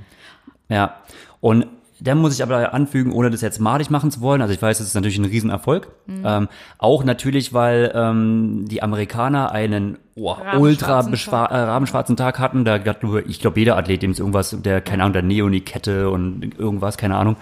[0.69, 0.97] Ja,
[1.41, 1.67] und
[2.05, 4.79] dann muss ich aber anfügen, ohne das jetzt malig machen zu wollen, also ich weiß,
[4.79, 5.89] das ist natürlich ein Riesenerfolg,
[6.25, 6.49] ähm,
[6.79, 13.03] auch natürlich, weil ähm, die Amerikaner einen oh, ultra äh, rabenschwarzen Tag hatten, da hat
[13.03, 16.97] nur, ich glaube, jeder Athlet, dem ist irgendwas, der, keine Ahnung, der Neonikette und irgendwas,
[16.99, 17.37] keine Ahnung,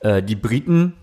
[0.00, 0.94] äh, die Briten,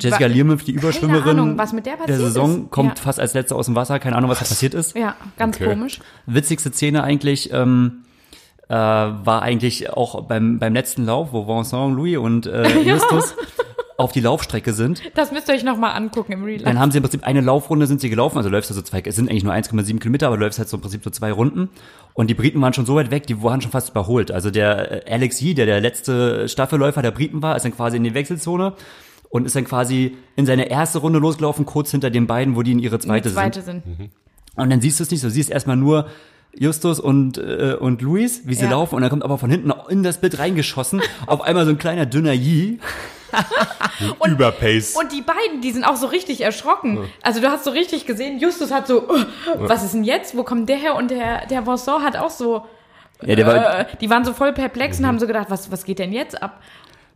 [0.00, 2.70] Jessica Wa- Learmonth, die Überschwimmerin Ahnung, was mit der passiert Saison, ist.
[2.70, 3.04] kommt Ja.
[3.04, 4.96] fast als letzte aus dem Wasser, keine Ahnung, was da passiert ist.
[4.96, 5.66] Ja, ganz Okay.
[5.68, 6.00] komisch.
[6.26, 8.02] witzigste Szene eigentlich ähm,
[8.72, 13.34] äh, war eigentlich auch beim, beim letzten Lauf, wo Vincent, Louis und äh, Justus
[13.98, 15.02] auf die Laufstrecke sind.
[15.14, 17.86] Das müsst ihr euch nochmal angucken im Real Dann haben sie im Prinzip eine Laufrunde
[17.86, 20.38] sind sie gelaufen, also läufst du so zwei, es sind eigentlich nur 1,7 Kilometer, aber
[20.38, 21.68] du läufst halt so im Prinzip so zwei Runden.
[22.14, 24.30] Und die Briten waren schon so weit weg, die waren schon fast überholt.
[24.32, 27.98] Also der äh, Alex Yee, der der letzte Staffelläufer der Briten war, ist dann quasi
[27.98, 28.72] in die Wechselzone
[29.28, 32.72] und ist dann quasi in seine erste Runde losgelaufen, kurz hinter den beiden, wo die
[32.72, 33.84] in ihre zweite, Die zweite sind.
[33.84, 34.10] sind.
[34.56, 36.06] Und dann siehst du es nicht so, du siehst erstmal nur
[36.54, 38.72] Justus und, äh, und Luis, wie sie Ja.
[38.72, 41.78] laufen, und dann kommt aber von hinten in das Bild reingeschossen, auf einmal so ein
[41.78, 42.78] kleiner dünner Yee.
[44.26, 44.94] Überpace.
[44.96, 46.98] Und die beiden, die sind auch so richtig erschrocken.
[47.22, 49.24] Also du hast so richtig gesehen, Justus hat so, "Uh,
[49.60, 50.36] was ist denn jetzt?
[50.36, 50.94] Wo kommt der her?
[50.96, 52.66] Und der, der Vincent hat auch so,
[53.24, 55.84] Ja, der war, äh, die waren so voll perplex und haben so gedacht, was, was
[55.84, 56.60] geht denn jetzt ab?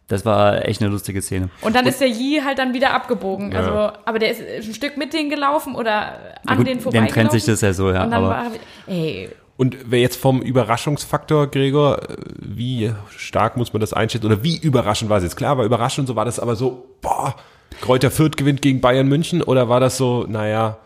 [0.09, 1.48] Das war echt eine lustige Szene.
[1.62, 3.50] Und dann ist der Yi halt dann wieder abgebogen.
[3.52, 3.59] Ja.
[3.59, 6.82] Also, aber der ist ein Stück mit denen gelaufen oder Ja an gut, denen dann
[6.82, 7.14] vorbeigelaufen.
[7.14, 8.04] trennt sich das ja so, ja.
[8.04, 8.46] Und dann Aber war,
[8.86, 14.26] ey, Und wer jetzt vom Überraschungsfaktor, Gregor, äh, wie stark muss man das einschätzen?
[14.26, 15.36] Oder wie überraschend war es jetzt?
[15.36, 17.34] Klar, war überraschend, so war das aber so, boah,
[17.80, 20.78] Kräuter Fürth gewinnt gegen Bayern München oder war das so, naja,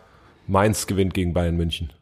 [0.47, 1.93] Mainz gewinnt gegen Bayern München?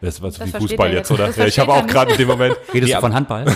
[0.00, 1.20] Das war so Das wie Fußball jetzt, jetzt.
[1.20, 1.30] oder?
[1.30, 2.56] Ja, ich habe auch gerade in dem Moment.
[2.72, 3.44] redest nee, du von Handball?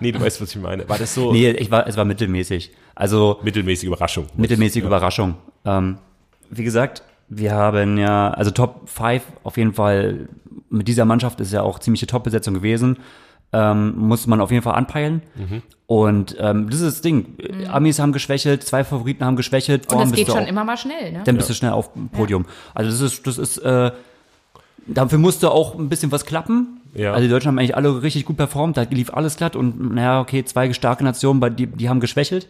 [0.00, 0.88] nee, du weißt, was ich meine.
[0.88, 2.70] War das so nee, ich war, es war mittelmäßig.
[2.94, 4.26] Also mittelmäßige Überraschung?
[4.36, 4.86] mittelmäßige Ja.
[4.88, 5.34] Überraschung.
[5.64, 5.98] Ähm,
[6.50, 10.28] wie gesagt, wir haben ja, also Top 5 auf jeden Fall
[10.70, 12.98] mit dieser Mannschaft ist ja auch ziemliche Top-Besetzung gewesen.
[13.52, 15.22] Ähm, muss man auf jeden Fall anpeilen.
[15.36, 15.62] Mhm.
[15.86, 17.36] Und ähm, das ist das Ding.
[17.70, 19.92] Amis haben geschwächelt, zwei Favoriten haben geschwächelt.
[19.92, 21.22] und das geht schon auch- immer mal schnell, ne?
[21.24, 22.44] Dann bist du schnell auf dem Podium.
[22.74, 23.92] Also das ist, das ist, äh,
[24.86, 26.80] dafür musste auch ein bisschen was klappen.
[26.96, 27.12] Ja.
[27.12, 30.20] Also die Deutschen haben eigentlich alle richtig gut performt, da lief alles glatt und naja,
[30.20, 32.48] okay, zwei starke Nationen, die, die haben geschwächelt.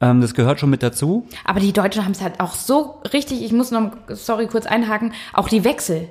[0.00, 1.26] Ähm, das gehört schon mit dazu.
[1.44, 5.12] Aber die Deutschen haben es halt auch so richtig, ich muss noch, sorry, kurz einhaken,
[5.32, 6.08] auch die Wechsel.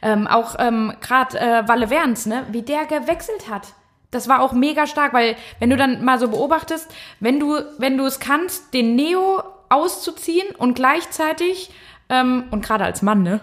[0.00, 3.74] Ähm, auch ähm, gerade äh, Walle Werns, ne, wie der gewechselt hat.
[4.10, 7.96] Das war auch mega stark, weil wenn du dann mal so beobachtest, wenn du, wenn
[7.96, 11.70] du es kannst, den Neo auszuziehen und gleichzeitig
[12.08, 13.40] ähm, und gerade als Mann, ne?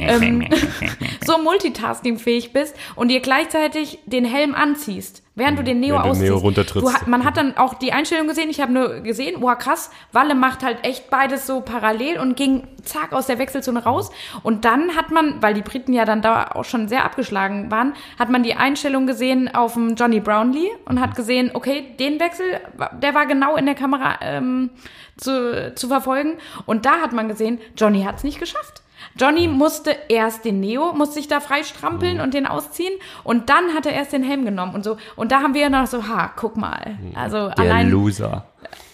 [0.00, 0.46] ähm,
[1.24, 6.30] so multitaskingfähig bist und dir gleichzeitig den Helm anziehst, während du den Neo Während ausziehst.
[6.30, 7.06] Neo runtertrittst.
[7.06, 10.34] Du, man hat dann auch die Einstellung gesehen, ich habe nur gesehen, wow krass, Walle
[10.34, 14.10] macht halt echt beides so parallel und ging zack aus der Wechselzone raus.
[14.42, 17.94] Und dann hat man, weil die Briten ja dann da auch schon sehr abgeschlagen waren,
[18.18, 22.60] hat man die Einstellung gesehen auf dem Johnny Brownlee und hat gesehen, okay, den Wechsel,
[23.00, 24.70] der war genau in der Kamera ähm,
[25.16, 26.38] zu, zu verfolgen.
[26.66, 28.82] Und da hat man gesehen, Johnny hat es nicht geschafft.
[29.16, 32.92] Johnny musste erst den Neo, musste sich da frei strampeln und den ausziehen
[33.24, 34.96] und dann hat er erst den Helm genommen und so.
[35.16, 36.98] Und da haben wir noch so, ha, guck mal.
[37.14, 38.46] Also Der allein, Loser.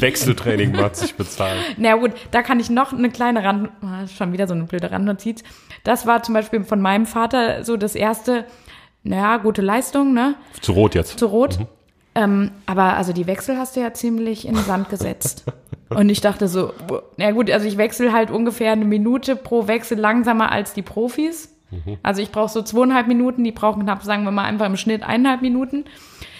[0.00, 1.58] Wechseltraining macht sich bezahlen.
[1.76, 4.90] na gut, da kann ich noch eine kleine Rand, ah, schon wieder so eine blöde
[4.90, 5.42] Randnotiz.
[5.84, 8.44] Das war zum Beispiel von meinem Vater so das erste,
[9.02, 11.18] naja, gute Leistung, ne, Zu rot jetzt.
[11.18, 11.58] zu rot.
[12.14, 15.44] Ähm, aber also die Wechsel hast du ja ziemlich in den Sand gesetzt.
[15.88, 16.72] Und ich dachte so,
[17.16, 21.52] na gut, also ich wechsle halt ungefähr eine Minute pro Wechsel langsamer als die Profis.
[22.02, 25.02] Also ich brauche so zweieinhalb Minuten, die brauchen knapp, sagen wir mal, einfach im Schnitt
[25.02, 25.84] eineinhalb Minuten.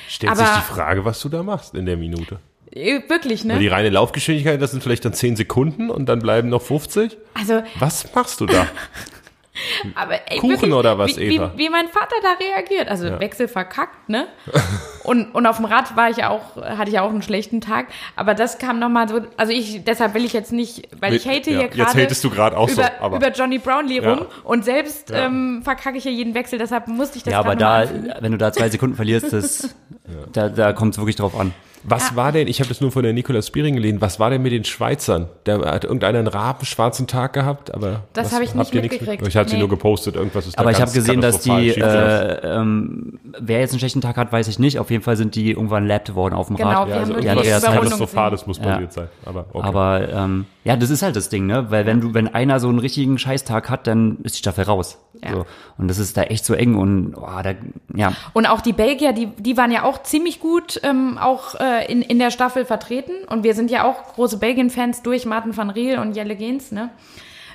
[0.08, 2.38] Stellt Aber- sich die Frage, was du da machst in der Minute.
[2.72, 3.58] Äh, Wirklich, Weil ne?
[3.60, 7.16] die reine Laufgeschwindigkeit, das sind vielleicht dann 10 Sekunden und dann bleiben noch 50.
[7.34, 8.66] Also, Was machst du da?
[9.94, 11.52] aber ey, Kuchen wirklich, oder was, wie, Eva?
[11.54, 12.88] Wie, wie mein Vater da reagiert.
[12.88, 14.26] Also Wechsel verkackt, ne?
[15.04, 17.60] Und, und auf dem Rad war ich ja auch, hatte ich ja auch einen schlechten
[17.60, 17.86] Tag.
[18.16, 21.48] Aber das kam nochmal so, also ich, deshalb will ich jetzt nicht, weil ich hate
[21.52, 22.02] Ja, hier jetzt gerade.
[22.02, 24.14] hatest du gerade auch so, über, aber- über Johnny Brownlee Ja.
[24.14, 25.26] rum und selbst Ja.
[25.26, 27.84] ähm, verkacke ich ja jeden Wechsel, deshalb musste ich das Ja, aber da,
[28.18, 29.76] wenn du da zwei Sekunden verlierst, das,
[30.32, 31.54] da, da kommt es wirklich drauf an.
[31.88, 34.42] Was war denn, ich habe das nur von der Nikolaus Spiering gelesen, was war denn
[34.42, 35.28] mit den Schweizern?
[35.44, 39.20] Da hat irgendeiner einen rabenschwarzen Tag gehabt, aber Das habe ich nicht mitgekriegt.
[39.22, 39.60] mit- Ich hatte sie Nee.
[39.60, 43.70] nur gepostet, irgendwas ist da Aber ich habe gesehen, dass die, äh, ähm, wer jetzt
[43.72, 44.78] einen schlechten Tag hat, weiß ich nicht.
[44.78, 46.88] Auf jeden Fall sind die irgendwann lapped worden auf dem Genau, Rad.
[46.88, 48.64] wir ja, also irgendwas Katastrophales muss Ja.
[48.64, 49.08] passiert sein.
[49.24, 49.66] Aber, okay.
[49.68, 51.66] Aber ähm, ja, das ist halt das Ding, ne?
[51.70, 54.98] Weil wenn du, wenn einer so einen richtigen Scheißtag hat, dann ist die Staffel raus.
[55.24, 55.32] Ja.
[55.32, 55.46] So.
[55.78, 57.52] Und das ist da echt so eng und oh, da,
[57.94, 58.12] ja.
[58.34, 62.02] Und auch die Belgier, die, die waren ja auch ziemlich gut ähm, auch äh, in,
[62.02, 63.12] in der Staffel vertreten.
[63.28, 66.90] Und wir sind ja auch große Belgien-Fans durch Martin van Riel und Jelle Gens, ne?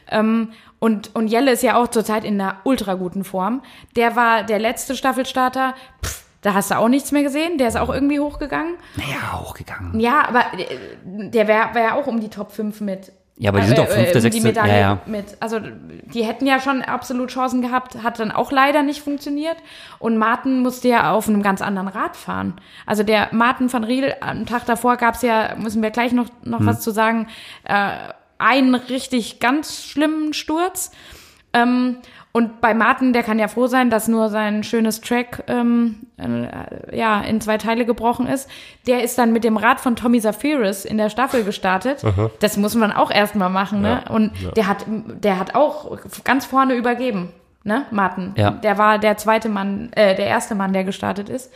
[0.10, 3.62] Ähm, und, und Jelle ist ja auch zurzeit in einer ultra guten Form.
[3.96, 5.76] Der war der letzte Staffelstarter.
[6.04, 7.58] Pff, da hast du auch nichts mehr gesehen.
[7.58, 8.76] Der ist auch irgendwie hochgegangen.
[8.96, 10.00] Naja, hochgegangen.
[10.00, 10.66] Ja, aber äh,
[11.06, 13.12] der wäre wär ja auch um die Top 5 mit.
[13.42, 14.98] Ja, aber die sind doch fünfte, um die sechste- Medaille ja, ja.
[15.08, 15.26] mit.
[15.40, 19.58] Also die hätten ja schon absolut Chancen gehabt, hat dann auch leider nicht funktioniert.
[19.98, 22.54] Und Martin musste ja auf einem ganz anderen Rad fahren.
[22.86, 26.28] Also der Martin van Riel, am Tag davor gab es ja, müssen wir gleich noch,
[26.44, 26.68] noch Hm.
[26.68, 27.28] was zu sagen,
[27.64, 27.90] äh,
[28.38, 30.92] einen richtig ganz schlimmen Sturz.
[31.54, 31.98] Ähm,
[32.34, 36.98] und bei Martin, der kann ja froh sein, dass nur sein schönes Track ähm, äh,
[36.98, 38.50] ja in zwei Teile gebrochen ist.
[38.88, 42.04] Der ist dann mit dem Rad von Tommy Zafiris in der Staffel gestartet.
[42.40, 44.04] Das muss man auch erstmal machen, ne?
[44.06, 44.52] Ja, Und ja.
[44.52, 47.34] der hat, der hat auch ganz vorne übergeben,
[47.66, 47.86] ne?
[47.92, 48.34] Martin.
[48.38, 48.52] Ja.
[48.52, 51.52] Der war der zweite Mann, äh, der erste Mann, der gestartet ist.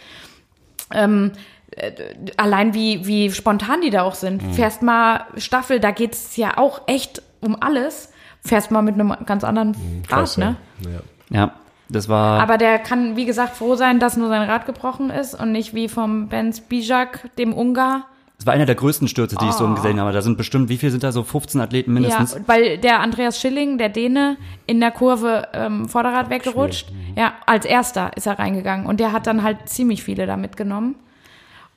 [0.93, 1.31] Ähm,
[1.71, 1.91] äh,
[2.35, 4.43] allein wie, wie spontan die da auch sind.
[4.43, 4.53] Mhm.
[4.53, 8.11] Fährst mal Staffel, da geht's ja auch echt um alles.
[8.45, 10.55] Fährst mal mit einem ganz anderen Rad, Mhm, Krass, ne?
[10.81, 10.89] Ja.
[10.91, 10.99] Ja.
[11.29, 11.51] Ja,
[11.89, 12.39] das war.
[12.41, 15.73] Aber der kann, wie gesagt, froh sein, dass nur sein Rad gebrochen ist und nicht
[15.73, 18.05] wie vom Benz Bijak, dem Ungar.
[18.37, 19.73] Das war einer der größten Stürze, die ich so Oh.
[19.73, 20.11] gesehen habe.
[20.11, 22.37] Da sind bestimmt, wie viel sind da so 15 Athleten Ja, mindestens?
[22.47, 24.35] weil der Andreas Schilling, der Däne,
[24.67, 26.91] in der Kurve ähm, Vorderrad weggerutscht.
[27.15, 30.95] Ja, als erster ist er reingegangen und der hat dann halt ziemlich viele da mitgenommen.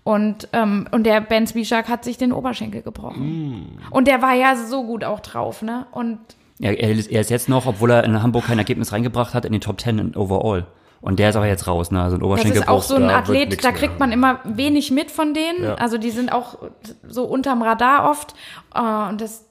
[0.04, 3.78] Und, ähm, und der Benz Bijak hat sich den Oberschenkel gebrochen.
[3.90, 5.86] Und der war ja so gut auch drauf, ne?
[5.92, 6.18] Und
[6.60, 9.44] Ja, er, ist, er ist jetzt noch, obwohl er in Hamburg kein Ergebnis reingebracht hat,
[9.44, 10.66] in den Top 10 in Overall.
[11.00, 12.02] Und der ist aber jetzt raus, ne?
[12.02, 12.62] Also ein Das Oberschenkelbruch.
[12.62, 13.78] ist auch so ein da Athlet, da mehr.
[13.78, 15.62] kriegt man immer wenig mit von denen.
[15.62, 15.74] Ja.
[15.76, 16.58] Also die sind auch
[17.06, 18.34] so unterm Radar oft.
[18.74, 19.44] Äh, und das,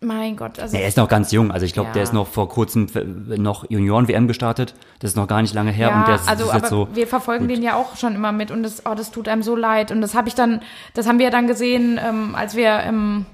[0.00, 1.50] mein Gott, also Ja, er ist noch ganz jung.
[1.50, 1.92] Also ich glaube, Ja.
[1.92, 3.04] der ist noch vor kurzem f-
[3.38, 4.74] noch Junioren-WM gestartet.
[5.00, 5.88] Das ist noch gar nicht lange her.
[5.90, 6.88] ja, und der ist, also ist aber jetzt so.
[6.94, 9.56] wir verfolgen den ja auch schon immer mit und das, oh, das tut einem so
[9.56, 9.90] leid.
[9.90, 10.62] Und das habe ich dann,
[10.94, 13.26] das haben wir dann gesehen, ähm, als wir ähm,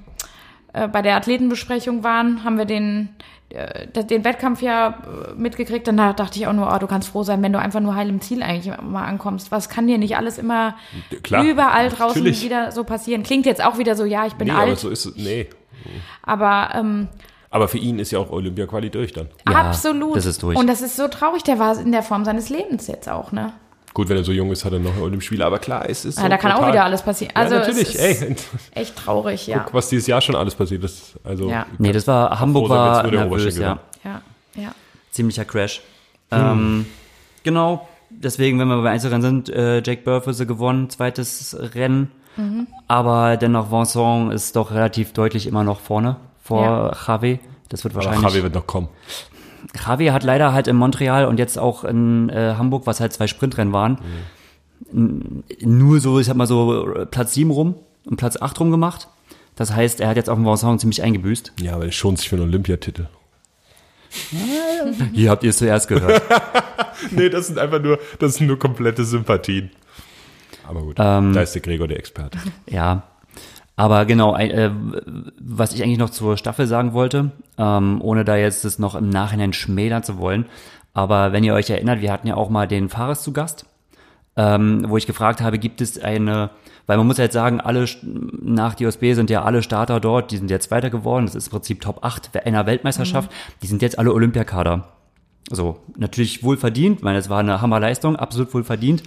[0.73, 3.09] äh, bei der Athletenbesprechung waren, haben wir den
[3.49, 7.09] äh, den Wettkampf ja äh, mitgekriegt, dann da dachte ich auch nur, oh, du kannst
[7.09, 9.51] froh sein, wenn du einfach nur heil im Ziel eigentlich mal ankommst.
[9.51, 10.75] Was kann dir nicht alles immer
[11.23, 12.43] Klar, überall draußen natürlich.
[12.43, 13.23] wieder so passieren?
[13.23, 15.15] Klingt jetzt auch wieder so, ja, ich bin Nee, aber alt, so ist es.
[15.17, 15.49] Nee.
[16.23, 17.09] aber ähm,
[17.49, 19.27] Aber für ihn ist ja auch Olympia-Quali durch dann.
[19.49, 20.15] Ja, absolut.
[20.15, 20.57] das ist durch.
[20.57, 23.51] Und das ist so traurig, der war in der Form seines Lebens jetzt auch, ne?
[23.93, 25.45] Gut, wenn er so jung ist, hat er noch Olympische Spiele.
[25.45, 27.35] Aber klar, es ist Ja, so da kann auch total- wieder alles passieren.
[27.35, 27.89] Also ja, natürlich.
[27.95, 28.35] es ist Ey,
[28.81, 29.59] echt traurig, ja.
[29.59, 31.13] guck, was dieses Jahr schon alles passiert ist.
[31.23, 31.65] Also, Ja.
[31.77, 33.79] Nee, das war, Hamburg war nervös, ja.
[34.03, 34.21] Ja,
[34.55, 34.73] ja.
[35.11, 35.81] Ziemlicher Crash.
[36.31, 36.85] Ähm,
[37.43, 42.11] genau, deswegen, wenn wir bei Einzelrennen sind, äh, Jake Burfuse gewonnen, zweites Rennen.
[42.37, 42.67] Mhm.
[42.87, 46.91] Aber dennoch, Vincent ist doch relativ deutlich immer noch vorne vor Ja.
[47.07, 47.39] Javi.
[47.67, 48.29] Das wird aber wahrscheinlich.
[48.33, 48.87] Javi wird noch kommen.
[49.85, 53.27] Javi hat leider halt in Montreal und jetzt auch in äh, Hamburg, was halt zwei
[53.27, 53.99] Sprintrennen waren,
[54.91, 59.07] n- nur so, ich sag mal so, Platz 7 rum und Platz 8 rum gemacht.
[59.55, 61.53] Das heißt, er hat jetzt auf dem Vincent ziemlich eingebüßt.
[61.61, 63.07] Ja, aber er schont sich für einen Olympiatitel.
[65.13, 66.21] Hier habt ihr es zuerst gehört.
[67.11, 69.71] nee, das sind einfach nur, das sind nur komplette Sympathien.
[70.67, 72.37] Aber gut, Ähm, da ist der Gregor der Experte.
[72.69, 73.03] Ja,
[73.75, 74.71] aber genau, äh,
[75.39, 79.09] was ich eigentlich noch zur Staffel sagen wollte, ähm, ohne da jetzt das noch im
[79.09, 80.45] Nachhinein schmälern zu wollen,
[80.93, 83.65] aber wenn ihr euch erinnert, wir hatten ja auch mal den Fahrers zu Gast,
[84.35, 86.51] ähm, wo ich gefragt habe, gibt es eine,
[86.85, 87.85] weil man muss jetzt sagen, alle
[88.41, 91.51] nach DOSB sind ja alle Starter dort, die sind jetzt weiter geworden, das ist im
[91.51, 94.87] Prinzip Top 8 einer Weltmeisterschaft, die sind jetzt alle Olympiakader.
[95.49, 99.03] So, natürlich wohl verdient, weil es war eine Hammerleistung, absolut wohl verdient.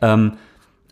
[0.00, 0.32] Ähm,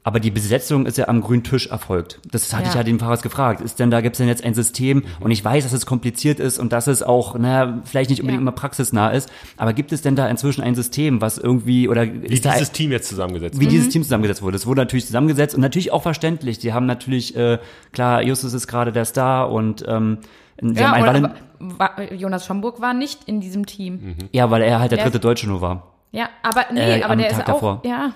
[0.04, 2.18] aber die Besetzung ist ja am grünen Tisch erfolgt.
[2.30, 2.68] Das hatte Ja.
[2.70, 3.60] ich ja den Fahrers gefragt.
[3.60, 5.04] Ist denn da gibt's denn jetzt ein System?
[5.20, 8.40] Und ich weiß, dass es kompliziert ist und dass es auch, na, vielleicht nicht unbedingt
[8.40, 8.42] Ja.
[8.42, 9.30] immer praxisnah ist.
[9.56, 12.72] Aber gibt es denn da inzwischen ein System, was irgendwie oder Wie ist da, dieses
[12.72, 13.72] Team jetzt zusammengesetzt wie wird.
[13.72, 14.56] dieses Team zusammengesetzt wurde?
[14.56, 16.58] Es wurde natürlich zusammengesetzt und natürlich auch verständlich.
[16.58, 17.58] Die haben natürlich äh,
[17.92, 20.18] klar, Justus ist gerade der Star und ähm,
[20.60, 24.16] sie ja haben einen aber, war, Jonas Schomburg war nicht in diesem Team.
[24.32, 25.92] ja, weil er halt der Der dritte Deutsche nur war.
[26.10, 27.80] Ja, aber nee, Äh, aber am der Tag ist auch, davor.
[27.84, 28.12] ja,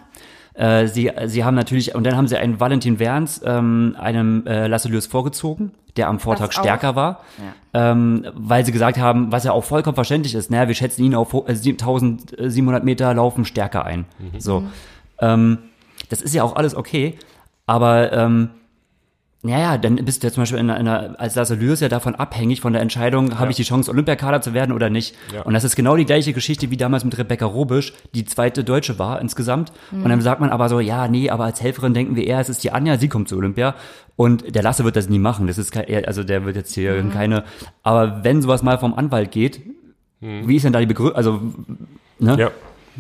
[0.57, 4.67] Äh, sie, sie haben natürlich, und dann haben sie einen Valentin Werns, ähm, einem äh,
[4.69, 7.21] Lasselius vorgezogen, der am Vortag stärker war,
[7.75, 11.15] ähm, weil sie gesagt haben, was ja auch vollkommen verständlich ist, naja, wir schätzen ihn
[11.15, 14.05] auf äh, sieb- 1700 Meter Laufen stärker ein.
[14.39, 14.65] So.
[15.21, 15.59] Ähm,
[16.09, 17.15] das ist ja auch alles okay,
[17.67, 18.51] aber ähm,
[19.47, 22.73] naja, dann bist du ja zum Beispiel in einer, als Lasselius ja davon abhängig von
[22.73, 25.15] der Entscheidung, habe ich die Chance, Olympiakader zu werden oder nicht.
[25.33, 25.43] Ja.
[25.43, 28.99] Und das ist genau die gleiche Geschichte wie damals mit Rebecca Robisch, die zweite Deutsche
[28.99, 29.73] war insgesamt.
[29.93, 32.49] Und dann sagt man aber so, ja, nee, aber als Helferin denken wir eher, es
[32.49, 33.75] ist die Anja, sie kommt zu Olympia.
[34.17, 35.47] Und der Lasse wird das nie machen.
[35.47, 37.45] Das ist kein, also der wird jetzt hier keine,
[37.83, 39.61] aber wenn sowas mal vom Anwalt geht,
[40.21, 41.41] wie ist denn da die Begründung, also,
[42.19, 42.37] ne?
[42.39, 42.51] Ja,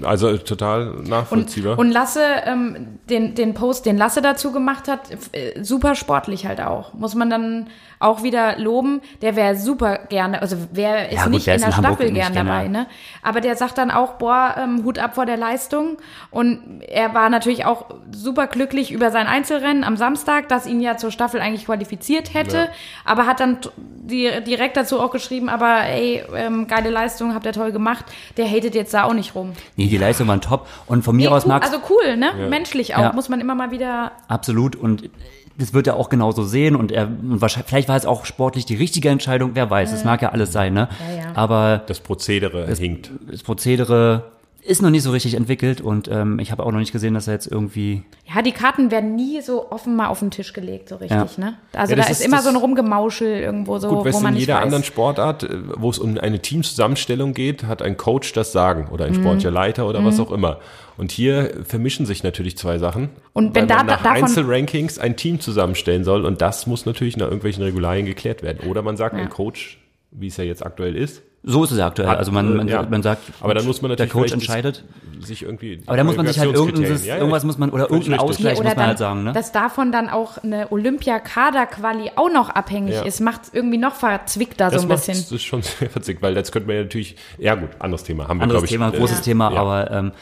[0.02, 1.78] also total Und, nachvollziehbar.
[1.78, 6.60] und Lasse, ähm, den, den Post, den Lasse dazu gemacht hat, äh, super sportlich halt
[6.60, 6.94] auch.
[6.94, 7.68] Muss man dann
[7.98, 9.00] auch wieder loben.
[9.22, 12.48] Der wäre super gerne, also wer ist Ja, gut, nicht in der Staffel gern gerne.
[12.50, 12.86] dabei, ne?
[13.22, 15.96] Aber der sagt dann auch, boah, ähm, Hut ab vor der Leistung.
[16.30, 20.96] Und er war natürlich auch super glücklich über sein Einzelrennen am Samstag, das ihn ja
[20.96, 22.56] zur Staffel eigentlich qualifiziert hätte.
[22.56, 22.68] Ja.
[23.04, 27.52] Aber hat dann die, direkt dazu auch geschrieben, aber ey, ähm, geile Leistung, habt ihr
[27.52, 28.04] toll gemacht.
[28.36, 29.52] Der hatet jetzt da auch nicht rum.
[29.76, 30.68] Nee, die Leistungen waren top.
[30.86, 32.32] Und von mir Nee, aus cool, mag also cool, ne?
[32.48, 33.12] Menschlich auch, Ja.
[33.12, 34.12] muss man immer mal wieder.
[34.28, 34.76] Absolut.
[34.76, 35.10] Und
[35.58, 38.66] das wird er auch genauso sehen und er, und wahrscheinlich, vielleicht war es auch sportlich
[38.66, 40.88] die richtige Entscheidung, wer weiß, das mag ja alles sein, ne?
[41.16, 41.36] Ja, ja.
[41.36, 43.10] Aber Das Prozedere hinkt.
[43.30, 44.24] das Prozedere
[44.62, 47.28] ist noch nicht so richtig entwickelt und ähm, ich habe auch noch nicht gesehen, dass
[47.28, 48.02] er jetzt irgendwie
[48.34, 51.26] Ja, die Karten werden nie so offen mal auf den Tisch gelegt, so richtig, Ja.
[51.38, 51.54] ne?
[51.72, 54.04] Also Ja, da das ist, ist immer das- so ein Rumgemauschel irgendwo so, Gut, wo
[54.06, 54.64] weißt du, man in nicht jeder weiß.
[54.64, 59.04] anderen Sportart, äh, wo es um eine Teamzusammenstellung geht, hat ein Coach das Sagen oder
[59.04, 59.20] ein Mhm.
[59.20, 60.58] sportlicher Leiter oder was auch immer.
[60.98, 63.10] Und hier vermischen sich natürlich zwei Sachen.
[63.34, 66.86] Und wenn weil da- man nach davon- Einzelrankings ein Team zusammenstellen soll und das muss
[66.86, 68.68] natürlich nach irgendwelchen Regularien geklärt werden.
[68.68, 69.78] Oder man sagt, ein Coach,
[70.10, 72.08] wie es ja jetzt aktuell ist, so ist es ja aktuell.
[72.08, 72.82] Hat, also man, man, äh, ja.
[72.82, 75.24] man sagt, Aber dann muss man der natürlich Coach vielleicht das- entscheidet.
[75.24, 75.80] sich irgendwie.
[75.86, 78.18] Aber da muss man sich halt Qualifikationskriterien- Ja, ja, irgendwas muss man oder irgendeinen.
[78.18, 79.32] Ausgleich oder muss man halt sagen, ne?
[79.32, 83.02] dass davon dann auch eine Olympia-Kader-Quali auch noch abhängig Ja.
[83.02, 85.14] ist, macht es irgendwie noch verzwickter so Das ein bisschen.
[85.18, 88.28] das ist schon sehr verzickt, weil jetzt könnte man ja natürlich, ja gut, anderes Thema,
[88.28, 88.70] haben wir, Anderes ich.
[88.70, 89.60] Thema, äh, großes Thema, ja.
[89.60, 90.12] aber ähm,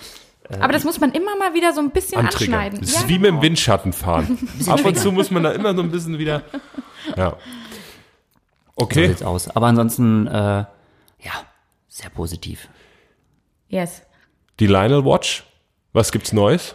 [0.60, 2.58] Aber das muss man immer mal wieder so ein bisschen Antrigger.
[2.58, 2.80] anschneiden.
[2.80, 4.38] Das Ja, ist wie mit dem Windschatten fahren.
[4.66, 6.42] Ab und zu muss man da immer so ein bisschen wieder.
[7.16, 7.30] Ja.
[7.30, 7.36] so
[8.76, 9.08] Okay.
[9.08, 9.48] sieht's aus.
[9.54, 10.66] Aber ansonsten, äh, ja,
[11.88, 12.68] sehr positiv.
[13.68, 14.02] Yes.
[14.58, 15.44] Die Lionel Watch.
[15.92, 16.74] Was gibt's Neues?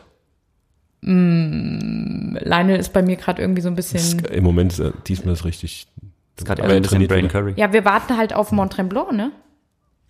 [1.02, 4.20] Lionel ist bei mir gerade irgendwie so ein bisschen.
[4.26, 5.88] Im Moment ist er, diesmal ist richtig.
[6.36, 7.28] Das ist gerade er so ein bisschen trainiert Brain.
[7.28, 7.54] Curry.
[7.58, 9.32] Ja, wir warten halt auf Mont Tremblant, ne?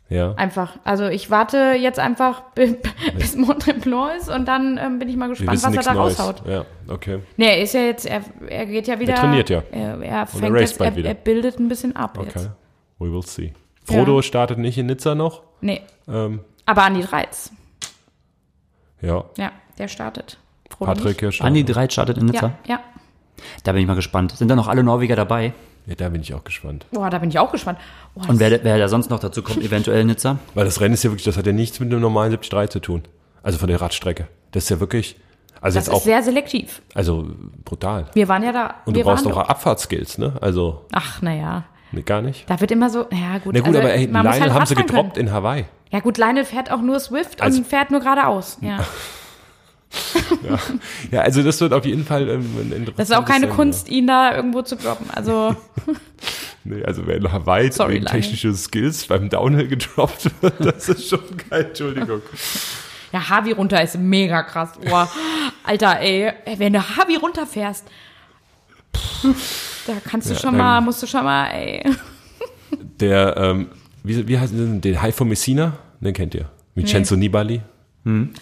[0.09, 0.33] Ja.
[0.33, 0.77] Einfach.
[0.83, 2.77] Also ich warte jetzt einfach, bi-
[3.17, 6.19] bis Tremblant ist und dann ähm, bin ich mal gespannt, was er da Neues.
[6.19, 6.47] raushaut.
[6.47, 7.19] Ja, okay.
[7.37, 9.13] Nee, er ist ja jetzt, er, er geht ja wieder.
[9.15, 9.61] trainiert ja.
[9.71, 11.09] Er, er Und fängt er jetzt, er, wieder.
[11.09, 12.27] er bildet ein bisschen ab Okay.
[12.33, 12.49] jetzt.
[12.97, 13.53] We will see.
[13.85, 14.23] Frodo Ja.
[14.23, 15.43] startet nicht in Nizza noch.
[15.61, 15.81] Nee.
[16.07, 17.51] Ähm, Aber Andi Reiz.
[19.01, 19.25] ja.
[19.37, 20.37] Ja, der startet.
[20.69, 21.39] Frodo Patrick nicht.
[21.39, 22.47] ja Andi 3 startet in Nizza.
[22.65, 22.79] Ja, ja.
[23.63, 24.31] Da bin ich mal gespannt.
[24.35, 25.53] Sind da noch alle Norweger dabei?
[25.89, 26.85] Ja, da bin ich auch gespannt.
[26.91, 27.79] Boah, da bin ich auch gespannt.
[28.13, 30.37] Oh, Und wer, wer da sonst noch dazu kommt, eventuell Nizza?
[30.53, 32.79] Weil das Rennen ist ja wirklich, das hat ja nichts mit einem normalen 73 zu
[32.79, 33.03] tun.
[33.41, 34.27] Also von der Radstrecke.
[34.51, 35.15] Das ist ja wirklich,
[35.61, 36.81] also das jetzt auch, ist sehr selektiv.
[36.93, 37.27] also
[37.65, 38.05] brutal.
[38.13, 38.75] Wir waren ja da.
[38.85, 39.37] Und wir du brauchst auch.
[39.37, 40.33] Abfahrtskills, ne?
[40.41, 41.63] Also, Ach, naja.
[41.91, 42.47] nee, gar nicht.
[42.49, 43.53] Da wird immer so, ja gut.
[43.55, 45.27] Na gut, also, aber ey, Lionel halt haben sie gedroppt können.
[45.27, 45.65] in Hawaii.
[45.91, 48.57] Ja gut, Lionel fährt auch nur Swift Also- und fährt nur geradeaus.
[48.61, 48.77] Ja.
[51.11, 53.55] Ja, also das wird auf jeden Fall ähm, ein interessantes Das ist auch keine Rennen,
[53.55, 55.09] Kunst, ihn da irgendwo zu droppen.
[55.11, 55.55] Also,
[55.87, 55.93] Ja.
[56.65, 61.07] Nee, also wer in Hawaii Sorry, wegen technische Skills beim Downhill gedroppt wird, das ist
[61.09, 62.21] schon geil, Entschuldigung.
[63.13, 64.71] ja, Harvey runter ist mega krass.
[64.87, 65.09] Boah,
[65.63, 67.85] Alter, ey, wenn du Harvey runterfährst,
[69.87, 71.83] da kannst du schon dann- mal, musst du schon mal, ey.
[72.99, 73.69] Der, ähm,
[74.03, 75.73] wie, wie heißt denn den Hai von Messina?
[76.01, 76.49] Den kennt ihr.
[76.75, 77.61] Vincenzo Nibali.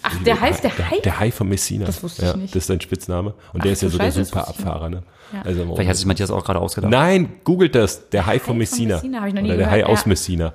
[0.02, 1.00] Ach, der heißt der Hai?
[1.04, 1.84] Der Hai von Messina.
[1.84, 2.54] Das wusste ich ja, nicht.
[2.54, 3.34] Das ist sein Spitzname.
[3.52, 5.02] Und der ist ja so der Scheiße, das super wusste ich Abfahrer, ne?
[5.32, 5.42] Ja.
[5.42, 6.90] Also, Vielleicht hat sich Matthias auch gerade ausgedacht.
[6.90, 8.08] Nein, googelt das.
[8.10, 8.94] Der Hai von von Messina.
[8.96, 10.08] Messina, noch nie Oder der gehört, Hai aus ja.
[10.08, 10.54] Messina.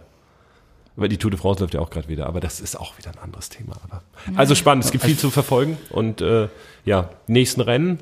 [0.96, 3.10] Weil die Tour de France läuft ja auch gerade wieder, aber das ist auch wieder
[3.12, 3.74] ein anderes Thema.
[3.84, 4.04] Aber
[4.36, 6.50] also spannend, es gibt viel zu verfolgen und äh,
[6.86, 8.00] ja, nächsten Rennen.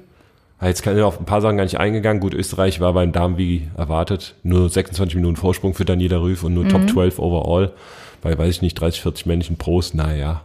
[0.60, 2.20] Ah, Jetzt kann ich auf ein paar Sachen gar nicht eingegangen.
[2.22, 4.36] Gut, Österreich war beim Damen wie erwartet.
[4.44, 6.70] Nur 26 Minuten Vorsprung für Daniela Rüff und nur Mhm.
[6.70, 7.72] Top 12 overall.
[8.22, 9.94] Bei, weiß ich nicht, 30, 40 männlichen Pros.
[9.94, 10.44] Naja,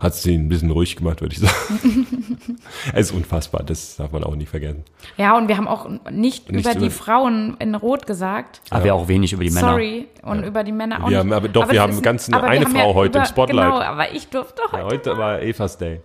[0.00, 2.36] hat sie ein bisschen ruhig gemacht, würde ich sagen.
[2.92, 4.84] es ist unfassbar, das darf man auch nicht vergessen.
[5.16, 8.60] Ja, und wir haben auch nicht, Nicht über die über- Frauen in Rot gesagt.
[8.70, 9.68] Aber wir auch wenig über die Männer.
[9.70, 10.08] Sorry.
[10.22, 11.18] Und über die Männer auch Wir nicht.
[11.18, 13.64] haben aber doch, wir das haben ganz aber wir eine haben Frau heute im Spotlight.
[13.70, 14.76] Genau, aber ich durfte heute.
[14.76, 16.00] Ja, heute war Evas Day.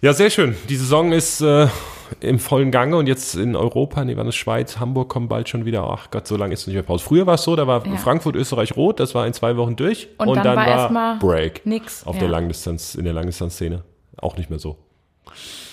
[0.00, 0.54] Ja, sehr schön.
[0.68, 1.66] Die Saison ist äh,
[2.20, 5.64] im vollen Gange und jetzt in Europa, nee, wann ist Schweiz, Hamburg kommen bald schon
[5.64, 5.82] wieder.
[5.90, 7.04] Ach Gott, so lange ist es nicht mehr Pause.
[7.04, 7.96] Früher war es so, da war Ja.
[7.96, 12.06] Frankfurt, Österreich rot, das war in zwei Wochen durch Und dann war erstmal Break nix,
[12.06, 12.20] auf ja.
[12.20, 13.82] der Langdistanz, in der Langdistanzszene.
[14.20, 14.76] Auch nicht mehr so.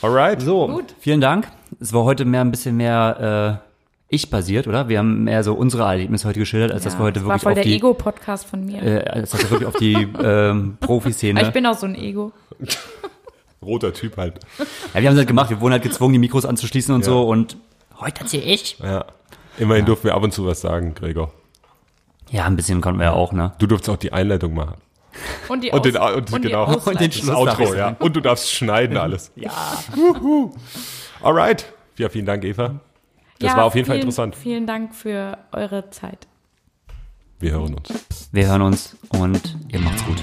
[0.01, 0.41] Alright.
[0.41, 0.95] So, Gut.
[0.99, 1.47] vielen Dank.
[1.79, 3.65] Es war heute mehr ein bisschen mehr äh,
[4.09, 4.89] ich basiert, oder?
[4.89, 7.35] Wir haben mehr so unsere Erlebnisse heute geschildert, als dass Ja, wir heute das war
[7.35, 8.81] wirklich voll auf der die Ego-Podcast von mir.
[8.83, 11.41] äh, als dass wir wirklich auf die ähm, Profiszene.
[11.43, 12.31] Ich bin auch so ein Ego.
[13.65, 14.39] Roter Typ halt.
[14.93, 15.49] ja, wir haben es halt gemacht.
[15.49, 17.05] Wir wurden halt gezwungen, die Mikros anzuschließen und Ja.
[17.11, 17.27] so.
[17.27, 17.57] Und
[17.99, 18.77] heute erzähle ich.
[18.79, 19.05] Ja.
[19.57, 21.31] Immerhin durften wir ab und zu was sagen, Gregor.
[22.31, 23.53] Ja, ein bisschen konnten wir ja auch, ne?
[23.59, 24.75] Du durftest auch die Einleitung machen.
[25.47, 26.63] Und die Und den, und, und die genau.
[26.63, 26.91] Ausleitung.
[26.93, 27.95] Und den Schluss Outro, ja.
[27.99, 29.31] Und du darfst schneiden alles.
[29.35, 29.51] Ja.
[31.21, 31.71] Alright.
[31.97, 32.79] Ja, vielen Dank, Eva.
[33.39, 34.35] Das Ja, war auf jeden Fall vielen, interessant.
[34.35, 36.27] Vielen Dank für eure Zeit.
[37.39, 38.29] Wir hören uns.
[38.31, 40.17] Wir hören uns und ihr macht's gut.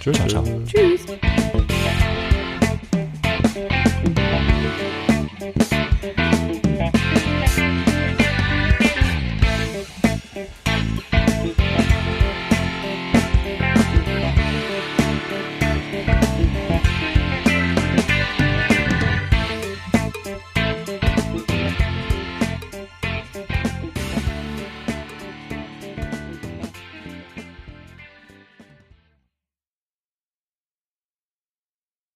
[0.00, 0.16] Tschüss.
[0.16, 0.44] Ciao, ciao.
[0.66, 1.06] Tschüss.